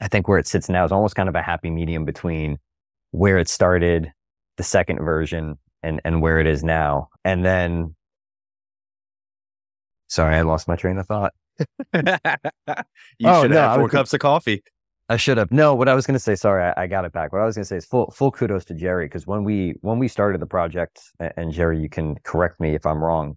I 0.00 0.08
think 0.08 0.28
where 0.28 0.38
it 0.38 0.46
sits 0.46 0.68
now 0.68 0.84
is 0.84 0.92
almost 0.92 1.16
kind 1.16 1.28
of 1.28 1.34
a 1.34 1.42
happy 1.42 1.70
medium 1.70 2.04
between 2.04 2.58
where 3.12 3.38
it 3.38 3.48
started, 3.48 4.12
the 4.56 4.62
second 4.62 4.98
version, 4.98 5.58
and 5.82 6.00
and 6.04 6.22
where 6.22 6.40
it 6.40 6.46
is 6.46 6.64
now. 6.64 7.08
And 7.24 7.44
then, 7.44 7.94
sorry, 10.08 10.36
I 10.36 10.42
lost 10.42 10.68
my 10.68 10.76
train 10.76 10.98
of 10.98 11.06
thought. 11.06 11.32
you 11.94 12.02
Oh, 13.24 13.42
should 13.42 13.50
no, 13.50 13.56
have 13.60 13.76
four 13.76 13.88
cups 13.88 14.12
of 14.12 14.20
coffee. 14.20 14.62
I 15.08 15.16
should 15.16 15.38
have. 15.38 15.52
No, 15.52 15.74
what 15.74 15.88
I 15.88 15.94
was 15.94 16.06
going 16.06 16.16
to 16.16 16.20
say. 16.20 16.34
Sorry, 16.34 16.64
I, 16.64 16.82
I 16.82 16.86
got 16.86 17.04
it 17.04 17.12
back. 17.12 17.32
What 17.32 17.40
I 17.40 17.44
was 17.44 17.54
going 17.54 17.62
to 17.64 17.68
say 17.68 17.76
is 17.76 17.86
full 17.86 18.10
full 18.10 18.30
kudos 18.32 18.64
to 18.66 18.74
Gerry 18.74 19.06
because 19.06 19.26
when 19.26 19.44
we 19.44 19.74
when 19.82 19.98
we 19.98 20.08
started 20.08 20.40
the 20.40 20.46
project, 20.46 21.00
and 21.20 21.52
Gerry, 21.52 21.80
you 21.80 21.88
can 21.88 22.16
correct 22.24 22.60
me 22.60 22.74
if 22.74 22.84
I'm 22.84 23.02
wrong. 23.02 23.36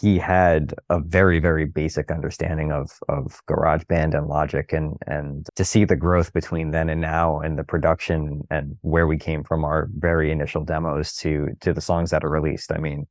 He 0.00 0.16
had 0.18 0.72
a 0.88 1.00
very 1.00 1.38
very 1.38 1.66
basic 1.66 2.10
understanding 2.10 2.72
of 2.72 2.90
of 3.10 3.42
GarageBand 3.46 4.16
and 4.16 4.26
Logic, 4.26 4.72
and 4.72 4.96
and 5.06 5.46
to 5.56 5.64
see 5.66 5.84
the 5.84 5.96
growth 5.96 6.32
between 6.32 6.70
then 6.70 6.88
and 6.88 7.00
now, 7.02 7.40
and 7.40 7.58
the 7.58 7.64
production 7.64 8.42
and 8.50 8.76
where 8.80 9.06
we 9.06 9.18
came 9.18 9.44
from 9.44 9.64
our 9.64 9.88
very 9.98 10.30
initial 10.32 10.64
demos 10.64 11.14
to 11.16 11.48
to 11.60 11.74
the 11.74 11.82
songs 11.82 12.10
that 12.10 12.24
are 12.24 12.30
released. 12.30 12.72
I 12.72 12.78
mean, 12.78 13.06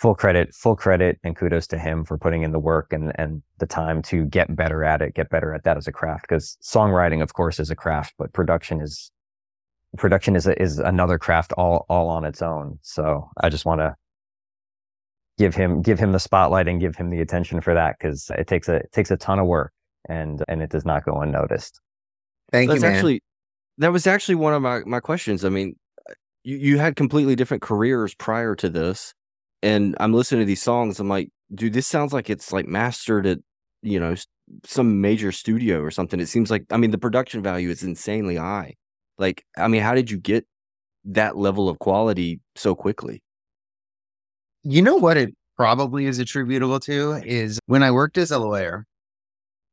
full 0.00 0.14
credit, 0.14 0.54
full 0.54 0.76
credit, 0.76 1.18
and 1.22 1.36
kudos 1.36 1.66
to 1.68 1.78
him 1.78 2.04
for 2.04 2.16
putting 2.16 2.42
in 2.42 2.52
the 2.52 2.58
work 2.58 2.92
and 2.92 3.12
and 3.16 3.42
the 3.58 3.66
time 3.66 4.00
to 4.02 4.24
get 4.24 4.54
better 4.56 4.82
at 4.82 5.02
it, 5.02 5.14
get 5.14 5.28
better 5.28 5.54
at 5.54 5.64
that 5.64 5.76
as 5.76 5.86
a 5.86 5.92
craft. 5.92 6.22
Because 6.22 6.56
songwriting, 6.62 7.22
of 7.22 7.34
course, 7.34 7.60
is 7.60 7.70
a 7.70 7.76
craft, 7.76 8.14
but 8.18 8.32
production 8.32 8.80
is 8.80 9.10
production 9.96 10.36
is 10.36 10.46
a, 10.46 10.60
is 10.60 10.78
another 10.78 11.18
craft 11.18 11.52
all 11.52 11.84
all 11.88 12.08
on 12.08 12.24
its 12.24 12.40
own. 12.42 12.78
So 12.82 13.28
I 13.42 13.50
just 13.50 13.64
want 13.64 13.80
to 13.80 13.94
give 15.38 15.54
him 15.54 15.82
give 15.82 15.98
him 15.98 16.12
the 16.12 16.20
spotlight 16.20 16.66
and 16.68 16.80
give 16.80 16.96
him 16.96 17.10
the 17.10 17.20
attention 17.20 17.60
for 17.60 17.74
that 17.74 17.96
because 17.98 18.30
it 18.36 18.46
takes 18.46 18.68
a 18.68 18.76
it 18.76 18.92
takes 18.92 19.10
a 19.10 19.16
ton 19.16 19.38
of 19.38 19.46
work 19.46 19.72
and 20.08 20.42
and 20.48 20.62
it 20.62 20.70
does 20.70 20.86
not 20.86 21.04
go 21.04 21.20
unnoticed. 21.20 21.80
Thank 22.50 22.70
That's 22.70 22.82
you, 22.82 22.88
man. 22.88 22.96
actually 22.96 23.22
that 23.78 23.92
was 23.92 24.06
actually 24.06 24.34
one 24.34 24.54
of 24.54 24.62
my, 24.62 24.80
my 24.84 25.00
questions. 25.00 25.44
I 25.44 25.48
mean, 25.48 25.74
you, 26.42 26.56
you 26.56 26.78
had 26.78 26.96
completely 26.96 27.34
different 27.34 27.62
careers 27.62 28.14
prior 28.14 28.54
to 28.56 28.68
this, 28.68 29.14
and 29.62 29.96
I'm 30.00 30.12
listening 30.12 30.42
to 30.42 30.46
these 30.46 30.62
songs. 30.62 31.00
I'm 31.00 31.08
like, 31.08 31.30
dude, 31.54 31.72
this 31.72 31.86
sounds 31.86 32.12
like 32.12 32.30
it's 32.30 32.52
like 32.52 32.66
mastered 32.66 33.26
at 33.26 33.38
you 33.82 34.00
know 34.00 34.14
some 34.64 35.00
major 35.00 35.32
studio 35.32 35.80
or 35.80 35.90
something. 35.90 36.20
It 36.20 36.26
seems 36.26 36.50
like 36.50 36.64
I 36.70 36.76
mean 36.76 36.90
the 36.90 36.98
production 36.98 37.42
value 37.42 37.70
is 37.70 37.82
insanely 37.82 38.36
high. 38.36 38.74
Like, 39.18 39.44
I 39.56 39.68
mean, 39.68 39.82
how 39.82 39.94
did 39.94 40.10
you 40.10 40.18
get 40.18 40.46
that 41.04 41.36
level 41.36 41.68
of 41.68 41.78
quality 41.78 42.40
so 42.56 42.74
quickly? 42.74 43.22
You 44.62 44.82
know 44.82 44.96
what 44.96 45.16
it 45.16 45.34
probably 45.56 46.06
is 46.06 46.18
attributable 46.18 46.80
to 46.80 47.20
is 47.24 47.58
when 47.66 47.82
I 47.82 47.90
worked 47.90 48.16
as 48.16 48.30
a 48.30 48.38
lawyer, 48.38 48.86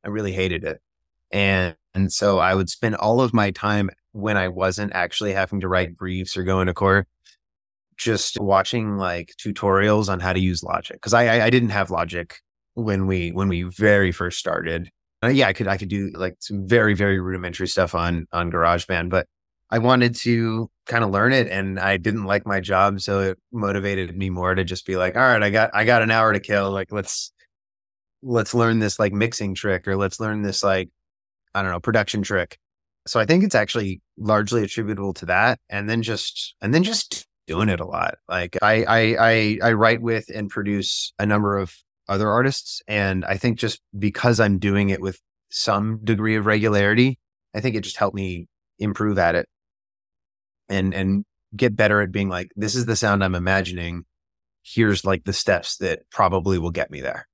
I 0.04 0.10
really 0.10 0.34
hated 0.34 0.64
it. 0.64 0.82
And 1.32 1.76
and 1.94 2.12
so 2.12 2.40
I 2.40 2.54
would 2.54 2.70
spend 2.70 2.96
all 2.96 3.22
of 3.22 3.34
my 3.34 3.52
time 3.52 3.90
when 4.12 4.38
I 4.38 4.50
wasn't 4.50 4.94
actually 4.94 5.34
having 5.34 5.62
to 5.62 5.68
write 5.68 5.98
briefs 5.98 6.38
or 6.38 6.44
go 6.44 6.60
into 6.60 6.74
court, 6.74 7.08
just 7.98 8.40
watching 8.40 8.98
like 8.98 9.34
tutorials 9.44 10.10
on 10.10 10.20
how 10.20 10.34
to 10.34 10.40
use 10.40 10.64
Logic. 10.64 11.00
Cause 11.02 11.14
I 11.14 11.26
I, 11.38 11.46
I 11.46 11.50
didn't 11.50 11.70
have 11.70 11.92
Logic 11.92 12.36
when 12.76 13.08
we 13.08 13.32
when 13.32 13.48
we 13.48 13.64
very 13.64 14.12
first 14.12 14.40
started. 14.40 14.90
Uh, 15.24 15.30
yeah, 15.30 15.48
I 15.48 15.54
could 15.54 15.68
I 15.68 15.78
could 15.78 15.90
do 15.90 16.12
like 16.14 16.36
some 16.40 16.68
very, 16.68 16.94
very 16.94 17.20
rudimentary 17.20 17.68
stuff 17.68 17.96
on 17.96 18.28
on 18.32 18.52
GarageBand, 18.52 19.10
but 19.10 19.28
I 19.70 19.80
wanted 19.80 20.16
to 20.18 20.70
kind 20.86 21.04
of 21.04 21.10
learn 21.10 21.34
it 21.34 21.48
and 21.50 21.80
I 21.80 21.98
didn't 21.98 22.24
like 22.24 22.46
my 22.46 22.60
job. 22.60 23.02
So 23.02 23.20
it 23.20 23.40
motivated 23.52 24.16
me 24.16 24.30
more 24.30 24.56
to 24.56 24.64
just 24.64 24.86
be 24.86 24.96
like, 24.96 25.16
all 25.16 25.22
right, 25.22 25.44
I 25.44 25.50
got, 25.50 25.72
I 25.74 25.84
got 25.84 26.02
an 26.02 26.12
hour 26.12 26.32
to 26.32 26.40
kill. 26.40 26.72
Like, 26.72 26.92
let's, 26.92 27.34
let's 28.24 28.54
learn 28.54 28.80
this 28.80 28.98
like 28.98 29.12
mixing 29.12 29.56
trick 29.56 29.88
or 29.88 29.98
let's 29.98 30.20
learn 30.20 30.42
this 30.42 30.64
like, 30.64 30.90
I 31.54 31.62
don't 31.62 31.72
know, 31.72 31.82
production 31.82 32.22
trick. 32.22 32.58
So 33.08 33.20
I 33.20 33.26
think 33.26 33.44
it's 33.44 33.56
actually 33.56 34.02
largely 34.18 34.64
attributable 34.64 35.14
to 35.16 35.26
that. 35.26 35.60
And 35.70 35.90
then 35.90 36.02
just, 36.02 36.56
and 36.62 36.74
then 36.74 36.84
just 36.84 37.28
doing 37.48 37.70
it 37.70 37.80
a 37.80 37.86
lot. 37.86 38.16
Like 38.28 38.58
I, 38.62 38.84
I, 38.84 39.16
I, 39.20 39.60
I 39.64 39.74
write 39.74 40.02
with 40.02 40.30
and 40.34 40.50
produce 40.50 41.14
a 41.18 41.26
number 41.26 41.58
of 41.58 41.76
other 42.08 42.30
artists. 42.30 42.82
And 42.88 43.26
I 43.26 43.38
think 43.38 43.58
just 43.58 43.82
because 43.98 44.40
I'm 44.40 44.60
doing 44.60 44.90
it 44.90 45.02
with 45.02 45.20
some 45.50 46.00
degree 46.04 46.36
of 46.36 46.46
regularity, 46.46 47.20
I 47.56 47.62
think 47.62 47.76
it 47.76 47.82
just 47.82 47.98
helped 47.98 48.16
me 48.16 48.48
improve 48.80 49.18
at 49.18 49.36
it 49.36 49.48
and 50.70 50.94
and 50.94 51.26
get 51.56 51.76
better 51.76 52.02
at 52.02 52.12
being 52.12 52.30
like 52.30 52.52
this 52.56 52.76
is 52.76 52.86
the 52.86 52.96
sound 52.96 53.24
i'm 53.24 53.34
imagining 53.34 54.04
here's 54.62 55.04
like 55.04 55.24
the 55.24 55.34
steps 55.34 55.78
that 55.78 56.02
probably 56.12 56.60
will 56.60 56.70
get 56.70 56.92
me 56.92 57.02
there 57.02 57.28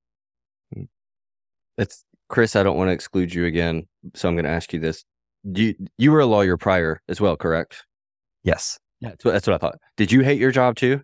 mm. 0.73 0.88
It's 1.78 2.06
Chris. 2.30 2.56
I 2.56 2.63
don't 2.63 2.78
want 2.78 2.89
to 2.89 2.93
exclude 2.93 3.34
you 3.34 3.45
again, 3.45 3.88
so 4.13 4.28
I'm 4.28 4.36
going 4.36 4.45
to 4.45 4.52
ask 4.52 4.73
you 4.73 4.80
this. 4.80 5.04
You 5.43 5.76
you 5.97 6.12
were 6.12 6.19
a 6.19 6.26
lawyer 6.26 6.58
prior 6.58 7.02
as 7.08 7.19
well, 7.19 7.36
correct? 7.36 7.84
Yes. 8.43 8.80
Yeah, 9.04 9.10
that's 9.10 9.26
what, 9.26 9.32
that's 9.34 9.48
what 9.48 9.54
I 9.56 9.58
thought. 9.58 9.76
Did 9.98 10.12
you 10.12 10.22
hate 10.22 10.39
your 10.39 10.52
job 10.52 10.76
too? 10.76 11.02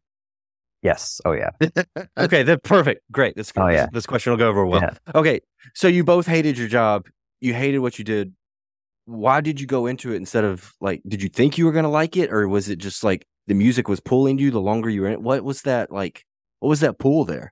Yes. 0.82 1.20
Oh 1.26 1.34
yeah. 1.34 1.50
Okay, 2.18 2.44
then 2.44 2.58
perfect. 2.64 3.02
Great. 3.12 3.36
This, 3.36 3.52
Oh, 3.58 3.68
this- 3.68 3.76
yeah. 3.76 3.88
this 3.92 4.06
question 4.06 4.32
will 4.32 4.38
go 4.38 4.48
over 4.48 4.66
well. 4.66 4.82
Yeah. 4.82 4.94
Okay, 5.14 5.42
so 5.76 5.88
you 5.88 6.04
both 6.04 6.26
hated 6.26 6.58
your 6.58 6.68
job. 6.70 7.08
You 7.42 7.54
hated 7.54 7.80
what 7.80 8.00
you 8.00 8.06
did. 8.06 8.34
Why 9.06 9.42
did 9.42 9.60
you 9.60 9.68
go 9.68 9.86
into 9.88 10.14
it 10.14 10.18
instead 10.18 10.44
of 10.46 10.72
like? 10.80 11.02
Did 11.08 11.22
you 11.22 11.30
think 11.30 11.58
you 11.58 11.66
were 11.66 11.72
gonna 11.74 11.90
like 11.90 12.16
it, 12.16 12.32
or 12.32 12.48
was 12.48 12.70
it 12.70 12.78
just 12.78 13.04
like 13.04 13.26
the 13.48 13.54
music 13.56 13.88
was 13.90 14.00
pulling 14.00 14.38
you 14.40 14.52
the 14.52 14.62
longer 14.62 14.90
you 14.90 15.02
were 15.02 15.08
in 15.08 15.14
it? 15.14 15.22
What 15.22 15.44
was 15.44 15.64
that 15.64 15.92
like? 15.92 16.24
What 16.60 16.70
was 16.70 16.80
that 16.82 16.98
pull 17.00 17.26
there? 17.26 17.52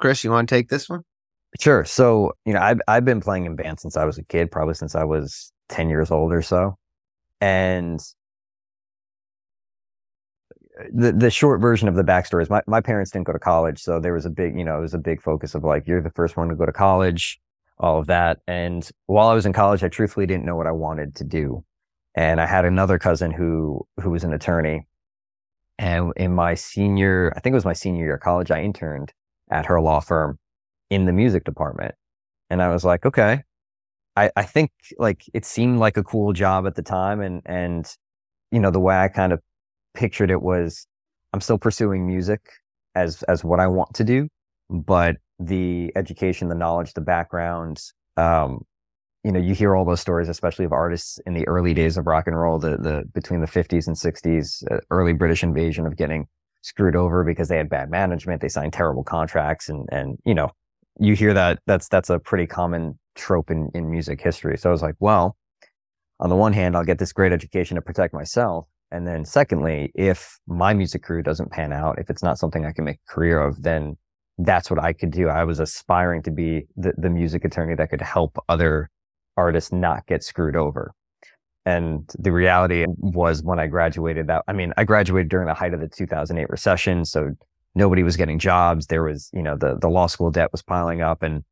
chris 0.00 0.24
you 0.24 0.30
want 0.30 0.48
to 0.48 0.54
take 0.54 0.68
this 0.70 0.88
one 0.88 1.02
Sure. 1.60 1.84
So, 1.84 2.32
you 2.46 2.52
know, 2.52 2.60
I've 2.60 2.80
I've 2.86 3.04
been 3.04 3.20
playing 3.20 3.44
in 3.44 3.56
bands 3.56 3.82
since 3.82 3.96
I 3.96 4.04
was 4.04 4.16
a 4.18 4.22
kid, 4.22 4.52
probably 4.52 4.74
since 4.74 4.94
I 4.94 5.02
was 5.02 5.50
10 5.68 5.88
years 5.90 6.12
old 6.12 6.32
or 6.32 6.42
so. 6.42 6.76
And 7.40 7.98
the 10.92 11.12
the 11.12 11.30
short 11.30 11.60
version 11.60 11.88
of 11.88 11.94
the 11.94 12.02
backstory 12.02 12.42
is 12.42 12.50
my, 12.50 12.62
my 12.66 12.80
parents 12.80 13.10
didn't 13.10 13.26
go 13.26 13.32
to 13.32 13.38
college. 13.38 13.80
So 13.80 14.00
there 14.00 14.12
was 14.12 14.26
a 14.26 14.30
big, 14.30 14.56
you 14.56 14.64
know, 14.64 14.78
it 14.78 14.82
was 14.82 14.94
a 14.94 14.98
big 14.98 15.22
focus 15.22 15.54
of 15.54 15.64
like, 15.64 15.86
you're 15.86 16.02
the 16.02 16.10
first 16.10 16.36
one 16.36 16.48
to 16.48 16.54
go 16.54 16.66
to 16.66 16.72
college, 16.72 17.40
all 17.78 17.98
of 17.98 18.06
that. 18.06 18.38
And 18.46 18.88
while 19.06 19.28
I 19.28 19.34
was 19.34 19.46
in 19.46 19.52
college, 19.52 19.82
I 19.82 19.88
truthfully 19.88 20.26
didn't 20.26 20.44
know 20.44 20.56
what 20.56 20.66
I 20.66 20.72
wanted 20.72 21.14
to 21.16 21.24
do. 21.24 21.64
And 22.14 22.40
I 22.40 22.46
had 22.46 22.64
another 22.64 22.98
cousin 22.98 23.30
who 23.30 23.86
who 24.00 24.10
was 24.10 24.24
an 24.24 24.32
attorney. 24.32 24.86
And 25.78 26.12
in 26.16 26.34
my 26.34 26.54
senior, 26.54 27.32
I 27.36 27.40
think 27.40 27.52
it 27.52 27.56
was 27.56 27.64
my 27.64 27.72
senior 27.72 28.04
year 28.04 28.14
of 28.14 28.20
college, 28.20 28.50
I 28.50 28.62
interned 28.62 29.12
at 29.50 29.66
her 29.66 29.80
law 29.80 30.00
firm 30.00 30.38
in 30.90 31.06
the 31.06 31.12
music 31.12 31.44
department. 31.44 31.94
And 32.50 32.62
I 32.62 32.68
was 32.68 32.84
like, 32.84 33.06
okay. 33.06 33.42
I, 34.16 34.30
I 34.36 34.42
think 34.42 34.72
like 34.98 35.24
it 35.32 35.44
seemed 35.44 35.78
like 35.78 35.96
a 35.96 36.02
cool 36.02 36.32
job 36.32 36.66
at 36.66 36.74
the 36.74 36.82
time 36.82 37.20
and 37.20 37.42
and 37.46 37.86
you 38.50 38.58
know, 38.58 38.70
the 38.70 38.80
way 38.80 38.96
I 38.96 39.08
kind 39.08 39.32
of 39.32 39.40
pictured 39.94 40.30
it 40.30 40.42
was 40.42 40.86
I'm 41.32 41.40
still 41.40 41.58
pursuing 41.58 42.06
music 42.06 42.40
as 42.94 43.22
as 43.24 43.44
what 43.44 43.60
I 43.60 43.66
want 43.66 43.94
to 43.94 44.04
do, 44.04 44.28
but 44.68 45.16
the 45.38 45.92
education, 45.96 46.48
the 46.48 46.54
knowledge, 46.54 46.92
the 46.92 47.00
background, 47.00 47.80
um, 48.16 48.60
you 49.24 49.32
know, 49.32 49.40
you 49.40 49.54
hear 49.54 49.76
all 49.76 49.84
those 49.84 50.00
stories, 50.00 50.28
especially 50.28 50.64
of 50.64 50.72
artists 50.72 51.18
in 51.26 51.34
the 51.34 51.46
early 51.46 51.74
days 51.74 51.96
of 51.96 52.06
rock 52.06 52.26
and 52.26 52.38
roll, 52.38 52.58
the 52.58 52.76
the 52.76 53.04
between 53.14 53.40
the 53.40 53.46
50s 53.46 53.86
and 53.86 53.96
60s, 53.96 54.64
uh, 54.70 54.80
early 54.90 55.12
British 55.12 55.42
invasion 55.42 55.86
of 55.86 55.96
getting 55.96 56.26
screwed 56.62 56.96
over 56.96 57.24
because 57.24 57.48
they 57.48 57.56
had 57.56 57.68
bad 57.68 57.90
management, 57.90 58.40
they 58.40 58.48
signed 58.48 58.72
terrible 58.72 59.04
contracts, 59.04 59.68
and 59.68 59.88
and 59.92 60.18
you 60.24 60.34
know, 60.34 60.50
you 60.98 61.14
hear 61.14 61.34
that 61.34 61.60
that's 61.66 61.88
that's 61.88 62.10
a 62.10 62.18
pretty 62.18 62.46
common 62.46 62.98
trope 63.14 63.50
in 63.50 63.70
in 63.74 63.90
music 63.90 64.20
history. 64.20 64.56
So 64.56 64.70
I 64.70 64.72
was 64.72 64.82
like, 64.82 64.96
well, 65.00 65.36
on 66.18 66.30
the 66.30 66.36
one 66.36 66.52
hand, 66.52 66.76
I'll 66.76 66.84
get 66.84 66.98
this 66.98 67.12
great 67.12 67.32
education 67.32 67.76
to 67.76 67.82
protect 67.82 68.14
myself, 68.14 68.66
and 68.90 69.06
then 69.06 69.24
secondly, 69.24 69.92
if 69.94 70.38
my 70.46 70.74
music 70.74 71.02
career 71.02 71.22
doesn't 71.22 71.50
pan 71.50 71.72
out, 71.72 71.98
if 71.98 72.10
it's 72.10 72.22
not 72.22 72.38
something 72.38 72.66
I 72.66 72.72
can 72.72 72.84
make 72.84 72.98
a 73.08 73.12
career 73.12 73.40
of, 73.40 73.62
then 73.62 73.96
that's 74.38 74.70
what 74.70 74.82
I 74.82 74.92
could 74.92 75.10
do. 75.10 75.28
I 75.28 75.44
was 75.44 75.60
aspiring 75.60 76.22
to 76.22 76.30
be 76.30 76.66
the, 76.76 76.92
the 76.96 77.10
music 77.10 77.44
attorney 77.44 77.74
that 77.76 77.90
could 77.90 78.00
help 78.00 78.38
other 78.48 78.90
artists 79.36 79.72
not 79.72 80.06
get 80.06 80.24
screwed 80.24 80.56
over. 80.56 80.92
And 81.66 82.10
the 82.18 82.32
reality 82.32 82.86
was 82.96 83.42
when 83.42 83.60
I 83.60 83.66
graduated 83.66 84.26
that, 84.28 84.44
I 84.48 84.52
mean, 84.52 84.72
I 84.76 84.84
graduated 84.84 85.28
during 85.28 85.46
the 85.46 85.54
height 85.54 85.74
of 85.74 85.80
the 85.80 85.88
2008 85.88 86.48
recession. 86.48 87.04
So 87.04 87.32
nobody 87.74 88.02
was 88.02 88.16
getting 88.16 88.38
jobs. 88.38 88.86
There 88.86 89.02
was, 89.02 89.30
you 89.32 89.42
know, 89.42 89.56
the 89.56 89.76
the 89.78 89.88
law 89.88 90.06
school 90.06 90.30
debt 90.30 90.52
was 90.52 90.62
piling 90.62 91.02
up, 91.02 91.22
and 91.22 91.44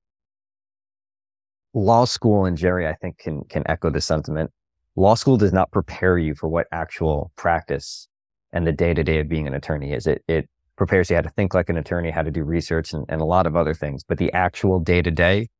law 1.75 2.05
school 2.05 2.47
and 2.47 2.57
Gerry, 2.57 2.87
I 2.87 2.95
think, 2.95 3.19
can 3.19 3.45
can 3.45 3.63
echo 3.67 3.91
the 3.91 4.01
sentiment. 4.01 4.51
Law 4.99 5.15
school 5.15 5.37
does 5.37 5.53
not 5.53 5.71
prepare 5.71 6.19
you 6.19 6.35
for 6.35 6.49
what 6.49 6.67
actual 6.73 7.31
practice 7.37 8.09
and 8.53 8.67
the 8.67 8.73
day 8.73 8.95
to 8.95 9.05
day 9.05 9.21
of 9.21 9.29
being 9.29 9.47
an 9.47 9.55
attorney 9.55 9.93
is. 9.93 10.09
It 10.09 10.25
it 10.27 10.49
prepares 10.77 11.09
you 11.09 11.15
how 11.15 11.23
to 11.23 11.31
think 11.31 11.55
like 11.55 11.69
an 11.69 11.77
attorney, 11.77 12.11
how 12.11 12.23
to 12.23 12.33
do 12.33 12.43
research, 12.43 12.93
and, 12.93 13.07
and 13.09 13.21
a 13.21 13.25
lot 13.25 13.47
of 13.47 13.55
other 13.55 13.75
things. 13.75 14.03
But 14.03 14.19
the 14.19 14.33
actual 14.33 14.81
day 14.81 15.01
to 15.01 15.11
day, 15.13 15.51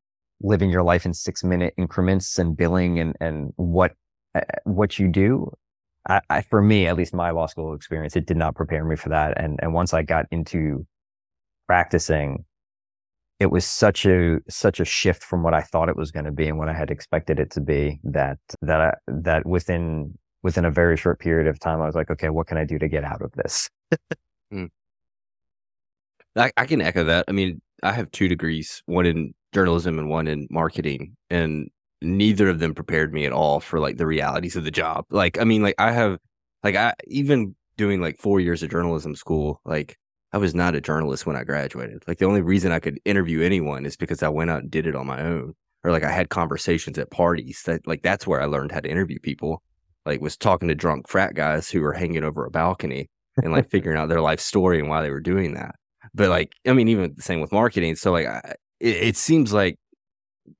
living 0.41 0.69
your 0.69 0.83
life 0.83 1.05
in 1.05 1.13
six 1.13 1.41
minute 1.41 1.73
increments 1.77 2.37
and 2.37 2.57
billing 2.57 2.99
and 2.99 3.15
and 3.21 3.53
what 3.55 3.93
uh, 4.35 4.41
what 4.65 4.99
you 4.99 5.07
do, 5.07 5.49
I, 6.09 6.19
I, 6.29 6.41
for 6.41 6.61
me, 6.61 6.87
at 6.87 6.97
least 6.97 7.13
my 7.13 7.31
law 7.31 7.45
school 7.45 7.73
experience, 7.73 8.17
it 8.17 8.25
did 8.25 8.35
not 8.35 8.55
prepare 8.55 8.83
me 8.83 8.97
for 8.97 9.07
that. 9.07 9.41
And 9.41 9.57
and 9.61 9.73
once 9.73 9.93
I 9.93 10.03
got 10.03 10.25
into 10.31 10.85
practicing, 11.65 12.43
it 13.39 13.51
was 13.51 13.65
such 13.65 14.05
a 14.05 14.39
such 14.49 14.79
a 14.79 14.85
shift 14.85 15.23
from 15.23 15.43
what 15.43 15.53
I 15.53 15.61
thought 15.61 15.89
it 15.89 15.95
was 15.95 16.11
going 16.11 16.25
to 16.25 16.31
be 16.31 16.47
and 16.47 16.57
what 16.57 16.69
I 16.69 16.73
had 16.73 16.91
expected 16.91 17.39
it 17.39 17.51
to 17.51 17.61
be 17.61 17.99
that 18.03 18.37
that 18.61 18.81
I, 18.81 18.93
that 19.07 19.45
within 19.45 20.17
within 20.43 20.65
a 20.65 20.71
very 20.71 20.97
short 20.97 21.19
period 21.19 21.47
of 21.47 21.59
time, 21.59 21.81
I 21.81 21.85
was 21.85 21.95
like, 21.95 22.09
okay, 22.11 22.29
what 22.29 22.47
can 22.47 22.57
I 22.57 22.65
do 22.65 22.77
to 22.79 22.87
get 22.87 23.03
out 23.03 23.21
of 23.21 23.31
this? 23.33 23.69
mm. 24.53 24.69
I, 26.35 26.51
I 26.57 26.65
can 26.65 26.81
echo 26.81 27.03
that. 27.05 27.25
I 27.27 27.31
mean, 27.31 27.61
I 27.83 27.91
have 27.91 28.11
two 28.11 28.27
degrees, 28.27 28.81
one 28.85 29.05
in 29.05 29.33
journalism 29.53 29.97
and 29.99 30.09
one 30.09 30.27
in 30.27 30.47
marketing, 30.49 31.15
and 31.29 31.69
neither 32.01 32.49
of 32.49 32.59
them 32.59 32.73
prepared 32.73 33.13
me 33.13 33.25
at 33.25 33.33
all 33.33 33.59
for 33.59 33.79
like 33.79 33.97
the 33.97 34.05
realities 34.05 34.55
of 34.55 34.63
the 34.63 34.71
job. 34.71 35.05
Like, 35.09 35.39
I 35.39 35.43
mean, 35.43 35.63
like 35.63 35.75
I 35.77 35.91
have, 35.91 36.19
like, 36.63 36.75
I 36.75 36.93
even 37.07 37.55
doing 37.77 38.01
like 38.01 38.17
four 38.17 38.39
years 38.39 38.63
of 38.63 38.69
journalism 38.69 39.15
school, 39.15 39.61
like, 39.65 39.97
I 40.31 40.37
was 40.37 40.53
not 40.53 40.75
a 40.75 40.81
journalist 40.81 41.25
when 41.25 41.35
I 41.35 41.43
graduated. 41.43 42.03
Like, 42.07 42.19
the 42.19 42.25
only 42.25 42.41
reason 42.41 42.71
I 42.71 42.79
could 42.79 42.99
interview 43.05 43.41
anyone 43.41 43.85
is 43.85 43.95
because 43.95 44.21
I 44.21 44.29
went 44.29 44.49
out 44.49 44.61
and 44.61 44.71
did 44.71 44.85
it 44.85 44.95
on 44.95 45.07
my 45.07 45.21
own, 45.21 45.55
or 45.83 45.91
like 45.91 46.03
I 46.03 46.11
had 46.11 46.29
conversations 46.29 46.97
at 46.97 47.11
parties. 47.11 47.63
That, 47.65 47.87
like, 47.87 48.03
that's 48.03 48.27
where 48.27 48.41
I 48.41 48.45
learned 48.45 48.71
how 48.71 48.79
to 48.79 48.89
interview 48.89 49.19
people. 49.19 49.63
Like, 50.05 50.21
was 50.21 50.37
talking 50.37 50.67
to 50.67 50.75
drunk 50.75 51.07
frat 51.07 51.35
guys 51.35 51.69
who 51.69 51.81
were 51.81 51.93
hanging 51.93 52.23
over 52.23 52.45
a 52.45 52.51
balcony 52.51 53.09
and 53.43 53.51
like 53.51 53.69
figuring 53.71 53.97
out 53.97 54.09
their 54.09 54.21
life 54.21 54.39
story 54.39 54.79
and 54.79 54.89
why 54.89 55.01
they 55.01 55.09
were 55.09 55.19
doing 55.19 55.53
that. 55.53 55.75
But 56.13 56.29
like, 56.29 56.53
I 56.67 56.73
mean, 56.73 56.87
even 56.87 57.13
the 57.15 57.21
same 57.21 57.41
with 57.41 57.51
marketing. 57.51 57.95
So 57.95 58.11
like, 58.11 58.27
I, 58.27 58.55
it, 58.79 58.95
it 58.95 59.17
seems 59.17 59.53
like 59.53 59.77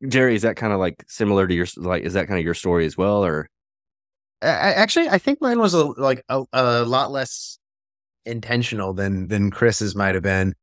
Gerry, 0.08 0.36
is 0.36 0.44
that 0.44 0.56
kind 0.56 0.74
of 0.74 0.80
like 0.80 1.04
similar 1.08 1.48
to 1.48 1.54
your 1.54 1.68
like? 1.78 2.04
Is 2.04 2.14
that 2.14 2.28
kind 2.28 2.40
of 2.40 2.46
your 2.46 2.54
story 2.54 2.86
as 2.86 2.98
well, 2.98 3.26
or? 3.26 3.50
I, 4.42 4.74
actually, 4.74 5.10
I 5.10 5.18
think 5.18 5.42
mine 5.42 5.60
was 5.60 5.74
a, 5.74 5.84
like 5.84 6.24
a, 6.30 6.44
a 6.54 6.84
lot 6.84 7.12
less 7.12 7.59
intentional 8.26 8.94
than 8.94 9.28
than 9.28 9.52
Chris's 9.52 9.96
might 9.96 10.16
have 10.16 10.24
been. 10.24 10.54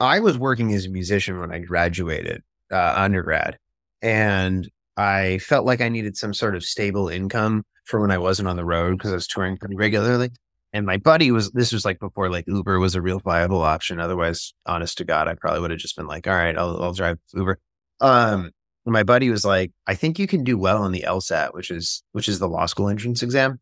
I 0.00 0.20
was 0.20 0.38
working 0.38 0.72
as 0.74 0.86
a 0.86 0.90
musician 0.90 1.40
when 1.40 1.52
I 1.52 1.58
graduated 1.58 2.42
uh, 2.70 2.94
undergrad, 2.96 3.58
and 4.02 4.68
I 4.96 5.38
felt 5.38 5.66
like 5.66 5.80
I 5.80 5.88
needed 5.88 6.16
some 6.16 6.34
sort 6.34 6.54
of 6.54 6.64
stable 6.64 7.08
income 7.08 7.64
for 7.84 8.00
when 8.00 8.10
I 8.10 8.18
wasn't 8.18 8.48
on 8.48 8.56
the 8.56 8.64
road 8.64 8.98
because 8.98 9.12
I 9.12 9.14
was 9.14 9.26
touring 9.26 9.56
pretty 9.56 9.76
regularly. 9.76 10.30
And 10.72 10.84
my 10.84 10.98
buddy 10.98 11.30
was 11.30 11.50
this 11.52 11.72
was 11.72 11.84
like 11.84 11.98
before 11.98 12.30
like 12.30 12.44
Uber 12.46 12.78
was 12.78 12.94
a 12.94 13.00
real 13.00 13.20
viable 13.20 13.62
option. 13.62 14.00
Otherwise, 14.00 14.52
honest 14.66 14.98
to 14.98 15.04
God, 15.04 15.26
I 15.26 15.34
probably 15.34 15.60
would 15.60 15.70
have 15.70 15.80
just 15.80 15.96
been 15.96 16.06
like, 16.06 16.26
all 16.26 16.34
right, 16.34 16.56
I'll, 16.56 16.82
I'll 16.82 16.92
drive 16.92 17.18
Uber. 17.32 17.58
Um, 18.00 18.50
my 18.84 19.02
buddy 19.02 19.30
was 19.30 19.44
like, 19.44 19.72
I 19.86 19.94
think 19.94 20.18
you 20.18 20.26
can 20.26 20.44
do 20.44 20.58
well 20.58 20.82
on 20.82 20.92
the 20.92 21.04
LSAT, 21.06 21.54
which 21.54 21.70
is 21.70 22.02
which 22.12 22.28
is 22.28 22.38
the 22.38 22.48
law 22.48 22.66
school 22.66 22.88
entrance 22.88 23.22
exam. 23.22 23.60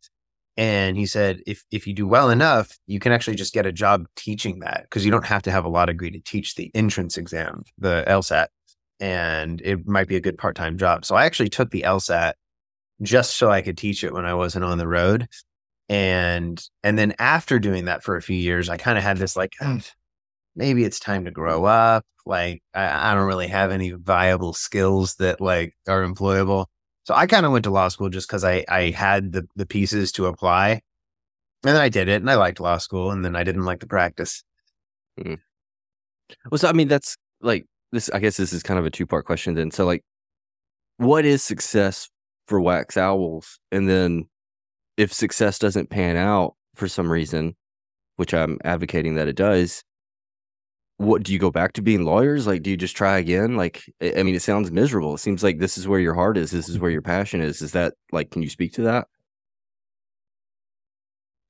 And 0.56 0.96
he 0.96 1.04
said, 1.04 1.42
if 1.46 1.64
if 1.70 1.86
you 1.86 1.92
do 1.92 2.06
well 2.06 2.30
enough, 2.30 2.78
you 2.86 2.98
can 2.98 3.12
actually 3.12 3.36
just 3.36 3.52
get 3.52 3.66
a 3.66 3.72
job 3.72 4.06
teaching 4.16 4.60
that 4.60 4.82
because 4.84 5.04
you 5.04 5.10
don't 5.10 5.26
have 5.26 5.42
to 5.42 5.50
have 5.50 5.64
a 5.64 5.68
law 5.68 5.84
degree 5.84 6.10
to 6.10 6.20
teach 6.20 6.54
the 6.54 6.70
entrance 6.74 7.18
exam, 7.18 7.62
the 7.78 8.04
LSAT, 8.06 8.46
and 8.98 9.60
it 9.62 9.86
might 9.86 10.08
be 10.08 10.16
a 10.16 10.20
good 10.20 10.38
part 10.38 10.56
time 10.56 10.78
job. 10.78 11.04
So 11.04 11.14
I 11.14 11.26
actually 11.26 11.50
took 11.50 11.70
the 11.70 11.82
LSAT 11.82 12.34
just 13.02 13.36
so 13.36 13.50
I 13.50 13.62
could 13.62 13.76
teach 13.76 14.02
it 14.04 14.12
when 14.12 14.24
I 14.24 14.34
wasn't 14.34 14.64
on 14.64 14.78
the 14.78 14.88
road. 14.88 15.28
And 15.88 16.62
and 16.82 16.98
then 16.98 17.14
after 17.18 17.58
doing 17.58 17.84
that 17.86 18.02
for 18.02 18.16
a 18.16 18.22
few 18.22 18.36
years, 18.36 18.68
I 18.68 18.76
kind 18.76 18.98
of 18.98 19.04
had 19.04 19.18
this 19.18 19.36
like, 19.36 19.54
ah, 19.60 19.80
maybe 20.56 20.84
it's 20.84 20.98
time 21.00 21.24
to 21.26 21.30
grow 21.30 21.64
up. 21.64 22.04
Like 22.24 22.62
I, 22.74 23.12
I 23.12 23.14
don't 23.14 23.26
really 23.26 23.48
have 23.48 23.70
any 23.70 23.92
viable 23.92 24.52
skills 24.52 25.16
that 25.16 25.40
like 25.40 25.76
are 25.86 26.02
employable. 26.02 26.66
So 27.06 27.14
I 27.14 27.28
kind 27.28 27.46
of 27.46 27.52
went 27.52 27.62
to 27.64 27.70
law 27.70 27.86
school 27.86 28.08
just 28.08 28.26
because 28.26 28.42
I 28.42 28.64
I 28.68 28.90
had 28.90 29.30
the 29.30 29.46
the 29.54 29.64
pieces 29.64 30.10
to 30.12 30.26
apply, 30.26 30.70
and 30.70 30.80
then 31.62 31.76
I 31.76 31.88
did 31.88 32.08
it, 32.08 32.20
and 32.20 32.28
I 32.28 32.34
liked 32.34 32.58
law 32.58 32.78
school, 32.78 33.12
and 33.12 33.24
then 33.24 33.36
I 33.36 33.44
didn't 33.44 33.64
like 33.64 33.78
the 33.78 33.86
practice. 33.86 34.42
Mm-hmm. 35.20 35.34
Well, 36.50 36.58
so 36.58 36.68
I 36.68 36.72
mean, 36.72 36.88
that's 36.88 37.16
like 37.40 37.64
this. 37.92 38.10
I 38.10 38.18
guess 38.18 38.36
this 38.36 38.52
is 38.52 38.64
kind 38.64 38.80
of 38.80 38.86
a 38.86 38.90
two 38.90 39.06
part 39.06 39.24
question. 39.24 39.54
Then, 39.54 39.70
so 39.70 39.86
like, 39.86 40.02
what 40.96 41.24
is 41.24 41.44
success 41.44 42.10
for 42.48 42.60
Wax 42.60 42.96
Owls, 42.96 43.60
and 43.70 43.88
then 43.88 44.24
if 44.96 45.12
success 45.12 45.60
doesn't 45.60 45.90
pan 45.90 46.16
out 46.16 46.56
for 46.74 46.88
some 46.88 47.10
reason, 47.10 47.54
which 48.16 48.34
I'm 48.34 48.58
advocating 48.64 49.14
that 49.14 49.28
it 49.28 49.36
does, 49.36 49.84
what 50.98 51.22
do 51.22 51.32
you 51.32 51.38
go 51.38 51.50
back 51.50 51.74
to 51.74 51.82
being 51.82 52.04
lawyers? 52.04 52.46
Like, 52.46 52.62
do 52.62 52.70
you 52.70 52.76
just 52.76 52.96
try 52.96 53.18
again? 53.18 53.56
Like, 53.56 53.84
I 54.00 54.22
mean, 54.22 54.34
it 54.34 54.42
sounds 54.42 54.70
miserable. 54.70 55.14
It 55.14 55.18
seems 55.18 55.42
like 55.42 55.58
this 55.58 55.76
is 55.76 55.86
where 55.86 56.00
your 56.00 56.14
heart 56.14 56.38
is. 56.38 56.50
This 56.50 56.68
is 56.68 56.78
where 56.78 56.90
your 56.90 57.02
passion 57.02 57.40
is. 57.40 57.60
Is 57.60 57.72
that 57.72 57.94
like, 58.12 58.30
can 58.30 58.42
you 58.42 58.48
speak 58.48 58.72
to 58.74 58.82
that? 58.82 59.06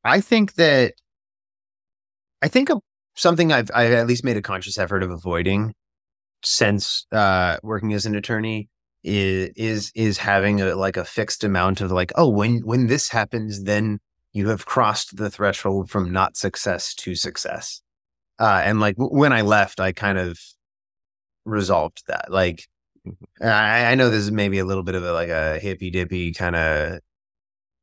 I 0.05 0.21
think 0.21 0.55
that, 0.55 0.95
I 2.43 2.49
think 2.49 2.71
something 3.15 3.53
I've, 3.53 3.71
I've 3.75 3.93
at 3.93 4.07
least 4.07 4.25
made 4.25 4.37
a 4.37 4.43
conscious 4.43 4.79
effort 4.79 5.03
of 5.03 5.11
avoiding 5.11 5.75
since 6.45 7.07
uh, 7.13 7.59
working 7.63 7.93
as 7.93 8.07
an 8.07 8.15
attorney 8.15 8.69
is 9.03 9.51
is 9.57 9.93
is 9.95 10.19
having 10.19 10.61
a 10.61 10.75
like 10.75 10.97
a 10.97 11.05
fixed 11.05 11.45
amount 11.45 11.81
of 11.81 11.93
like 11.93 12.11
oh 12.17 12.29
when 12.29 12.59
when 12.65 12.89
this 12.89 13.11
happens 13.11 13.63
then 13.63 14.01
you 14.33 14.49
have 14.49 14.67
crossed 14.67 15.17
the 15.17 15.31
threshold 15.31 15.89
from 15.89 16.13
not 16.13 16.37
success 16.37 16.93
to 16.93 17.15
success 17.15 17.83
uh, 18.39 18.63
and 18.65 18.81
like 18.81 18.97
when 18.99 19.33
I 19.33 19.43
left, 19.43 19.81
I 19.81 19.93
kind 19.93 20.19
of 20.19 20.39
resolved 21.45 22.03
that. 22.09 22.31
Like, 22.31 22.67
mm-hmm. 23.07 23.47
I, 23.47 23.93
I 23.93 23.95
know 23.95 24.11
this 24.11 24.25
is 24.25 24.33
maybe 24.33 24.59
a 24.59 24.65
little 24.65 24.83
bit 24.83 24.95
of 24.95 25.05
a 25.05 25.13
like 25.13 25.31
a 25.31 25.59
hippy 25.59 25.91
dippy 25.91 26.33
kind 26.33 26.57
of 26.57 26.99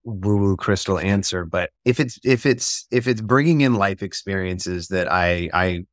woo 0.03 0.37
woo 0.37 0.57
crystal 0.57 0.99
answer, 0.99 1.45
but 1.45 1.71
if 1.85 1.99
it's 1.99 2.19
if 2.23 2.45
it's 2.45 2.85
if 2.91 3.07
it's 3.07 3.21
bringing 3.21 3.61
in 3.61 3.75
life 3.75 4.03
experiences 4.03 4.89
that 4.89 5.11
I 5.11 5.49
I 5.53 5.85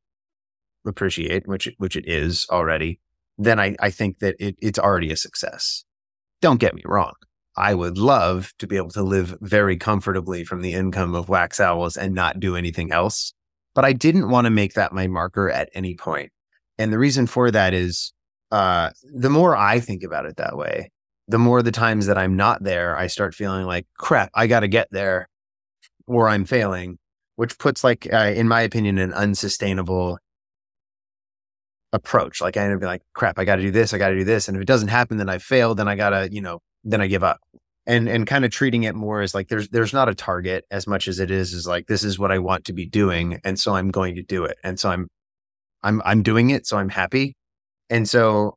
appreciate, 0.85 1.47
which 1.47 1.69
which 1.77 1.95
it 1.95 2.07
is 2.07 2.45
already, 2.51 2.99
then 3.37 3.59
I 3.59 3.75
I 3.79 3.89
think 3.89 4.19
that 4.19 4.35
it, 4.39 4.55
it's 4.61 4.79
already 4.79 5.11
a 5.11 5.17
success. 5.17 5.83
Don't 6.41 6.59
get 6.59 6.75
me 6.75 6.83
wrong. 6.85 7.13
I 7.57 7.73
would 7.73 7.97
love 7.97 8.53
to 8.59 8.67
be 8.67 8.77
able 8.77 8.91
to 8.91 9.03
live 9.03 9.37
very 9.41 9.75
comfortably 9.75 10.45
from 10.45 10.61
the 10.61 10.73
income 10.73 11.15
of 11.15 11.29
wax 11.29 11.59
owls 11.59 11.97
and 11.97 12.15
not 12.15 12.39
do 12.39 12.55
anything 12.55 12.91
else 12.93 13.33
but 13.73 13.85
I 13.85 13.93
didn't 13.93 14.29
want 14.29 14.45
to 14.45 14.51
make 14.51 14.73
that 14.73 14.93
my 14.93 15.07
marker 15.07 15.49
at 15.49 15.69
any 15.73 15.95
point. 15.95 16.31
And 16.77 16.91
the 16.91 16.99
reason 16.99 17.27
for 17.27 17.51
that 17.51 17.73
is 17.73 18.13
uh, 18.51 18.91
the 19.03 19.29
more 19.29 19.55
I 19.55 19.79
think 19.79 20.03
about 20.03 20.25
it 20.25 20.37
that 20.37 20.57
way, 20.57 20.91
the 21.27 21.39
more 21.39 21.61
the 21.61 21.71
times 21.71 22.07
that 22.07 22.17
I'm 22.17 22.35
not 22.35 22.63
there, 22.63 22.97
I 22.97 23.07
start 23.07 23.33
feeling 23.33 23.65
like 23.65 23.87
crap, 23.97 24.29
I 24.33 24.47
got 24.47 24.61
to 24.61 24.67
get 24.67 24.87
there 24.91 25.29
or 26.07 26.27
I'm 26.27 26.45
failing, 26.45 26.97
which 27.35 27.57
puts 27.57 27.83
like, 27.83 28.07
uh, 28.11 28.33
in 28.35 28.47
my 28.47 28.61
opinion, 28.61 28.97
an 28.97 29.13
unsustainable 29.13 30.17
approach. 31.93 32.41
Like 32.41 32.57
I 32.57 32.63
end 32.63 32.73
up 32.73 32.79
being 32.79 32.87
like, 32.87 33.03
crap, 33.13 33.39
I 33.39 33.45
got 33.45 33.57
to 33.57 33.61
do 33.61 33.71
this. 33.71 33.93
I 33.93 33.97
got 33.97 34.09
to 34.09 34.17
do 34.17 34.23
this. 34.23 34.47
And 34.47 34.57
if 34.57 34.61
it 34.61 34.67
doesn't 34.67 34.89
happen, 34.89 35.17
then 35.17 35.29
I 35.29 35.37
failed. 35.37 35.77
Then 35.77 35.87
I 35.87 35.95
got 35.95 36.09
to, 36.09 36.29
you 36.31 36.41
know, 36.41 36.59
then 36.83 37.01
I 37.01 37.07
give 37.07 37.23
up 37.23 37.39
and 37.87 38.07
and 38.07 38.27
kind 38.27 38.45
of 38.45 38.51
treating 38.51 38.83
it 38.83 38.95
more 38.95 39.21
as 39.21 39.33
like 39.33 39.47
there's 39.47 39.69
there's 39.69 39.93
not 39.93 40.09
a 40.09 40.15
target 40.15 40.65
as 40.71 40.87
much 40.87 41.07
as 41.07 41.19
it 41.19 41.31
is 41.31 41.53
is 41.53 41.65
like 41.65 41.87
this 41.87 42.03
is 42.03 42.19
what 42.19 42.31
I 42.31 42.39
want 42.39 42.65
to 42.65 42.73
be 42.73 42.85
doing 42.85 43.39
and 43.43 43.59
so 43.59 43.75
I'm 43.75 43.89
going 43.89 44.15
to 44.15 44.23
do 44.23 44.45
it 44.45 44.57
and 44.63 44.79
so 44.79 44.89
I'm 44.89 45.07
I'm 45.83 46.01
I'm 46.05 46.23
doing 46.23 46.51
it 46.51 46.67
so 46.67 46.77
I'm 46.77 46.89
happy. 46.89 47.35
And 47.89 48.07
so 48.07 48.55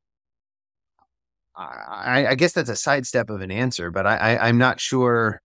I, 1.57 2.27
I 2.29 2.35
guess 2.35 2.53
that's 2.53 2.69
a 2.69 2.77
sidestep 2.77 3.31
of 3.31 3.41
an 3.41 3.51
answer 3.51 3.91
but 3.91 4.07
I, 4.07 4.17
I 4.17 4.49
I'm 4.49 4.59
not 4.59 4.81
sure 4.81 5.41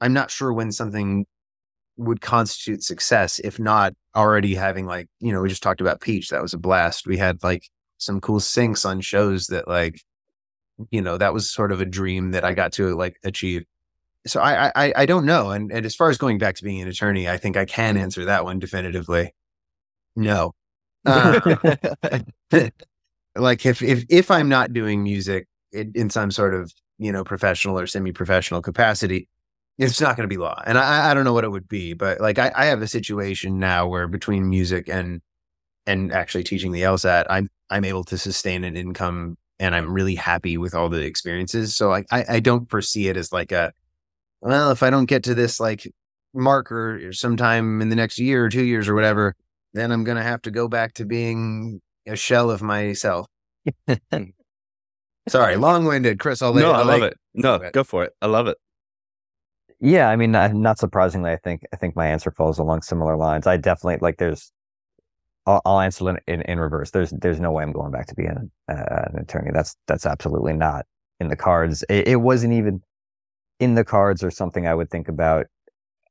I'm 0.00 0.12
not 0.12 0.30
sure 0.30 0.52
when 0.52 0.72
something 0.72 1.26
would 1.96 2.20
constitute 2.20 2.82
success 2.82 3.38
if 3.40 3.58
not 3.58 3.92
already 4.16 4.54
having 4.54 4.86
like 4.86 5.08
you 5.20 5.32
know 5.32 5.42
we 5.42 5.48
just 5.48 5.62
talked 5.62 5.80
about 5.80 6.00
Peach 6.00 6.28
that 6.28 6.42
was 6.42 6.54
a 6.54 6.58
blast. 6.58 7.06
We 7.06 7.18
had 7.18 7.42
like 7.42 7.68
some 7.98 8.20
cool 8.20 8.40
syncs 8.40 8.86
on 8.86 9.00
shows 9.00 9.48
that 9.48 9.68
like 9.68 10.00
you 10.90 11.02
know 11.02 11.18
that 11.18 11.32
was 11.32 11.50
sort 11.50 11.72
of 11.72 11.80
a 11.80 11.84
dream 11.84 12.32
that 12.32 12.44
I 12.44 12.54
got 12.54 12.72
to 12.74 12.94
like 12.96 13.18
achieve. 13.24 13.64
So 14.26 14.40
I 14.40 14.70
I 14.74 14.92
I 14.96 15.06
don't 15.06 15.26
know. 15.26 15.50
And 15.50 15.72
and 15.72 15.86
as 15.86 15.94
far 15.94 16.10
as 16.10 16.18
going 16.18 16.38
back 16.38 16.56
to 16.56 16.64
being 16.64 16.80
an 16.80 16.88
attorney, 16.88 17.28
I 17.28 17.36
think 17.36 17.56
I 17.56 17.64
can 17.64 17.96
answer 17.96 18.24
that 18.26 18.44
one 18.44 18.58
definitively. 18.58 19.34
No. 20.16 20.52
Uh, 21.06 21.56
like 23.34 23.64
if 23.64 23.80
if 23.80 24.04
if 24.10 24.30
I'm 24.30 24.50
not 24.50 24.74
doing 24.74 25.02
music 25.02 25.46
in, 25.72 25.92
in 25.94 26.10
some 26.10 26.30
sort 26.30 26.54
of 26.54 26.70
you 26.98 27.10
know 27.10 27.24
professional 27.24 27.78
or 27.78 27.86
semi-professional 27.86 28.60
capacity, 28.60 29.26
it's 29.78 30.00
not 30.00 30.16
going 30.16 30.28
to 30.28 30.32
be 30.32 30.36
law. 30.36 30.60
And 30.66 30.76
I, 30.76 31.10
I 31.10 31.14
don't 31.14 31.24
know 31.24 31.32
what 31.32 31.44
it 31.44 31.50
would 31.50 31.68
be, 31.68 31.94
but 31.94 32.20
like 32.20 32.38
I, 32.38 32.52
I 32.54 32.66
have 32.66 32.82
a 32.82 32.86
situation 32.86 33.58
now 33.58 33.88
where 33.88 34.08
between 34.08 34.50
music 34.50 34.90
and 34.90 35.22
and 35.86 36.12
actually 36.12 36.44
teaching 36.44 36.72
the 36.72 36.82
LSAT, 36.82 37.24
I'm 37.30 37.48
I'm 37.70 37.84
able 37.84 38.04
to 38.04 38.18
sustain 38.18 38.64
an 38.64 38.76
income 38.76 39.36
and 39.60 39.76
I'm 39.76 39.92
really 39.92 40.16
happy 40.16 40.56
with 40.56 40.74
all 40.74 40.88
the 40.88 41.02
experiences. 41.04 41.76
So 41.76 41.88
like 41.88 42.06
I, 42.10 42.24
I 42.28 42.40
don't 42.40 42.68
foresee 42.68 43.08
it 43.08 43.16
as 43.16 43.32
like 43.32 43.52
a 43.52 43.72
well, 44.40 44.70
if 44.70 44.82
I 44.82 44.90
don't 44.90 45.04
get 45.04 45.22
to 45.24 45.34
this 45.34 45.60
like 45.60 45.86
marker 46.34 47.12
sometime 47.12 47.80
in 47.82 47.90
the 47.90 47.96
next 47.96 48.18
year 48.18 48.44
or 48.46 48.48
two 48.48 48.64
years 48.64 48.88
or 48.88 48.94
whatever, 48.94 49.36
then 49.74 49.92
I'm 49.92 50.02
gonna 50.02 50.22
have 50.22 50.42
to 50.42 50.50
go 50.50 50.66
back 50.66 50.94
to 50.94 51.04
being 51.04 51.80
a 52.08 52.16
shell 52.16 52.50
of 52.50 52.62
myself. 52.62 53.26
Sorry, 55.28 55.56
long 55.56 55.84
winded, 55.84 56.18
Chris. 56.18 56.42
I'll 56.42 56.52
let 56.52 56.62
no, 56.62 56.68
you, 56.68 56.74
I 56.74 56.78
I'll 56.78 56.86
love 56.86 57.00
let- 57.00 57.12
it. 57.12 57.18
No, 57.34 57.70
Go 57.72 57.84
for 57.84 58.04
it. 58.04 58.12
I 58.20 58.26
love 58.26 58.48
it. 58.48 58.56
Yeah, 59.82 60.08
I 60.10 60.16
mean, 60.16 60.32
not, 60.32 60.52
not 60.52 60.78
surprisingly, 60.78 61.30
I 61.30 61.36
think 61.36 61.62
I 61.72 61.76
think 61.76 61.96
my 61.96 62.06
answer 62.06 62.30
falls 62.30 62.58
along 62.58 62.82
similar 62.82 63.16
lines. 63.16 63.46
I 63.46 63.56
definitely 63.56 63.98
like. 64.00 64.18
There's, 64.18 64.52
I'll, 65.46 65.62
I'll 65.64 65.80
answer 65.80 66.10
it 66.10 66.22
in, 66.26 66.42
in 66.42 66.60
reverse. 66.60 66.90
There's 66.90 67.10
there's 67.10 67.40
no 67.40 67.52
way 67.52 67.62
I'm 67.62 67.72
going 67.72 67.92
back 67.92 68.06
to 68.08 68.14
being 68.14 68.30
an, 68.30 68.50
uh, 68.68 69.04
an 69.12 69.18
attorney. 69.20 69.50
That's 69.52 69.76
that's 69.86 70.06
absolutely 70.06 70.52
not 70.52 70.86
in 71.18 71.28
the 71.28 71.36
cards. 71.36 71.84
It, 71.88 72.08
it 72.08 72.16
wasn't 72.16 72.54
even 72.54 72.82
in 73.58 73.74
the 73.74 73.84
cards 73.84 74.22
or 74.22 74.30
something 74.30 74.66
I 74.66 74.74
would 74.74 74.90
think 74.90 75.08
about 75.08 75.46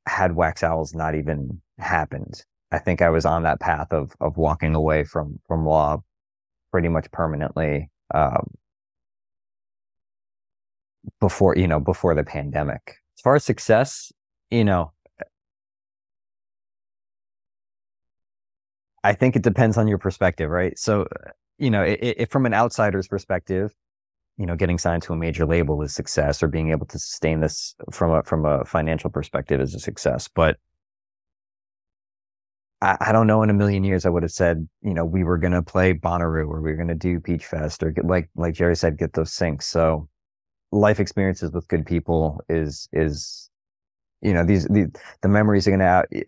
had 0.06 0.34
Wax 0.34 0.62
Owls 0.62 0.94
not 0.94 1.14
even 1.14 1.60
happened. 1.78 2.44
I 2.72 2.78
think 2.78 3.02
I 3.02 3.10
was 3.10 3.24
on 3.24 3.42
that 3.42 3.60
path 3.60 3.92
of 3.92 4.12
of 4.20 4.36
walking 4.36 4.74
away 4.74 5.04
from 5.04 5.40
from 5.46 5.66
law 5.66 6.02
pretty 6.70 6.88
much 6.88 7.10
permanently 7.10 7.90
um, 8.14 8.46
before 11.20 11.56
you 11.56 11.66
know 11.66 11.80
before 11.80 12.14
the 12.14 12.24
pandemic. 12.24 12.96
As 13.18 13.22
far 13.22 13.34
as 13.34 13.44
success, 13.44 14.12
you 14.50 14.64
know, 14.64 14.92
I 19.02 19.14
think 19.14 19.36
it 19.36 19.42
depends 19.42 19.78
on 19.78 19.88
your 19.88 19.98
perspective, 19.98 20.50
right? 20.50 20.78
So, 20.78 21.06
you 21.58 21.70
know, 21.70 21.82
it, 21.82 21.98
it, 22.02 22.30
from 22.30 22.46
an 22.46 22.54
outsider's 22.54 23.08
perspective, 23.08 23.74
you 24.36 24.46
know, 24.46 24.56
getting 24.56 24.78
signed 24.78 25.02
to 25.04 25.12
a 25.12 25.16
major 25.16 25.46
label 25.46 25.82
is 25.82 25.94
success, 25.94 26.42
or 26.42 26.48
being 26.48 26.70
able 26.70 26.86
to 26.86 26.98
sustain 26.98 27.40
this 27.40 27.74
from 27.92 28.12
a 28.12 28.22
from 28.22 28.44
a 28.46 28.64
financial 28.64 29.10
perspective 29.10 29.60
is 29.60 29.74
a 29.74 29.80
success. 29.80 30.28
But 30.28 30.56
I, 32.82 32.96
I 33.00 33.12
don't 33.12 33.26
know 33.26 33.42
in 33.42 33.50
a 33.50 33.54
million 33.54 33.84
years 33.84 34.06
I 34.06 34.10
would 34.10 34.22
have 34.22 34.32
said, 34.32 34.68
you 34.82 34.94
know, 34.94 35.04
we 35.04 35.24
were 35.24 35.38
going 35.38 35.52
to 35.52 35.62
play 35.62 35.92
Bonnaroo 35.94 36.48
or 36.48 36.60
we 36.60 36.70
were 36.70 36.76
going 36.76 36.88
to 36.88 36.94
do 36.94 37.20
Peach 37.20 37.44
Fest 37.46 37.82
or 37.82 37.90
get, 37.90 38.06
like 38.06 38.30
like 38.36 38.54
Gerry 38.54 38.76
said, 38.76 38.98
get 38.98 39.12
those 39.12 39.30
syncs. 39.30 39.64
So 39.64 40.08
life 40.72 41.00
experiences 41.00 41.50
with 41.52 41.68
good 41.68 41.84
people 41.86 42.40
is 42.48 42.88
is 42.92 43.50
you 44.22 44.32
know 44.32 44.44
these 44.44 44.64
the 44.66 44.90
the 45.22 45.28
memories 45.28 45.66
are 45.66 45.76
going 45.76 45.80
to 45.80 46.24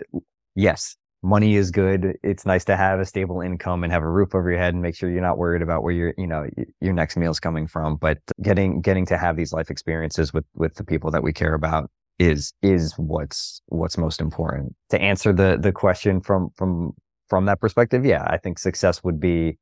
yes 0.55 0.97
money 1.23 1.55
is 1.55 1.71
good 1.71 2.17
it's 2.23 2.45
nice 2.45 2.65
to 2.65 2.77
have 2.77 2.99
a 2.99 3.05
stable 3.05 3.41
income 3.41 3.85
and 3.85 3.93
have 3.93 4.03
a 4.03 4.09
roof 4.09 4.35
over 4.35 4.51
your 4.51 4.59
head 4.59 4.75
and 4.75 4.83
make 4.83 4.97
sure 4.97 5.11
you're 5.11 5.21
not 5.21 5.39
worried 5.39 5.63
about 5.63 5.83
where 5.83 5.93
your 5.93 6.13
you 6.19 6.27
know 6.27 6.47
your 6.81 6.93
next 6.93 7.17
meal 7.17 7.31
is 7.31 7.39
coming 7.39 7.67
from 7.67 7.97
but 7.97 8.19
getting 8.43 8.81
getting 8.81 9.07
to 9.07 9.17
have 9.17 9.37
these 9.37 9.53
life 9.53 9.71
experiences 9.71 10.33
with 10.33 10.45
with 10.55 10.75
the 10.75 10.85
people 10.85 11.11
that 11.11 11.23
we 11.23 11.33
care 11.33 11.55
about 11.55 11.91
is 12.19 12.53
is 12.63 12.95
what's 12.97 13.63
what's 13.67 13.97
most 13.97 14.21
important 14.21 14.75
to 14.89 15.01
answer 15.01 15.33
the 15.33 15.57
the 15.61 15.73
question 15.73 16.21
from 16.21 16.51
from 16.57 16.93
from 17.29 17.47
that 17.47 17.61
perspective 17.61 18.05
yeah 18.05 18.25
i 18.29 18.37
think 18.37 18.59
success 18.59 19.03
would 19.05 19.21
be 19.21 19.57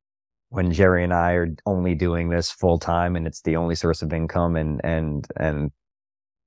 when 0.50 0.72
Gerry 0.72 1.04
and 1.04 1.14
I 1.14 1.32
are 1.32 1.48
only 1.64 1.94
doing 1.94 2.28
this 2.28 2.50
full 2.50 2.78
time 2.78 3.16
and 3.16 3.26
it's 3.26 3.42
the 3.42 3.56
only 3.56 3.76
source 3.76 4.02
of 4.02 4.12
income 4.12 4.56
and 4.56 4.80
and 4.84 5.26
and 5.36 5.70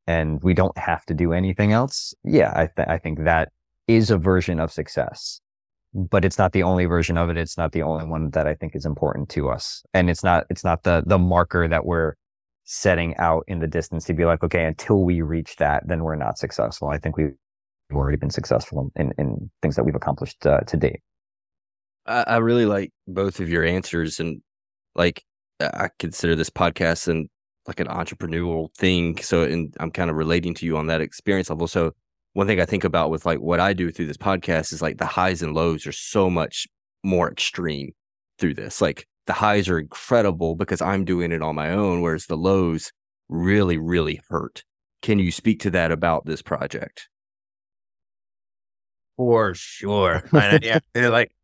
and 0.05 0.43
we 0.43 0.53
don't 0.53 0.77
have 0.77 1.05
to 1.05 1.13
do 1.13 1.31
anything 1.31 1.71
else. 1.71 2.13
Yeah, 2.23 2.51
I 2.53 2.67
th- 2.75 2.87
I 2.87 2.97
think 2.97 3.23
that 3.23 3.51
is 3.87 4.09
a 4.09 4.17
version 4.17 4.59
of 4.59 4.71
success. 4.71 5.39
But 5.93 6.25
it's 6.25 6.39
not 6.39 6.53
the 6.53 6.63
only 6.63 6.85
version 6.85 7.17
of 7.17 7.29
it. 7.29 7.37
It's 7.37 7.57
not 7.57 7.71
the 7.71 7.83
only 7.83 8.05
one 8.05 8.31
that 8.31 8.47
I 8.47 8.55
think 8.55 8.75
is 8.75 8.85
important 8.85 9.29
to 9.29 9.49
us. 9.49 9.83
And 9.93 10.09
it's 10.09 10.23
not 10.23 10.45
it's 10.49 10.63
not 10.63 10.83
the 10.83 11.03
the 11.05 11.19
marker 11.19 11.67
that 11.67 11.85
we're 11.85 12.15
setting 12.65 13.15
out 13.17 13.43
in 13.47 13.59
the 13.59 13.67
distance 13.67 14.05
to 14.05 14.13
be 14.13 14.25
like, 14.25 14.43
okay, 14.43 14.65
until 14.65 15.03
we 15.03 15.21
reach 15.21 15.57
that, 15.57 15.87
then 15.87 16.03
we're 16.03 16.15
not 16.15 16.37
successful. 16.37 16.89
I 16.89 16.97
think 16.97 17.17
we've 17.17 17.35
already 17.91 18.17
been 18.17 18.29
successful 18.29 18.91
in, 18.95 19.13
in 19.17 19.51
things 19.61 19.75
that 19.75 19.83
we've 19.83 19.95
accomplished 19.95 20.45
uh, 20.45 20.61
to 20.61 20.77
date. 20.77 21.01
I, 22.05 22.23
I 22.27 22.37
really 22.37 22.65
like 22.65 22.91
both 23.07 23.39
of 23.39 23.49
your 23.49 23.63
answers, 23.63 24.19
and 24.19 24.41
like 24.95 25.23
I 25.59 25.89
consider 25.99 26.35
this 26.35 26.49
podcast 26.49 27.07
and 27.07 27.29
like 27.67 27.79
an 27.79 27.87
entrepreneurial 27.87 28.73
thing. 28.75 29.17
So, 29.21 29.43
and 29.43 29.73
I'm 29.79 29.91
kind 29.91 30.09
of 30.09 30.15
relating 30.15 30.53
to 30.55 30.65
you 30.65 30.77
on 30.77 30.87
that 30.87 31.01
experience 31.01 31.49
level. 31.49 31.67
So, 31.67 31.93
one 32.33 32.47
thing 32.47 32.59
I 32.59 32.65
think 32.65 32.83
about 32.83 33.09
with 33.09 33.25
like 33.25 33.39
what 33.39 33.59
I 33.59 33.73
do 33.73 33.91
through 33.91 34.07
this 34.07 34.17
podcast 34.17 34.73
is 34.73 34.81
like 34.81 34.97
the 34.97 35.05
highs 35.05 35.41
and 35.41 35.53
lows 35.53 35.87
are 35.87 35.91
so 35.91 36.29
much 36.29 36.67
more 37.03 37.31
extreme 37.31 37.93
through 38.39 38.55
this. 38.55 38.81
Like 38.81 39.07
the 39.27 39.33
highs 39.33 39.69
are 39.69 39.79
incredible 39.79 40.55
because 40.55 40.81
I'm 40.81 41.05
doing 41.05 41.31
it 41.31 41.41
on 41.41 41.55
my 41.55 41.71
own, 41.71 42.01
whereas 42.01 42.25
the 42.25 42.37
lows 42.37 42.91
really, 43.29 43.77
really 43.77 44.21
hurt. 44.29 44.63
Can 45.01 45.19
you 45.19 45.31
speak 45.31 45.59
to 45.61 45.69
that 45.71 45.91
about 45.91 46.25
this 46.25 46.41
project? 46.41 47.07
for 49.17 49.53
sure. 49.53 50.23
Yeah, 50.63 50.79
like. 51.09 51.31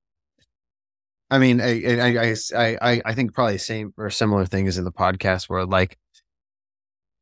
I 1.31 1.37
mean, 1.37 1.61
I, 1.61 1.83
I, 1.85 2.35
I, 2.57 2.77
I, 2.81 3.01
I 3.05 3.13
think 3.13 3.35
probably 3.35 3.59
same 3.59 3.93
or 3.97 4.09
similar 4.09 4.47
thing 4.47 4.67
as 4.67 4.79
in 4.79 4.83
the 4.83 4.91
podcast 4.91 5.47
where 5.47 5.63
like 5.63 5.95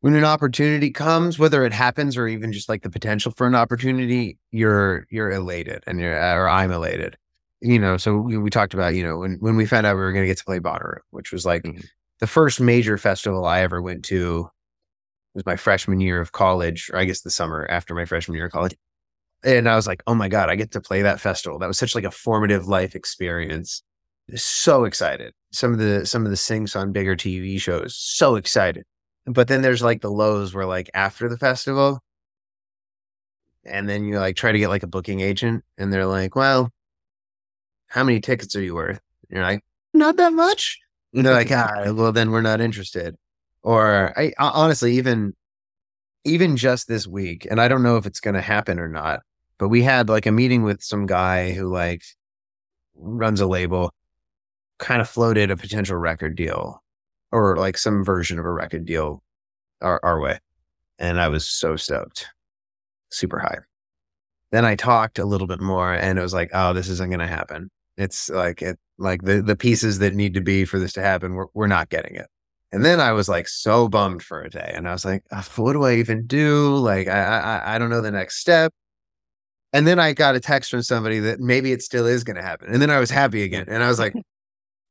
when 0.01 0.15
an 0.15 0.23
opportunity 0.25 0.91
comes, 0.91 1.39
whether 1.39 1.65
it 1.65 1.73
happens 1.73 2.17
or 2.17 2.27
even 2.27 2.53
just 2.53 2.69
like 2.69 2.83
the 2.83 2.89
potential 2.89 3.31
for 3.31 3.47
an 3.47 3.55
opportunity, 3.55 4.37
you're 4.51 5.05
you're 5.09 5.31
elated 5.31 5.83
and 5.87 5.99
you're 5.99 6.15
or 6.15 6.47
I'm 6.49 6.71
elated. 6.71 7.17
You 7.61 7.79
know, 7.79 7.97
so 7.97 8.17
we, 8.17 8.37
we 8.37 8.49
talked 8.51 8.73
about 8.75 8.93
you 8.95 9.03
know 9.03 9.17
when 9.19 9.37
when 9.39 9.55
we 9.55 9.65
found 9.65 9.85
out 9.87 9.95
we 9.95 10.01
were 10.01 10.11
going 10.13 10.23
to 10.23 10.27
get 10.27 10.37
to 10.37 10.45
play 10.45 10.59
Bonnaroo, 10.59 10.99
which 11.11 11.31
was 11.31 11.45
like 11.45 11.63
Mhm. 11.63 11.85
the 12.19 12.27
first 12.27 12.59
major 12.61 12.97
festival 12.97 13.45
I 13.45 13.61
ever 13.61 13.81
went 13.81 14.05
to 14.05 14.49
was 15.33 15.45
my 15.45 15.55
freshman 15.55 15.99
year 15.99 16.19
of 16.21 16.31
college, 16.31 16.89
or 16.93 16.97
I 16.99 17.05
guess 17.05 17.21
the 17.21 17.31
summer 17.31 17.65
after 17.69 17.93
my 17.95 18.05
freshman 18.05 18.35
year 18.35 18.45
of 18.47 18.51
college. 18.51 18.75
And 19.43 19.69
I 19.69 19.75
was 19.75 19.87
like, 19.87 20.01
oh 20.07 20.15
my 20.15 20.29
God, 20.29 20.49
I 20.49 20.55
get 20.55 20.71
to 20.71 20.81
play 20.81 21.03
that 21.03 21.19
festival. 21.21 21.59
That 21.59 21.67
was 21.67 21.77
such 21.77 21.95
like 21.95 22.03
a 22.05 22.11
formative 22.11 22.67
life 22.67 22.95
experience. 22.95 23.83
So 24.35 24.83
excited. 24.85 25.33
Some 25.51 25.73
of 25.73 25.79
the 25.79 26.05
some 26.05 26.25
of 26.25 26.31
the 26.31 26.37
syncs 26.37 26.75
on 26.75 26.91
bigger 26.91 27.15
TV 27.15 27.59
shows, 27.59 27.95
so 27.95 28.35
excited. 28.35 28.85
But 29.27 29.47
then 29.47 29.61
there's 29.61 29.83
like 29.83 30.01
the 30.01 30.11
lows 30.11 30.53
where 30.53 30.65
like 30.65 30.89
after 30.93 31.29
the 31.29 31.37
festival, 31.37 32.01
and 33.65 33.87
then 33.87 34.05
you 34.05 34.17
like 34.19 34.35
try 34.35 34.51
to 34.51 34.59
get 34.59 34.69
like 34.69 34.83
a 34.83 34.87
booking 34.87 35.19
agent, 35.19 35.63
and 35.77 35.91
they're 35.91 36.05
like, 36.05 36.35
Well, 36.35 36.71
how 37.87 38.03
many 38.03 38.19
tickets 38.19 38.55
are 38.55 38.61
you 38.61 38.75
worth? 38.75 38.99
And 39.29 39.37
you're 39.37 39.45
like, 39.45 39.63
not 39.93 40.17
that 40.17 40.33
much. 40.33 40.79
And 41.13 41.25
they're 41.25 41.33
like, 41.33 41.51
ah, 41.51 41.91
well, 41.93 42.11
then 42.11 42.31
we're 42.31 42.41
not 42.41 42.61
interested. 42.61 43.15
Or 43.63 44.13
I 44.17 44.33
honestly, 44.37 44.97
even 44.97 45.33
even 46.23 46.57
just 46.57 46.87
this 46.87 47.07
week, 47.07 47.47
and 47.49 47.59
I 47.59 47.67
don't 47.67 47.83
know 47.83 47.97
if 47.97 48.05
it's 48.05 48.19
going 48.19 48.35
to 48.35 48.41
happen 48.41 48.79
or 48.79 48.87
not, 48.87 49.21
but 49.57 49.69
we 49.69 49.81
had 49.81 50.09
like 50.09 50.25
a 50.25 50.31
meeting 50.31 50.63
with 50.63 50.83
some 50.83 51.05
guy 51.05 51.53
who 51.53 51.71
like 51.71 52.03
runs 52.95 53.41
a 53.41 53.47
label, 53.47 53.93
kind 54.77 55.01
of 55.01 55.09
floated 55.09 55.51
a 55.51 55.57
potential 55.57 55.97
record 55.97 56.35
deal 56.35 56.83
or 57.31 57.57
like 57.57 57.77
some 57.77 58.03
version 58.03 58.39
of 58.39 58.45
a 58.45 58.51
record 58.51 58.85
deal 58.85 59.23
our, 59.81 59.99
our 60.03 60.19
way. 60.19 60.39
And 60.99 61.19
I 61.19 61.27
was 61.27 61.49
so 61.49 61.75
stoked, 61.75 62.27
super 63.11 63.39
high. 63.39 63.59
Then 64.51 64.65
I 64.65 64.75
talked 64.75 65.19
a 65.19 65.25
little 65.25 65.47
bit 65.47 65.59
more 65.59 65.93
and 65.93 66.17
it 66.17 66.21
was 66.21 66.33
like, 66.33 66.49
oh, 66.53 66.73
this 66.73 66.89
isn't 66.89 67.09
going 67.09 67.19
to 67.19 67.27
happen. 67.27 67.69
It's 67.97 68.29
like 68.29 68.61
it, 68.61 68.79
like 68.97 69.23
the, 69.23 69.41
the 69.41 69.55
pieces 69.55 69.99
that 69.99 70.13
need 70.13 70.33
to 70.35 70.41
be 70.41 70.65
for 70.65 70.79
this 70.79 70.93
to 70.93 71.01
happen, 71.01 71.33
we're, 71.33 71.47
we're 71.53 71.67
not 71.67 71.89
getting 71.89 72.15
it. 72.15 72.27
And 72.71 72.83
then 72.83 72.99
I 72.99 73.11
was 73.13 73.29
like 73.29 73.47
so 73.47 73.87
bummed 73.87 74.21
for 74.21 74.41
a 74.41 74.49
day, 74.49 74.71
and 74.75 74.89
I 74.89 74.91
was 74.91 75.05
like, 75.05 75.23
"What 75.55 75.73
do 75.73 75.85
I 75.85 75.93
even 75.95 76.27
do? 76.27 76.75
Like, 76.75 77.07
I, 77.07 77.21
I 77.23 77.75
I 77.75 77.77
don't 77.79 77.89
know 77.89 78.01
the 78.01 78.11
next 78.11 78.39
step." 78.39 78.73
And 79.73 79.87
then 79.87 79.99
I 79.99 80.13
got 80.13 80.35
a 80.35 80.39
text 80.39 80.71
from 80.71 80.81
somebody 80.83 81.19
that 81.19 81.39
maybe 81.39 81.71
it 81.71 81.81
still 81.81 82.05
is 82.05 82.23
going 82.23 82.35
to 82.35 82.41
happen, 82.41 82.67
and 82.71 82.81
then 82.81 82.89
I 82.89 82.99
was 82.99 83.09
happy 83.09 83.43
again, 83.43 83.65
and 83.69 83.83
I 83.83 83.87
was 83.87 83.99
like, 83.99 84.13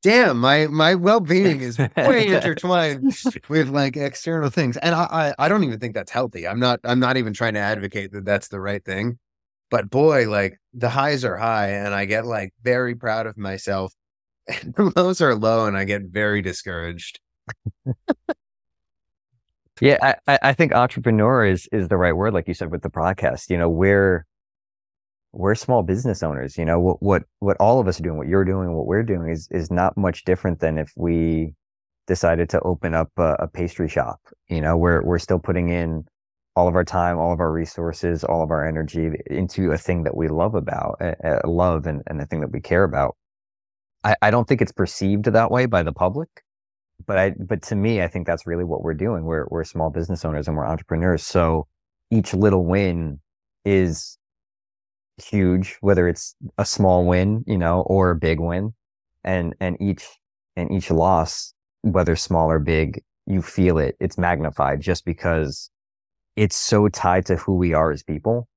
"Damn, 0.03 0.39
my 0.39 0.67
my 0.69 0.95
well 0.95 1.21
being 1.21 1.61
is 1.61 1.79
way 1.79 2.27
intertwined 2.35 3.13
with 3.49 3.69
like 3.69 3.97
external 3.97 4.51
things." 4.51 4.77
And 4.79 4.95
I, 4.95 5.05
I 5.39 5.47
I 5.47 5.49
don't 5.49 5.65
even 5.65 5.79
think 5.81 5.95
that's 5.95 6.13
healthy. 6.13 6.47
I'm 6.47 6.61
not 6.61 6.81
I'm 6.85 7.01
not 7.01 7.17
even 7.17 7.33
trying 7.33 7.55
to 7.55 7.61
advocate 7.61 8.13
that 8.13 8.25
that's 8.25 8.49
the 8.49 8.61
right 8.61 8.85
thing, 8.85 9.19
but 9.71 9.91
boy, 9.91 10.29
like 10.31 10.59
the 10.75 10.89
highs 10.91 11.25
are 11.25 11.37
high, 11.37 11.71
and 11.71 11.95
I 11.95 12.05
get 12.05 12.25
like 12.27 12.53
very 12.63 12.95
proud 12.95 13.27
of 13.27 13.37
myself, 13.37 13.93
and 14.49 14.75
the 14.75 14.93
lows 14.97 15.21
are 15.21 15.35
low, 15.35 15.67
and 15.67 15.77
I 15.77 15.85
get 15.85 16.03
very 16.03 16.43
discouraged. 16.43 17.19
Yeah, 19.81 19.99
I, 20.01 20.15
I- 20.35 20.39
I 20.51 20.53
think 20.55 20.73
entrepreneur 20.73 21.45
is 21.45 21.69
is 21.73 21.89
the 21.89 21.97
right 21.97 22.15
word, 22.15 22.33
like 22.33 22.49
you 22.49 22.55
said 22.55 22.71
with 22.71 22.83
the 22.83 22.91
podcast. 22.91 23.51
You 23.51 23.59
know, 23.59 23.69
we're 23.69 24.25
we're 25.37 25.55
small 25.55 25.83
business 25.83 26.23
owners. 26.23 26.57
You 26.57 26.65
know, 26.65 26.81
what 26.81 27.03
what 27.03 27.23
what 27.41 27.57
all 27.61 27.79
of 27.79 27.87
us 27.87 28.01
are 28.01 28.03
doing, 28.03 28.17
what 28.17 28.29
you're 28.29 28.45
doing, 28.45 28.73
what 28.75 28.87
we're 28.87 29.03
doing 29.03 29.31
is 29.31 29.49
is 29.51 29.71
not 29.71 29.97
much 29.97 30.25
different 30.25 30.61
than 30.61 30.79
if 30.79 30.93
we 30.97 31.55
decided 32.07 32.49
to 32.51 32.61
open 32.61 32.95
up 32.95 33.11
a, 33.19 33.37
a 33.41 33.49
pastry 33.49 33.89
shop. 33.89 34.21
You 34.49 34.61
know, 34.61 34.77
we're 34.77 35.03
we're 35.03 35.19
still 35.19 35.39
putting 35.39 35.69
in 35.69 36.05
all 36.57 36.69
of 36.69 36.75
our 36.75 36.85
time, 36.85 37.19
all 37.19 37.35
of 37.35 37.41
our 37.41 37.53
resources, 37.53 38.25
all 38.25 38.43
of 38.43 38.51
our 38.51 38.67
energy 38.67 39.11
into 39.27 39.73
a 39.73 39.79
thing 39.79 40.05
that 40.05 40.17
we 40.17 40.29
love 40.29 40.55
about, 40.55 40.97
uh, 41.03 41.41
love 41.45 41.87
and, 41.87 42.03
and 42.07 42.21
a 42.21 42.25
thing 42.25 42.41
that 42.41 42.51
we 42.51 42.61
care 42.61 42.85
about. 42.85 43.15
I, 44.03 44.17
I 44.23 44.31
don't 44.31 44.49
think 44.49 44.63
it's 44.63 44.73
perceived 44.73 45.27
that 45.27 45.51
way 45.51 45.67
by 45.67 45.83
the 45.83 45.93
public, 45.93 46.31
but 47.07 47.19
I, 47.19 47.35
but 47.39 47.61
to 47.65 47.77
me, 47.77 48.01
I 48.01 48.09
think 48.09 48.27
that's 48.27 48.47
really 48.47 48.65
what 48.65 48.83
we're 48.83 48.95
doing. 48.95 49.25
We're, 49.25 49.47
we're 49.51 49.65
small 49.65 49.91
business 49.91 50.25
owners 50.25 50.49
and 50.49 50.57
we're 50.57 50.67
entrepreneurs. 50.67 51.27
So 51.27 51.67
each 52.11 52.33
little 52.33 52.65
win 52.65 53.21
is 53.67 54.17
huge, 55.23 55.77
whether 55.81 56.09
it's 56.09 56.35
a 56.59 56.65
small 56.65 57.05
win, 57.07 57.45
you 57.47 57.59
know, 57.59 57.83
or 57.83 58.11
a 58.11 58.17
big 58.17 58.41
win. 58.41 58.75
And, 59.25 59.55
and 59.61 59.77
each, 59.81 60.07
and 60.57 60.71
each 60.71 60.91
loss, 60.91 61.53
whether 61.83 62.17
small 62.17 62.51
or 62.51 62.59
big, 62.59 63.03
you 63.27 63.43
feel 63.43 63.79
it. 63.79 63.97
It's 63.99 64.19
magnified 64.19 64.81
just 64.81 65.05
because 65.05 65.71
it's 66.37 66.57
so 66.57 66.89
tied 66.89 67.27
to 67.27 67.37
who 67.37 67.55
we 67.55 67.75
are 67.75 67.91
as 67.91 68.03
people. 68.03 68.49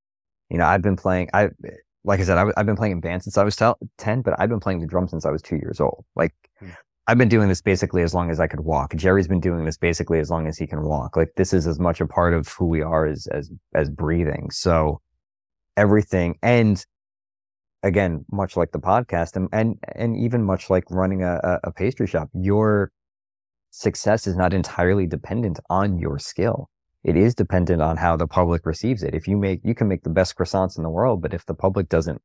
You 0.50 0.58
know, 0.58 0.66
I've 0.66 0.82
been 0.82 0.96
playing, 0.96 1.30
I, 1.34 1.50
like 2.04 2.20
I 2.20 2.24
said, 2.24 2.38
I, 2.38 2.52
have 2.58 2.66
been 2.66 2.76
playing 2.76 2.94
in 2.94 3.00
band 3.00 3.24
since 3.24 3.38
I 3.38 3.44
was 3.44 3.56
10, 3.56 4.22
but 4.22 4.36
I've 4.38 4.50
been 4.50 4.60
playing 4.60 4.80
the 4.80 4.88
drums 4.88 5.12
since 5.12 5.26
I 5.26 5.32
was 5.32 5.42
two 5.42 5.58
years 5.58 5.80
old. 5.80 6.06
Like, 6.16 6.34
hmm. 6.60 6.70
I've 7.08 7.18
been 7.18 7.30
doing 7.30 7.50
this 7.50 7.62
basically 7.62 8.04
as 8.04 8.14
long 8.14 8.30
as 8.30 8.40
I 8.40 8.46
could 8.46 8.60
walk. 8.60 8.96
Gerry's 8.96 9.28
been 9.28 9.40
doing 9.40 9.66
this 9.66 9.78
basically 9.78 10.20
as 10.20 10.30
long 10.30 10.46
as 10.46 10.60
he 10.60 10.68
can 10.68 10.84
walk. 10.84 11.18
Like, 11.18 11.34
this 11.38 11.54
is 11.54 11.66
as 11.66 11.80
much 11.80 12.00
a 12.02 12.06
part 12.06 12.36
of 12.36 12.48
who 12.50 12.68
we 12.68 12.84
are 12.84 13.08
as, 13.08 13.26
as, 13.32 13.50
as 13.74 13.90
breathing. 13.90 14.52
So 14.52 15.02
everything, 15.80 16.38
and 16.42 16.86
again, 17.84 18.26
much 18.32 18.58
like 18.58 18.72
the 18.72 18.80
podcast 18.80 19.36
and, 19.36 19.48
and, 19.52 19.78
and 19.96 20.18
even 20.18 20.44
much 20.44 20.70
like 20.70 20.84
running 20.90 21.24
a, 21.24 21.60
a 21.64 21.72
pastry 21.72 22.08
shop, 22.08 22.30
your 22.34 22.92
success 23.72 24.28
is 24.28 24.36
not 24.36 24.54
entirely 24.54 25.08
dependent 25.08 25.60
on 25.70 25.98
your 25.98 26.20
skill 26.20 26.70
it 27.04 27.16
is 27.16 27.34
dependent 27.34 27.82
on 27.82 27.98
how 27.98 28.18
the 28.18 28.28
public 28.28 28.66
receives 28.66 29.04
it. 29.04 29.16
If 29.16 29.28
you 29.28 29.38
make, 29.38 29.62
you 29.64 29.74
can 29.74 29.88
make 29.88 30.04
the 30.04 30.10
best 30.10 30.36
croissants 30.36 30.78
in 30.78 30.84
the 30.84 30.90
world, 30.90 31.22
but 31.22 31.34
if 31.34 31.46
the 31.46 31.54
public 31.54 31.88
doesn't 31.88 32.22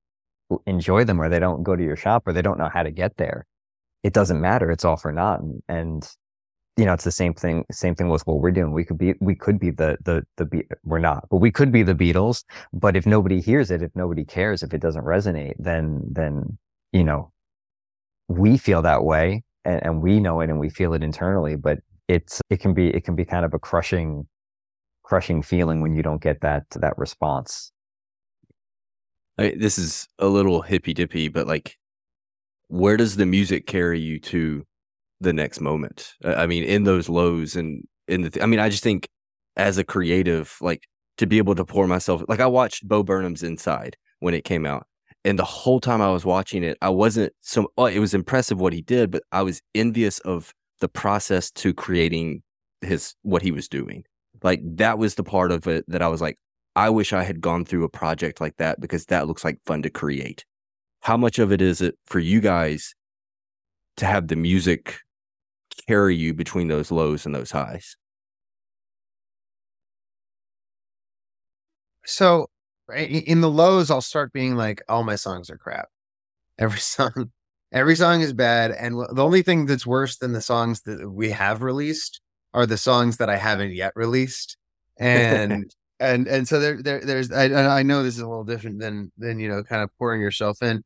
enjoy 0.66 1.04
them 1.04 1.20
or 1.20 1.28
they 1.28 1.38
don't 1.38 1.62
go 1.62 1.76
to 1.76 1.82
your 1.82 1.96
shop 1.96 2.24
or 2.26 2.32
they 2.32 2.42
don't 2.42 2.58
know 2.58 2.70
how 2.72 2.82
to 2.82 2.90
get 2.90 3.16
there, 3.16 3.46
it 4.02 4.12
doesn't 4.12 4.40
matter. 4.40 4.70
It's 4.70 4.84
all 4.84 4.96
for 4.96 5.12
naught. 5.12 5.40
And, 5.40 5.62
and 5.68 6.08
you 6.76 6.84
know, 6.84 6.92
it's 6.92 7.04
the 7.04 7.12
same 7.12 7.34
thing, 7.34 7.64
same 7.70 7.94
thing 7.94 8.08
with 8.08 8.26
what 8.26 8.40
we're 8.40 8.50
doing. 8.50 8.72
We 8.72 8.84
could 8.84 8.98
be, 8.98 9.14
we 9.20 9.34
could 9.34 9.58
be 9.58 9.70
the, 9.70 9.96
the, 10.04 10.24
the, 10.36 10.44
Be- 10.44 10.66
we're 10.84 10.98
not, 10.98 11.28
but 11.30 11.36
we 11.36 11.50
could 11.50 11.70
be 11.70 11.82
the 11.82 11.94
Beatles. 11.94 12.44
But 12.72 12.96
if 12.96 13.06
nobody 13.06 13.40
hears 13.40 13.70
it, 13.70 13.82
if 13.82 13.94
nobody 13.94 14.24
cares, 14.24 14.62
if 14.62 14.74
it 14.74 14.80
doesn't 14.80 15.04
resonate, 15.04 15.54
then, 15.58 16.02
then, 16.10 16.58
you 16.92 17.04
know, 17.04 17.32
we 18.28 18.56
feel 18.58 18.82
that 18.82 19.04
way 19.04 19.44
and, 19.64 19.84
and 19.84 20.02
we 20.02 20.18
know 20.18 20.40
it 20.40 20.50
and 20.50 20.58
we 20.58 20.68
feel 20.68 20.94
it 20.94 21.02
internally, 21.02 21.56
but 21.56 21.78
it's, 22.08 22.40
it 22.50 22.60
can 22.60 22.74
be, 22.74 22.88
it 22.88 23.04
can 23.04 23.14
be 23.14 23.24
kind 23.24 23.44
of 23.44 23.54
a 23.54 23.58
crushing, 23.58 24.26
crushing 25.04 25.42
feeling 25.42 25.80
when 25.80 25.94
you 25.94 26.02
don't 26.02 26.22
get 26.22 26.40
that 26.40 26.64
that 26.70 26.96
response. 26.96 27.70
I, 29.36 29.54
this 29.56 29.78
is 29.78 30.08
a 30.18 30.26
little 30.26 30.62
hippy 30.62 30.94
dippy, 30.94 31.28
but 31.28 31.46
like, 31.46 31.76
where 32.68 32.96
does 32.96 33.16
the 33.16 33.26
music 33.26 33.66
carry 33.66 34.00
you 34.00 34.18
to 34.20 34.64
the 35.20 35.32
next 35.32 35.60
moment? 35.60 36.12
I 36.24 36.46
mean, 36.46 36.64
in 36.64 36.84
those 36.84 37.08
lows 37.08 37.56
and 37.56 37.84
in 38.08 38.22
the, 38.22 38.30
th- 38.30 38.42
I 38.42 38.46
mean, 38.46 38.60
I 38.60 38.68
just 38.68 38.82
think 38.82 39.08
as 39.56 39.78
a 39.78 39.84
creative, 39.84 40.56
like 40.60 40.84
to 41.18 41.26
be 41.26 41.38
able 41.38 41.54
to 41.54 41.64
pour 41.64 41.86
myself, 41.86 42.22
like 42.28 42.40
I 42.40 42.46
watched 42.46 42.86
Bo 42.86 43.02
Burnham's 43.02 43.42
Inside 43.42 43.96
when 44.20 44.34
it 44.34 44.44
came 44.44 44.66
out. 44.66 44.86
And 45.24 45.38
the 45.38 45.44
whole 45.44 45.80
time 45.80 46.02
I 46.02 46.10
was 46.10 46.26
watching 46.26 46.62
it, 46.62 46.76
I 46.82 46.90
wasn't 46.90 47.32
so, 47.40 47.72
oh, 47.78 47.86
it 47.86 47.98
was 47.98 48.12
impressive 48.12 48.60
what 48.60 48.74
he 48.74 48.82
did, 48.82 49.10
but 49.10 49.22
I 49.32 49.42
was 49.42 49.62
envious 49.74 50.18
of 50.20 50.52
the 50.80 50.88
process 50.88 51.50
to 51.52 51.72
creating 51.72 52.42
his, 52.82 53.14
what 53.22 53.40
he 53.40 53.50
was 53.50 53.68
doing. 53.68 54.04
Like 54.42 54.60
that 54.76 54.98
was 54.98 55.14
the 55.14 55.24
part 55.24 55.50
of 55.50 55.66
it 55.66 55.84
that 55.88 56.02
I 56.02 56.08
was 56.08 56.20
like, 56.20 56.36
I 56.76 56.90
wish 56.90 57.12
I 57.12 57.22
had 57.22 57.40
gone 57.40 57.64
through 57.64 57.84
a 57.84 57.88
project 57.88 58.40
like 58.40 58.56
that 58.56 58.80
because 58.80 59.06
that 59.06 59.26
looks 59.26 59.44
like 59.44 59.58
fun 59.64 59.80
to 59.82 59.90
create. 59.90 60.44
How 61.00 61.16
much 61.16 61.38
of 61.38 61.52
it 61.52 61.62
is 61.62 61.80
it 61.80 61.96
for 62.04 62.18
you 62.18 62.40
guys 62.40 62.94
to 63.96 64.06
have 64.06 64.28
the 64.28 64.36
music 64.36 64.98
carry 65.88 66.16
you 66.16 66.34
between 66.34 66.68
those 66.68 66.90
lows 66.90 67.26
and 67.26 67.34
those 67.34 67.50
highs? 67.50 67.96
So 72.06 72.46
in 72.94 73.40
the 73.40 73.50
lows, 73.50 73.90
I'll 73.90 74.00
start 74.00 74.32
being 74.32 74.56
like, 74.56 74.82
all 74.88 75.04
my 75.04 75.16
songs 75.16 75.50
are 75.50 75.56
crap. 75.58 75.88
Every 76.58 76.78
song, 76.80 77.32
every 77.72 77.96
song 77.96 78.20
is 78.20 78.32
bad. 78.32 78.72
And 78.72 78.94
the 78.94 79.24
only 79.24 79.42
thing 79.42 79.66
that's 79.66 79.86
worse 79.86 80.16
than 80.16 80.32
the 80.32 80.40
songs 80.40 80.82
that 80.82 81.10
we 81.10 81.30
have 81.30 81.62
released 81.62 82.20
are 82.52 82.66
the 82.66 82.76
songs 82.76 83.16
that 83.16 83.28
I 83.28 83.36
haven't 83.36 83.72
yet 83.72 83.92
released, 83.96 84.56
and 84.96 85.72
and 86.00 86.28
and 86.28 86.46
so 86.46 86.60
there, 86.60 86.80
there 86.80 87.00
there's 87.00 87.32
I, 87.32 87.78
I 87.78 87.82
know 87.82 88.04
this 88.04 88.14
is 88.14 88.20
a 88.20 88.28
little 88.28 88.44
different 88.44 88.78
than 88.78 89.10
than 89.18 89.40
you 89.40 89.48
know 89.48 89.64
kind 89.64 89.82
of 89.82 89.90
pouring 89.98 90.20
yourself 90.20 90.62
in. 90.62 90.84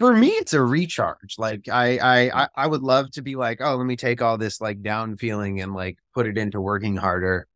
For 0.00 0.16
me, 0.16 0.30
it's 0.30 0.54
a 0.54 0.62
recharge. 0.62 1.36
Like 1.38 1.68
I 1.68 1.98
mm. 1.98 2.32
I 2.34 2.48
I 2.56 2.66
would 2.66 2.82
love 2.82 3.10
to 3.12 3.22
be 3.22 3.36
like, 3.36 3.60
oh, 3.60 3.76
let 3.76 3.86
me 3.86 3.96
take 3.96 4.22
all 4.22 4.38
this 4.38 4.60
like 4.60 4.82
down 4.82 5.16
feeling 5.16 5.60
and 5.60 5.74
like 5.74 5.98
put 6.14 6.26
it 6.26 6.38
into 6.38 6.60
working 6.60 6.96
harder. 6.96 7.46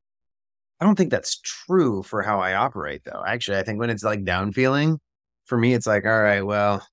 I 0.81 0.85
don't 0.85 0.97
think 0.97 1.11
that's 1.11 1.41
true 1.41 2.03
for 2.03 2.23
how 2.23 2.41
I 2.41 2.55
operate 2.55 3.03
though. 3.05 3.25
Actually, 3.27 3.59
I 3.59 3.63
think 3.65 3.81
when 3.81 3.91
it's 3.91 4.05
like 4.05 4.25
down 4.25 4.53
feeling, 4.53 5.01
for 5.47 5.59
me, 5.59 5.75
it's 5.75 5.87
like, 5.87 6.05
all 6.05 6.23
right, 6.23 6.43
well, 6.43 6.87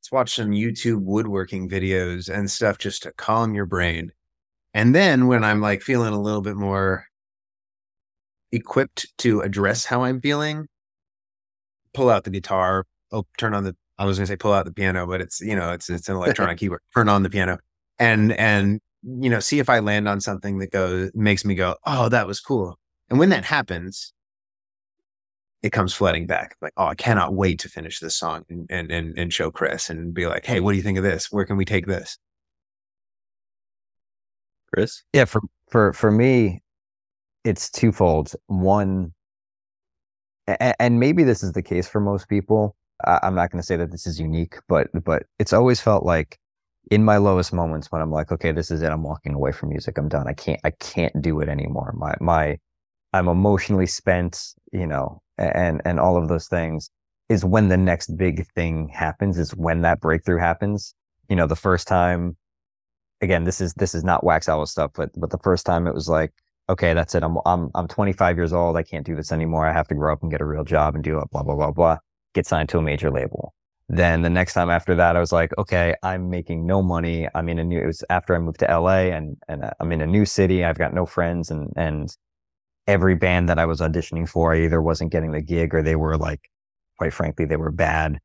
let's 0.00 0.12
watch 0.12 0.34
some 0.34 0.50
YouTube 0.50 1.02
woodworking 1.02 1.68
videos 1.68 2.28
and 2.28 2.50
stuff 2.50 2.78
just 2.78 3.04
to 3.04 3.12
calm 3.12 3.54
your 3.54 3.66
brain. 3.66 4.12
And 4.74 4.94
then 4.94 5.28
when 5.28 5.44
I'm 5.44 5.60
like 5.60 5.82
feeling 5.82 6.12
a 6.12 6.20
little 6.20 6.42
bit 6.42 6.56
more 6.56 7.06
equipped 8.52 9.06
to 9.18 9.40
address 9.40 9.84
how 9.84 10.02
I'm 10.02 10.20
feeling, 10.20 10.66
pull 11.92 12.10
out 12.10 12.24
the 12.24 12.30
guitar, 12.30 12.86
oh, 13.12 13.26
turn 13.38 13.54
on 13.54 13.64
the, 13.64 13.76
I 13.98 14.04
was 14.04 14.18
going 14.18 14.26
to 14.26 14.32
say 14.32 14.36
pull 14.36 14.52
out 14.52 14.64
the 14.64 14.72
piano, 14.72 15.06
but 15.06 15.20
it's, 15.20 15.40
you 15.40 15.54
know, 15.54 15.72
it's, 15.72 15.88
it's 15.88 16.08
an 16.08 16.16
electronic 16.16 16.58
keyboard, 16.58 16.80
turn 16.94 17.08
on 17.08 17.22
the 17.22 17.30
piano 17.30 17.58
and, 17.98 18.32
and, 18.32 18.80
you 19.02 19.28
know, 19.30 19.40
see 19.40 19.58
if 19.58 19.68
I 19.68 19.80
land 19.80 20.08
on 20.08 20.20
something 20.20 20.58
that 20.58 20.72
goes, 20.72 21.10
makes 21.14 21.44
me 21.44 21.54
go, 21.54 21.76
oh, 21.86 22.08
that 22.08 22.26
was 22.26 22.40
cool. 22.40 22.78
And 23.10 23.18
when 23.18 23.28
that 23.28 23.44
happens, 23.44 24.12
it 25.62 25.72
comes 25.72 25.94
flooding 25.94 26.26
back. 26.26 26.56
Like, 26.60 26.72
oh, 26.76 26.86
I 26.86 26.94
cannot 26.94 27.34
wait 27.34 27.58
to 27.60 27.68
finish 27.68 28.00
this 28.00 28.16
song 28.16 28.44
and, 28.50 28.66
and, 28.70 28.90
and, 28.90 29.18
and 29.18 29.32
show 29.32 29.50
Chris 29.50 29.88
and 29.88 30.12
be 30.12 30.26
like, 30.26 30.44
hey, 30.44 30.60
what 30.60 30.72
do 30.72 30.76
you 30.76 30.82
think 30.82 30.98
of 30.98 31.04
this? 31.04 31.32
Where 31.32 31.44
can 31.44 31.56
we 31.56 31.64
take 31.64 31.86
this? 31.86 32.18
Chris? 34.74 35.02
Yeah, 35.12 35.24
for 35.24 35.40
for 35.70 35.92
for 35.92 36.10
me, 36.10 36.62
it's 37.44 37.70
twofold. 37.70 38.34
One, 38.46 39.14
and, 40.46 40.74
and 40.78 41.00
maybe 41.00 41.22
this 41.22 41.42
is 41.42 41.52
the 41.52 41.62
case 41.62 41.88
for 41.88 42.00
most 42.00 42.28
people. 42.28 42.76
I, 43.04 43.20
I'm 43.22 43.34
not 43.34 43.50
going 43.50 43.60
to 43.60 43.66
say 43.66 43.76
that 43.76 43.90
this 43.90 44.06
is 44.06 44.20
unique, 44.20 44.56
but 44.68 44.88
but 45.04 45.24
it's 45.38 45.52
always 45.52 45.80
felt 45.80 46.04
like 46.04 46.38
in 46.90 47.04
my 47.04 47.16
lowest 47.16 47.52
moments 47.52 47.90
when 47.90 48.02
I'm 48.02 48.10
like, 48.10 48.30
okay, 48.32 48.52
this 48.52 48.70
is 48.70 48.82
it. 48.82 48.92
I'm 48.92 49.02
walking 49.02 49.34
away 49.34 49.52
from 49.52 49.70
music. 49.70 49.98
I'm 49.98 50.08
done. 50.08 50.28
I 50.28 50.34
can't 50.34 50.60
I 50.64 50.70
can't 50.72 51.22
do 51.22 51.40
it 51.40 51.48
anymore. 51.48 51.94
My 51.96 52.14
my 52.20 52.58
I'm 53.12 53.28
emotionally 53.28 53.86
spent, 53.86 54.54
you 54.72 54.86
know, 54.86 55.20
and 55.38 55.80
and 55.84 56.00
all 56.00 56.16
of 56.16 56.28
those 56.28 56.48
things 56.48 56.90
is 57.28 57.44
when 57.44 57.68
the 57.68 57.76
next 57.76 58.16
big 58.16 58.46
thing 58.54 58.88
happens, 58.88 59.38
is 59.38 59.54
when 59.56 59.82
that 59.82 60.00
breakthrough 60.00 60.38
happens. 60.38 60.94
You 61.28 61.36
know, 61.36 61.46
the 61.46 61.56
first 61.56 61.88
time 61.88 62.36
again, 63.20 63.44
this 63.44 63.60
is 63.60 63.74
this 63.74 63.94
is 63.94 64.04
not 64.04 64.24
wax 64.24 64.48
owl 64.48 64.66
stuff, 64.66 64.92
but 64.94 65.10
but 65.16 65.30
the 65.30 65.38
first 65.38 65.66
time 65.66 65.86
it 65.86 65.94
was 65.94 66.08
like, 66.08 66.32
okay, 66.68 66.94
that's 66.94 67.14
it. 67.14 67.22
I'm 67.22 67.38
I'm 67.46 67.70
I'm 67.74 67.88
25 67.88 68.36
years 68.36 68.52
old. 68.52 68.76
I 68.76 68.82
can't 68.82 69.06
do 69.06 69.16
this 69.16 69.32
anymore. 69.32 69.66
I 69.66 69.72
have 69.72 69.88
to 69.88 69.94
grow 69.94 70.12
up 70.12 70.22
and 70.22 70.30
get 70.30 70.40
a 70.40 70.44
real 70.46 70.64
job 70.64 70.94
and 70.94 71.04
do 71.04 71.18
it. 71.20 71.30
Blah 71.30 71.42
blah 71.42 71.56
blah 71.56 71.70
blah. 71.72 71.98
Get 72.34 72.46
signed 72.46 72.68
to 72.70 72.78
a 72.78 72.82
major 72.82 73.10
label. 73.10 73.54
Then 73.88 74.22
the 74.22 74.30
next 74.30 74.54
time 74.54 74.70
after 74.70 74.94
that, 74.94 75.14
I 75.16 75.20
was 75.20 75.30
like, 75.32 75.52
okay, 75.58 75.94
I'm 76.02 76.30
making 76.30 76.66
no 76.66 76.82
money. 76.82 77.28
I'm 77.34 77.48
in 77.48 77.58
a 77.58 77.64
new. 77.64 77.80
It 77.80 77.86
was 77.86 78.02
after 78.10 78.34
I 78.34 78.38
moved 78.38 78.60
to 78.60 78.66
LA 78.66 79.10
and 79.16 79.36
and 79.48 79.64
uh, 79.64 79.70
I'm 79.80 79.92
in 79.92 80.00
a 80.00 80.06
new 80.06 80.24
city. 80.24 80.64
I've 80.64 80.78
got 80.78 80.94
no 80.94 81.06
friends 81.06 81.50
and 81.50 81.70
and 81.76 82.14
every 82.86 83.14
band 83.14 83.48
that 83.48 83.58
I 83.58 83.66
was 83.66 83.80
auditioning 83.80 84.28
for, 84.28 84.54
I 84.54 84.64
either 84.64 84.82
wasn't 84.82 85.12
getting 85.12 85.32
the 85.32 85.40
gig 85.40 85.74
or 85.74 85.82
they 85.82 85.96
were 85.96 86.16
like, 86.16 86.50
quite 86.98 87.12
frankly, 87.12 87.44
they 87.44 87.56
were 87.56 87.70
bad. 87.70 88.18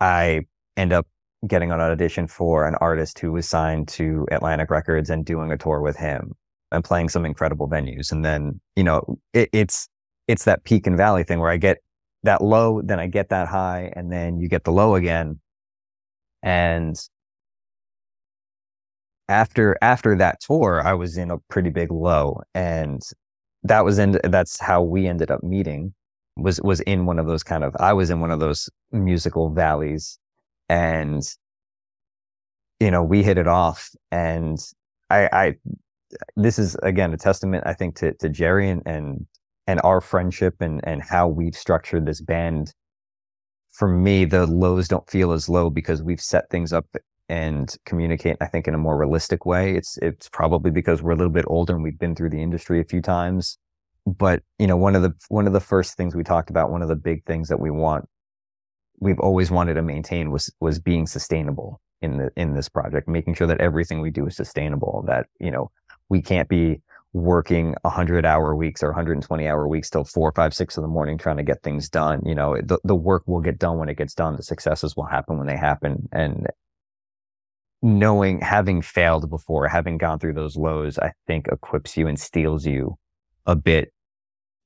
I 0.00 0.42
end 0.76 0.92
up 0.92 1.06
getting 1.46 1.72
an 1.72 1.80
audition 1.80 2.26
for 2.26 2.66
an 2.66 2.74
artist 2.76 3.18
who 3.18 3.32
was 3.32 3.48
signed 3.48 3.88
to 3.88 4.26
Atlantic 4.30 4.70
Records 4.70 5.10
and 5.10 5.24
doing 5.24 5.50
a 5.50 5.56
tour 5.56 5.80
with 5.80 5.96
him 5.96 6.34
and 6.72 6.84
playing 6.84 7.08
some 7.08 7.24
incredible 7.24 7.68
venues. 7.68 8.12
And 8.12 8.24
then, 8.24 8.60
you 8.76 8.84
know, 8.84 9.18
it, 9.32 9.48
it's 9.52 9.88
it's 10.28 10.44
that 10.44 10.64
peak 10.64 10.86
and 10.86 10.96
valley 10.96 11.24
thing 11.24 11.40
where 11.40 11.50
I 11.50 11.56
get 11.56 11.78
that 12.24 12.42
low, 12.42 12.82
then 12.82 13.00
I 13.00 13.06
get 13.06 13.30
that 13.30 13.48
high, 13.48 13.92
and 13.96 14.12
then 14.12 14.38
you 14.38 14.48
get 14.48 14.64
the 14.64 14.72
low 14.72 14.94
again. 14.94 15.40
And 16.42 16.96
after 19.28 19.76
after 19.82 20.16
that 20.16 20.40
tour, 20.40 20.82
I 20.84 20.94
was 20.94 21.16
in 21.16 21.30
a 21.30 21.38
pretty 21.48 21.70
big 21.70 21.90
low. 21.92 22.40
And 22.54 23.02
that 23.62 23.84
was 23.84 23.98
in 23.98 24.18
that's 24.24 24.60
how 24.60 24.82
we 24.82 25.06
ended 25.06 25.30
up 25.30 25.42
meeting 25.42 25.94
was 26.36 26.60
was 26.62 26.80
in 26.80 27.06
one 27.06 27.18
of 27.18 27.26
those 27.26 27.42
kind 27.42 27.64
of 27.64 27.76
I 27.78 27.92
was 27.92 28.10
in 28.10 28.20
one 28.20 28.30
of 28.30 28.40
those 28.40 28.70
musical 28.92 29.50
valleys 29.50 30.18
and 30.68 31.22
you 32.80 32.90
know 32.90 33.02
we 33.02 33.22
hit 33.22 33.38
it 33.38 33.46
off 33.46 33.90
and 34.10 34.58
i 35.10 35.28
i 35.32 35.56
this 36.36 36.58
is 36.58 36.76
again 36.82 37.12
a 37.12 37.16
testament 37.16 37.64
i 37.66 37.74
think 37.74 37.96
to 37.96 38.14
to 38.14 38.28
gerry 38.28 38.68
and 38.68 38.82
and 38.86 39.26
and 39.70 39.80
our 39.84 40.00
friendship 40.00 40.56
and 40.60 40.80
and 40.82 41.00
how 41.02 41.28
we've 41.28 41.54
structured 41.54 42.04
this 42.04 42.20
band 42.20 42.74
for 43.70 43.86
me 43.86 44.24
the 44.24 44.46
lows 44.46 44.88
don't 44.88 45.08
feel 45.08 45.30
as 45.30 45.48
low 45.48 45.70
because 45.70 46.02
we've 46.02 46.20
set 46.20 46.50
things 46.50 46.72
up 46.72 46.86
and 47.28 47.76
communicate 47.86 48.36
i 48.40 48.46
think 48.46 48.66
in 48.66 48.74
a 48.74 48.78
more 48.78 48.96
realistic 48.96 49.46
way. 49.46 49.76
It's 49.76 49.96
it's 50.02 50.28
probably 50.28 50.72
because 50.72 51.02
we're 51.02 51.12
a 51.12 51.16
little 51.16 51.32
bit 51.32 51.44
older 51.46 51.74
and 51.74 51.84
we've 51.84 51.98
been 51.98 52.16
through 52.16 52.30
the 52.30 52.42
industry 52.42 52.80
a 52.80 52.84
few 52.92 53.00
times. 53.00 53.58
But 54.06 54.42
you 54.58 54.66
know 54.66 54.76
one 54.76 54.96
of 54.96 55.02
the 55.02 55.12
one 55.28 55.46
of 55.46 55.52
the 55.52 55.66
first 55.72 55.96
things 55.96 56.16
we 56.16 56.24
talked 56.24 56.50
about 56.50 56.70
one 56.70 56.82
of 56.82 56.88
the 56.88 56.96
big 56.96 57.24
things 57.24 57.48
that 57.48 57.60
we 57.60 57.70
want 57.70 58.08
we've 58.98 59.20
always 59.20 59.50
wanted 59.50 59.74
to 59.74 59.82
maintain 59.82 60.30
was 60.30 60.52
was 60.60 60.78
being 60.78 61.06
sustainable 61.06 61.80
in 62.02 62.16
the 62.18 62.30
in 62.36 62.54
this 62.54 62.68
project 62.68 63.08
making 63.08 63.34
sure 63.34 63.46
that 63.46 63.60
everything 63.60 64.00
we 64.00 64.10
do 64.10 64.26
is 64.26 64.36
sustainable 64.36 65.04
that 65.06 65.26
you 65.38 65.50
know 65.50 65.70
we 66.08 66.20
can't 66.20 66.48
be 66.48 66.80
working 67.12 67.74
100 67.82 68.24
hour 68.24 68.54
weeks 68.54 68.82
or 68.82 68.88
120 68.88 69.48
hour 69.48 69.66
weeks 69.66 69.90
till 69.90 70.04
four, 70.04 70.32
five, 70.32 70.54
six 70.54 70.76
in 70.76 70.82
the 70.82 70.88
morning 70.88 71.18
trying 71.18 71.36
to 71.38 71.42
get 71.42 71.62
things 71.62 71.88
done. 71.88 72.22
You 72.24 72.34
know, 72.34 72.56
the, 72.62 72.78
the 72.84 72.94
work 72.94 73.24
will 73.26 73.40
get 73.40 73.58
done 73.58 73.78
when 73.78 73.88
it 73.88 73.98
gets 73.98 74.14
done. 74.14 74.36
The 74.36 74.42
successes 74.42 74.96
will 74.96 75.06
happen 75.06 75.38
when 75.38 75.46
they 75.46 75.56
happen. 75.56 76.08
And 76.12 76.46
knowing, 77.82 78.40
having 78.40 78.80
failed 78.82 79.28
before, 79.28 79.66
having 79.66 79.98
gone 79.98 80.18
through 80.18 80.34
those 80.34 80.56
lows, 80.56 80.98
I 80.98 81.12
think 81.26 81.48
equips 81.48 81.96
you 81.96 82.06
and 82.06 82.18
steels 82.18 82.64
you 82.64 82.96
a 83.46 83.56
bit 83.56 83.92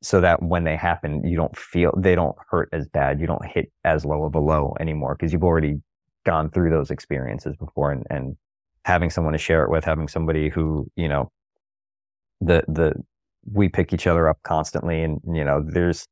so 0.02 0.20
that 0.20 0.42
when 0.42 0.64
they 0.64 0.76
happen, 0.76 1.24
you 1.26 1.36
don't 1.36 1.56
feel, 1.56 1.94
they 1.96 2.14
don't 2.14 2.36
hurt 2.50 2.68
as 2.72 2.86
bad. 2.88 3.20
You 3.20 3.26
don't 3.26 3.46
hit 3.46 3.72
as 3.84 4.04
low 4.04 4.24
of 4.24 4.34
a 4.34 4.40
low 4.40 4.74
anymore 4.78 5.16
because 5.18 5.32
you've 5.32 5.44
already 5.44 5.76
gone 6.26 6.50
through 6.50 6.70
those 6.70 6.90
experiences 6.90 7.56
before 7.56 7.90
and, 7.90 8.04
and 8.10 8.36
having 8.84 9.08
someone 9.08 9.32
to 9.32 9.38
share 9.38 9.64
it 9.64 9.70
with, 9.70 9.84
having 9.84 10.08
somebody 10.08 10.50
who, 10.50 10.90
you 10.94 11.08
know, 11.08 11.30
the 12.44 12.64
the 12.68 12.92
we 13.52 13.68
pick 13.68 13.92
each 13.92 14.06
other 14.06 14.28
up 14.28 14.38
constantly 14.42 15.02
and 15.02 15.20
you 15.32 15.44
know 15.44 15.62
there's 15.66 16.06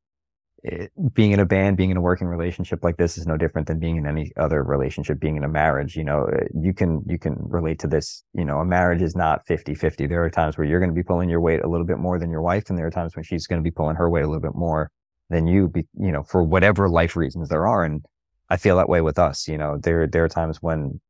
eh, 0.70 0.86
being 1.14 1.32
in 1.32 1.40
a 1.40 1.46
band 1.46 1.76
being 1.76 1.90
in 1.90 1.96
a 1.96 2.00
working 2.00 2.26
relationship 2.26 2.82
like 2.82 2.96
this 2.96 3.16
is 3.16 3.26
no 3.26 3.36
different 3.36 3.66
than 3.66 3.78
being 3.78 3.96
in 3.96 4.06
any 4.06 4.30
other 4.36 4.62
relationship 4.62 5.18
being 5.18 5.36
in 5.36 5.44
a 5.44 5.48
marriage 5.48 5.96
you 5.96 6.04
know 6.04 6.24
eh, 6.24 6.44
you 6.54 6.74
can 6.74 7.02
you 7.06 7.18
can 7.18 7.36
relate 7.38 7.78
to 7.78 7.86
this 7.86 8.24
you 8.34 8.44
know 8.44 8.58
a 8.58 8.64
marriage 8.64 9.02
is 9.02 9.16
not 9.16 9.46
50 9.46 9.74
50 9.74 10.06
there 10.06 10.24
are 10.24 10.30
times 10.30 10.58
where 10.58 10.66
you're 10.66 10.80
going 10.80 10.90
to 10.90 10.94
be 10.94 11.02
pulling 11.02 11.28
your 11.28 11.40
weight 11.40 11.62
a 11.62 11.68
little 11.68 11.86
bit 11.86 11.98
more 11.98 12.18
than 12.18 12.30
your 12.30 12.42
wife 12.42 12.68
and 12.68 12.78
there 12.78 12.86
are 12.86 12.90
times 12.90 13.16
when 13.16 13.24
she's 13.24 13.46
going 13.46 13.60
to 13.60 13.64
be 13.64 13.74
pulling 13.74 13.96
her 13.96 14.10
weight 14.10 14.24
a 14.24 14.28
little 14.28 14.42
bit 14.42 14.54
more 14.54 14.90
than 15.30 15.46
you 15.46 15.68
be, 15.68 15.86
you 15.98 16.12
know 16.12 16.22
for 16.22 16.42
whatever 16.42 16.88
life 16.88 17.16
reasons 17.16 17.48
there 17.48 17.66
are 17.66 17.84
and 17.84 18.04
i 18.50 18.56
feel 18.56 18.76
that 18.76 18.88
way 18.88 19.00
with 19.00 19.18
us 19.18 19.48
you 19.48 19.56
know. 19.56 19.78
There 19.82 20.06
there 20.06 20.24
are 20.24 20.28
times 20.28 20.58
when 20.60 21.00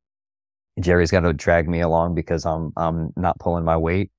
gerry's 0.79 1.11
got 1.11 1.19
to 1.19 1.33
drag 1.33 1.67
me 1.67 1.81
along 1.81 2.15
because 2.15 2.45
i'm 2.45 2.71
i'm 2.77 3.11
not 3.15 3.37
pulling 3.39 3.65
my 3.65 3.77
weight 3.77 4.09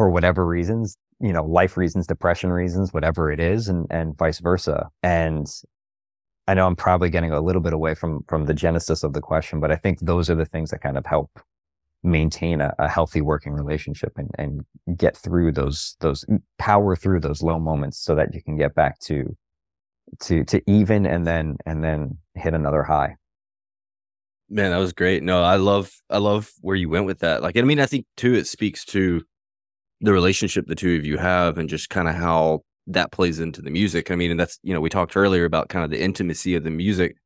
for 0.00 0.08
whatever 0.08 0.46
reasons, 0.46 0.96
you 1.20 1.30
know, 1.30 1.44
life 1.44 1.76
reasons, 1.76 2.06
depression 2.06 2.50
reasons, 2.50 2.94
whatever 2.94 3.30
it 3.30 3.38
is, 3.38 3.68
and 3.68 3.86
and 3.90 4.16
vice 4.16 4.38
versa. 4.38 4.88
And 5.02 5.46
I 6.48 6.54
know 6.54 6.66
I'm 6.66 6.74
probably 6.74 7.10
getting 7.10 7.32
a 7.32 7.40
little 7.42 7.60
bit 7.60 7.74
away 7.74 7.94
from 7.94 8.24
from 8.26 8.46
the 8.46 8.54
genesis 8.54 9.02
of 9.02 9.12
the 9.12 9.20
question, 9.20 9.60
but 9.60 9.70
I 9.70 9.76
think 9.76 10.00
those 10.00 10.30
are 10.30 10.34
the 10.34 10.46
things 10.46 10.70
that 10.70 10.80
kind 10.80 10.96
of 10.96 11.04
help 11.04 11.38
maintain 12.02 12.62
a, 12.62 12.74
a 12.78 12.88
healthy 12.88 13.20
working 13.20 13.52
relationship 13.52 14.14
and, 14.16 14.30
and 14.38 14.96
get 14.96 15.18
through 15.18 15.52
those 15.52 15.96
those 16.00 16.24
power 16.58 16.96
through 16.96 17.20
those 17.20 17.42
low 17.42 17.58
moments 17.58 17.98
so 17.98 18.14
that 18.14 18.32
you 18.32 18.42
can 18.42 18.56
get 18.56 18.74
back 18.74 18.98
to 19.00 19.36
to 20.20 20.44
to 20.44 20.62
even 20.66 21.04
and 21.04 21.26
then 21.26 21.58
and 21.66 21.84
then 21.84 22.16
hit 22.36 22.54
another 22.54 22.84
high. 22.84 23.16
Man, 24.48 24.70
that 24.70 24.78
was 24.78 24.94
great. 24.94 25.22
No, 25.22 25.42
I 25.42 25.56
love 25.56 25.92
I 26.08 26.16
love 26.16 26.50
where 26.62 26.74
you 26.74 26.88
went 26.88 27.04
with 27.04 27.18
that. 27.18 27.42
Like 27.42 27.58
I 27.58 27.60
mean, 27.60 27.80
I 27.80 27.84
think 27.84 28.06
too 28.16 28.32
it 28.32 28.46
speaks 28.46 28.86
to 28.86 29.24
the 30.00 30.12
relationship 30.12 30.66
the 30.66 30.74
two 30.74 30.96
of 30.96 31.04
you 31.04 31.18
have 31.18 31.58
and 31.58 31.68
just 31.68 31.90
kind 31.90 32.08
of 32.08 32.14
how 32.14 32.60
that 32.86 33.12
plays 33.12 33.40
into 33.40 33.62
the 33.62 33.70
music. 33.70 34.10
I 34.10 34.16
mean, 34.16 34.30
and 34.30 34.40
that's, 34.40 34.58
you 34.62 34.72
know, 34.72 34.80
we 34.80 34.88
talked 34.88 35.16
earlier 35.16 35.44
about 35.44 35.68
kind 35.68 35.84
of 35.84 35.90
the 35.90 36.02
intimacy 36.02 36.54
of 36.54 36.64
the 36.64 36.70
music 36.70 37.16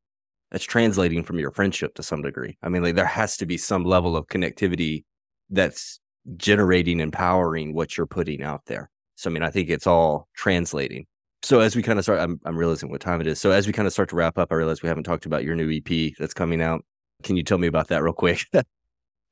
that's 0.50 0.64
translating 0.64 1.22
from 1.22 1.38
your 1.38 1.50
friendship 1.50 1.94
to 1.94 2.02
some 2.02 2.22
degree. 2.22 2.58
I 2.62 2.68
mean, 2.68 2.82
like 2.82 2.96
there 2.96 3.06
has 3.06 3.36
to 3.38 3.46
be 3.46 3.56
some 3.56 3.84
level 3.84 4.16
of 4.16 4.26
connectivity 4.26 5.04
that's 5.50 6.00
generating, 6.36 7.00
and 7.00 7.12
powering 7.12 7.74
what 7.74 7.96
you're 7.96 8.06
putting 8.06 8.42
out 8.42 8.62
there. 8.66 8.90
So, 9.16 9.30
I 9.30 9.32
mean, 9.32 9.42
I 9.42 9.50
think 9.50 9.68
it's 9.68 9.86
all 9.86 10.28
translating. 10.34 11.06
So 11.42 11.60
as 11.60 11.76
we 11.76 11.82
kind 11.82 11.98
of 11.98 12.04
start, 12.04 12.20
I'm, 12.20 12.40
I'm 12.46 12.56
realizing 12.56 12.90
what 12.90 13.00
time 13.00 13.20
it 13.20 13.26
is. 13.26 13.38
So 13.40 13.50
as 13.50 13.66
we 13.66 13.72
kind 13.72 13.86
of 13.86 13.92
start 13.92 14.08
to 14.10 14.16
wrap 14.16 14.38
up, 14.38 14.50
I 14.50 14.54
realize 14.54 14.82
we 14.82 14.88
haven't 14.88 15.04
talked 15.04 15.26
about 15.26 15.44
your 15.44 15.54
new 15.54 15.70
EP 15.70 16.14
that's 16.18 16.32
coming 16.32 16.62
out. 16.62 16.84
Can 17.22 17.36
you 17.36 17.42
tell 17.42 17.58
me 17.58 17.66
about 17.66 17.88
that 17.88 18.02
real 18.02 18.14
quick? 18.14 18.46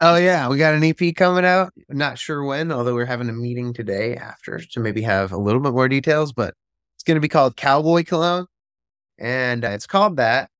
Oh 0.04 0.16
yeah, 0.16 0.48
we 0.48 0.58
got 0.58 0.74
an 0.74 0.82
EP 0.82 1.14
coming 1.14 1.44
out. 1.44 1.72
Not 1.88 2.18
sure 2.18 2.42
when, 2.42 2.72
although 2.72 2.92
we're 2.92 3.04
having 3.06 3.28
a 3.28 3.32
meeting 3.32 3.72
today 3.72 4.16
after 4.16 4.58
to 4.58 4.80
maybe 4.80 5.00
have 5.02 5.30
a 5.30 5.36
little 5.36 5.60
bit 5.60 5.72
more 5.72 5.88
details. 5.88 6.32
But 6.32 6.54
it's 6.96 7.04
going 7.04 7.14
to 7.14 7.20
be 7.20 7.28
called 7.28 7.56
Cowboy 7.56 8.02
Cologne, 8.02 8.46
and 9.16 9.64
uh, 9.64 9.68
it's 9.68 9.86
called 9.86 10.16
that 10.16 10.50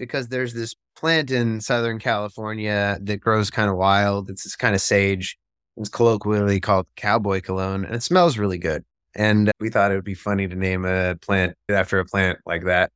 because 0.00 0.26
there's 0.28 0.52
this 0.52 0.74
plant 0.96 1.30
in 1.30 1.60
Southern 1.60 2.00
California 2.00 2.98
that 3.02 3.18
grows 3.18 3.50
kind 3.50 3.70
of 3.70 3.76
wild. 3.76 4.28
It's 4.30 4.42
this 4.42 4.56
kind 4.56 4.74
of 4.74 4.80
sage. 4.80 5.38
It's 5.76 5.88
colloquially 5.88 6.58
called 6.58 6.88
Cowboy 6.96 7.42
Cologne, 7.42 7.84
and 7.84 7.94
it 7.94 8.02
smells 8.02 8.36
really 8.36 8.58
good. 8.58 8.84
And 9.14 9.52
we 9.60 9.70
thought 9.70 9.92
it 9.92 9.94
would 9.94 10.02
be 10.02 10.14
funny 10.14 10.48
to 10.48 10.56
name 10.56 10.84
a 10.84 11.14
plant 11.14 11.54
after 11.68 12.00
a 12.00 12.04
plant 12.04 12.40
like 12.46 12.64
that. 12.64 12.90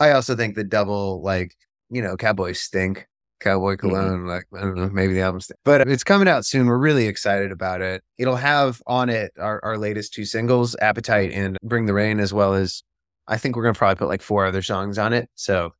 I 0.00 0.10
also 0.10 0.34
think 0.34 0.56
the 0.56 0.64
double 0.64 1.22
like 1.22 1.54
you 1.90 2.02
know 2.02 2.16
cowboys 2.16 2.60
stink 2.60 3.06
Cowboy 3.42 3.74
mm-hmm. 3.74 3.88
Cologne. 3.88 4.18
Mm-hmm. 4.20 4.28
Like, 4.28 4.46
I 4.56 4.60
don't 4.60 4.76
know, 4.76 4.90
maybe 4.90 5.14
the 5.14 5.20
album's, 5.20 5.50
but 5.64 5.88
it's 5.88 6.04
coming 6.04 6.28
out 6.28 6.46
soon. 6.46 6.66
We're 6.66 6.78
really 6.78 7.06
excited 7.06 7.52
about 7.52 7.80
it. 7.80 8.02
It'll 8.18 8.36
have 8.36 8.82
on 8.86 9.10
it 9.10 9.32
our, 9.38 9.60
our 9.64 9.76
latest 9.76 10.14
two 10.14 10.24
singles, 10.24 10.76
Appetite 10.80 11.32
and 11.32 11.58
Bring 11.62 11.86
the 11.86 11.94
Rain, 11.94 12.20
as 12.20 12.32
well 12.32 12.54
as 12.54 12.82
I 13.26 13.36
think 13.38 13.56
we're 13.56 13.62
going 13.62 13.74
to 13.74 13.78
probably 13.78 13.96
put 13.96 14.08
like 14.08 14.22
four 14.22 14.46
other 14.46 14.62
songs 14.62 14.98
on 14.98 15.12
it. 15.12 15.28
So 15.34 15.74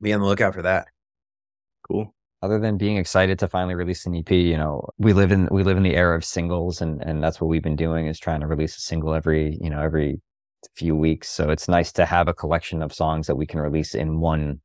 be 0.00 0.12
on 0.12 0.20
the 0.20 0.26
lookout 0.26 0.54
for 0.54 0.62
that. 0.62 0.88
Cool. 1.88 2.14
Other 2.42 2.58
than 2.58 2.76
being 2.76 2.96
excited 2.96 3.38
to 3.38 3.48
finally 3.48 3.74
release 3.74 4.04
an 4.06 4.14
EP, 4.14 4.30
you 4.30 4.56
know, 4.56 4.88
we 4.98 5.12
live 5.12 5.32
in 5.32 5.48
we 5.50 5.62
live 5.62 5.78
in 5.78 5.82
the 5.82 5.96
era 5.96 6.16
of 6.16 6.24
singles, 6.24 6.80
and 6.80 7.02
and 7.02 7.22
that's 7.22 7.40
what 7.40 7.48
we've 7.48 7.62
been 7.62 7.76
doing 7.76 8.06
is 8.06 8.18
trying 8.18 8.40
to 8.40 8.46
release 8.46 8.76
a 8.76 8.80
single 8.80 9.14
every 9.14 9.58
you 9.60 9.70
know 9.70 9.80
every 9.80 10.20
few 10.74 10.94
weeks. 10.94 11.28
So 11.28 11.50
it's 11.50 11.68
nice 11.68 11.92
to 11.92 12.04
have 12.04 12.28
a 12.28 12.34
collection 12.34 12.82
of 12.82 12.92
songs 12.92 13.26
that 13.26 13.36
we 13.36 13.46
can 13.46 13.60
release 13.60 13.94
in 13.94 14.20
one 14.20 14.60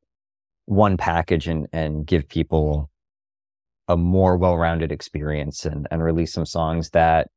one 0.66 0.97
package 0.97 1.47
and 1.47 1.68
and 1.74 2.05
give 2.05 2.28
people 2.28 2.89
a 3.88 3.97
more 3.97 4.38
well-rounded 4.38 4.91
experience 4.91 5.66
and 5.66 5.88
and 5.91 6.03
release 6.03 6.34
some 6.34 6.45
songs 6.45 6.91
that 6.91 7.28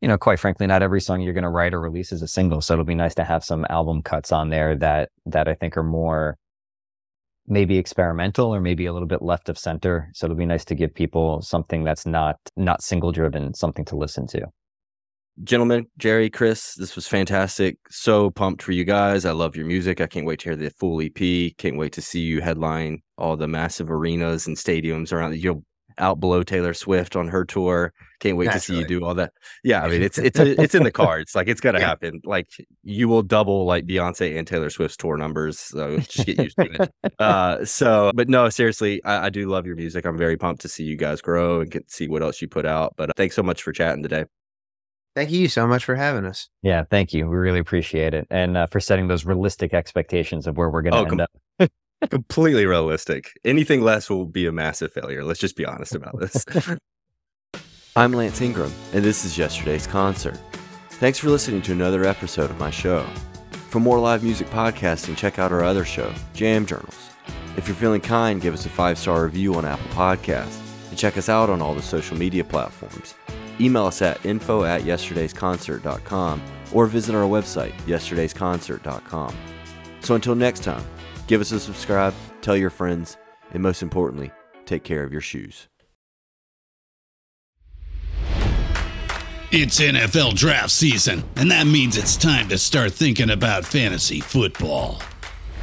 you 0.00 0.08
know 0.08 0.18
quite 0.18 0.38
frankly 0.40 0.66
not 0.66 0.82
every 0.82 1.00
song 1.00 1.20
you're 1.20 1.32
going 1.32 1.44
to 1.44 1.50
write 1.50 1.74
or 1.74 1.80
release 1.80 2.12
is 2.12 2.22
a 2.22 2.28
single. 2.28 2.60
So 2.60 2.74
it'll 2.74 2.84
be 2.84 2.94
nice 2.94 3.14
to 3.16 3.24
have 3.24 3.44
some 3.44 3.66
album 3.70 4.02
cuts 4.02 4.32
on 4.32 4.50
there 4.50 4.76
that 4.76 5.10
that 5.26 5.48
i 5.48 5.54
think 5.54 5.76
are 5.76 5.82
more 5.82 6.36
maybe 7.46 7.78
experimental 7.78 8.54
or 8.54 8.60
maybe 8.60 8.86
a 8.86 8.92
little 8.92 9.08
bit 9.08 9.22
left 9.22 9.48
of 9.48 9.58
center. 9.58 10.10
So 10.14 10.26
it'll 10.26 10.36
be 10.36 10.46
nice 10.46 10.64
to 10.66 10.74
give 10.74 10.94
people 10.94 11.42
something 11.42 11.84
that's 11.84 12.06
not 12.06 12.38
not 12.56 12.82
single 12.82 13.12
driven 13.12 13.54
something 13.54 13.84
to 13.86 13.96
listen 13.96 14.26
to 14.28 14.46
gentlemen, 15.42 15.86
Gerry, 15.98 16.30
Chris, 16.30 16.74
this 16.74 16.94
was 16.94 17.06
fantastic. 17.06 17.78
So 17.90 18.30
pumped 18.30 18.62
for 18.62 18.72
you 18.72 18.84
guys. 18.84 19.24
I 19.24 19.32
love 19.32 19.56
your 19.56 19.66
music. 19.66 20.00
I 20.00 20.06
can't 20.06 20.26
wait 20.26 20.40
to 20.40 20.50
hear 20.50 20.56
the 20.56 20.70
full 20.70 21.00
EP. 21.00 21.56
Can't 21.58 21.76
wait 21.76 21.92
to 21.94 22.02
see 22.02 22.20
you 22.20 22.40
headline 22.40 23.02
all 23.18 23.36
the 23.36 23.48
massive 23.48 23.90
arenas 23.90 24.46
and 24.46 24.56
stadiums 24.56 25.12
around. 25.12 25.36
You'll 25.36 25.64
out 25.98 26.18
below 26.20 26.42
Taylor 26.42 26.74
Swift 26.74 27.16
on 27.16 27.28
her 27.28 27.44
tour. 27.44 27.92
Can't 28.20 28.36
wait 28.36 28.46
Naturally. 28.46 28.60
to 28.60 28.66
see 28.66 28.78
you 28.78 29.00
do 29.00 29.04
all 29.04 29.14
that. 29.14 29.32
Yeah, 29.62 29.82
I 29.82 29.88
mean 29.88 30.02
it's 30.02 30.18
it's 30.18 30.38
a, 30.38 30.60
it's 30.62 30.74
in 30.74 30.82
the 30.82 30.90
cards. 30.90 31.34
Like 31.34 31.48
it's 31.48 31.60
gonna 31.60 31.78
yeah. 31.78 31.86
happen. 31.86 32.20
Like 32.24 32.48
you 32.82 33.08
will 33.08 33.22
double 33.22 33.64
like 33.64 33.86
Beyonce 33.86 34.36
and 34.36 34.46
Taylor 34.46 34.70
Swift's 34.70 34.96
tour 34.96 35.16
numbers. 35.16 35.58
So 35.58 35.98
just 35.98 36.26
get 36.26 36.38
used 36.38 36.56
to 36.56 36.82
it. 36.82 36.90
Uh, 37.18 37.64
so, 37.64 38.10
but 38.14 38.28
no, 38.28 38.48
seriously, 38.48 39.02
I, 39.04 39.26
I, 39.26 39.30
do 39.30 39.48
love 39.48 39.66
your 39.66 39.76
music. 39.76 40.04
I'm 40.04 40.18
very 40.18 40.36
pumped 40.36 40.62
to 40.62 40.68
see 40.68 40.82
you 40.82 40.96
guys 40.96 41.20
grow 41.22 41.60
and 41.60 41.70
get 41.70 41.88
see 41.90 42.08
what 42.08 42.22
else 42.22 42.42
you 42.42 42.48
put 42.48 42.66
out. 42.66 42.94
But 42.96 43.10
uh, 43.10 43.12
thanks 43.16 43.36
so 43.36 43.42
much 43.42 43.62
for 43.62 43.72
chatting 43.72 44.02
today. 44.02 44.24
Thank 45.14 45.30
you 45.30 45.48
so 45.48 45.66
much 45.66 45.84
for 45.84 45.94
having 45.94 46.24
us. 46.24 46.48
Yeah, 46.62 46.84
thank 46.90 47.12
you. 47.12 47.28
We 47.28 47.36
really 47.36 47.60
appreciate 47.60 48.14
it, 48.14 48.26
and 48.30 48.56
uh, 48.56 48.66
for 48.66 48.80
setting 48.80 49.06
those 49.06 49.24
realistic 49.24 49.72
expectations 49.72 50.46
of 50.46 50.56
where 50.56 50.68
we're 50.68 50.82
going 50.82 50.92
to 50.92 50.98
oh, 50.98 51.02
end 51.02 51.10
com- 51.10 51.70
up. 51.70 52.10
completely 52.10 52.66
realistic. 52.66 53.32
Anything 53.44 53.82
less 53.82 54.10
will 54.10 54.26
be 54.26 54.46
a 54.46 54.52
massive 54.52 54.92
failure. 54.92 55.22
Let's 55.22 55.40
just 55.40 55.56
be 55.56 55.64
honest 55.64 55.94
about 55.94 56.18
this. 56.18 56.44
I'm 57.96 58.12
Lance 58.12 58.40
Ingram, 58.40 58.72
and 58.92 59.04
this 59.04 59.24
is 59.24 59.38
yesterday's 59.38 59.86
concert. 59.86 60.38
Thanks 60.90 61.18
for 61.18 61.30
listening 61.30 61.62
to 61.62 61.72
another 61.72 62.04
episode 62.04 62.50
of 62.50 62.58
my 62.58 62.70
show. 62.70 63.06
For 63.68 63.78
more 63.78 64.00
live 64.00 64.24
music 64.24 64.48
podcasting, 64.48 65.16
check 65.16 65.38
out 65.38 65.52
our 65.52 65.62
other 65.62 65.84
show, 65.84 66.12
Jam 66.32 66.66
Journals. 66.66 67.10
If 67.56 67.68
you're 67.68 67.76
feeling 67.76 68.00
kind, 68.00 68.40
give 68.40 68.54
us 68.54 68.66
a 68.66 68.68
five 68.68 68.98
star 68.98 69.22
review 69.22 69.54
on 69.54 69.64
Apple 69.64 69.86
Podcasts, 69.90 70.58
and 70.90 70.98
check 70.98 71.16
us 71.16 71.28
out 71.28 71.50
on 71.50 71.62
all 71.62 71.74
the 71.74 71.82
social 71.82 72.16
media 72.16 72.42
platforms. 72.42 73.14
Email 73.60 73.86
us 73.86 74.02
at 74.02 74.24
info 74.24 74.64
at 74.64 74.82
yesterdaysconcert.com 74.82 76.42
or 76.72 76.86
visit 76.86 77.14
our 77.14 77.28
website, 77.28 77.72
yesterdaysconcert.com. 77.86 79.36
So 80.00 80.14
until 80.14 80.34
next 80.34 80.64
time, 80.64 80.84
give 81.26 81.40
us 81.40 81.52
a 81.52 81.60
subscribe, 81.60 82.14
tell 82.42 82.56
your 82.56 82.70
friends, 82.70 83.16
and 83.52 83.62
most 83.62 83.82
importantly, 83.82 84.30
take 84.66 84.84
care 84.84 85.04
of 85.04 85.12
your 85.12 85.22
shoes. 85.22 85.68
It's 89.56 89.80
NFL 89.80 90.34
draft 90.34 90.70
season, 90.70 91.22
and 91.36 91.48
that 91.52 91.68
means 91.68 91.96
it's 91.96 92.16
time 92.16 92.48
to 92.48 92.58
start 92.58 92.92
thinking 92.92 93.30
about 93.30 93.64
fantasy 93.64 94.18
football. 94.18 95.00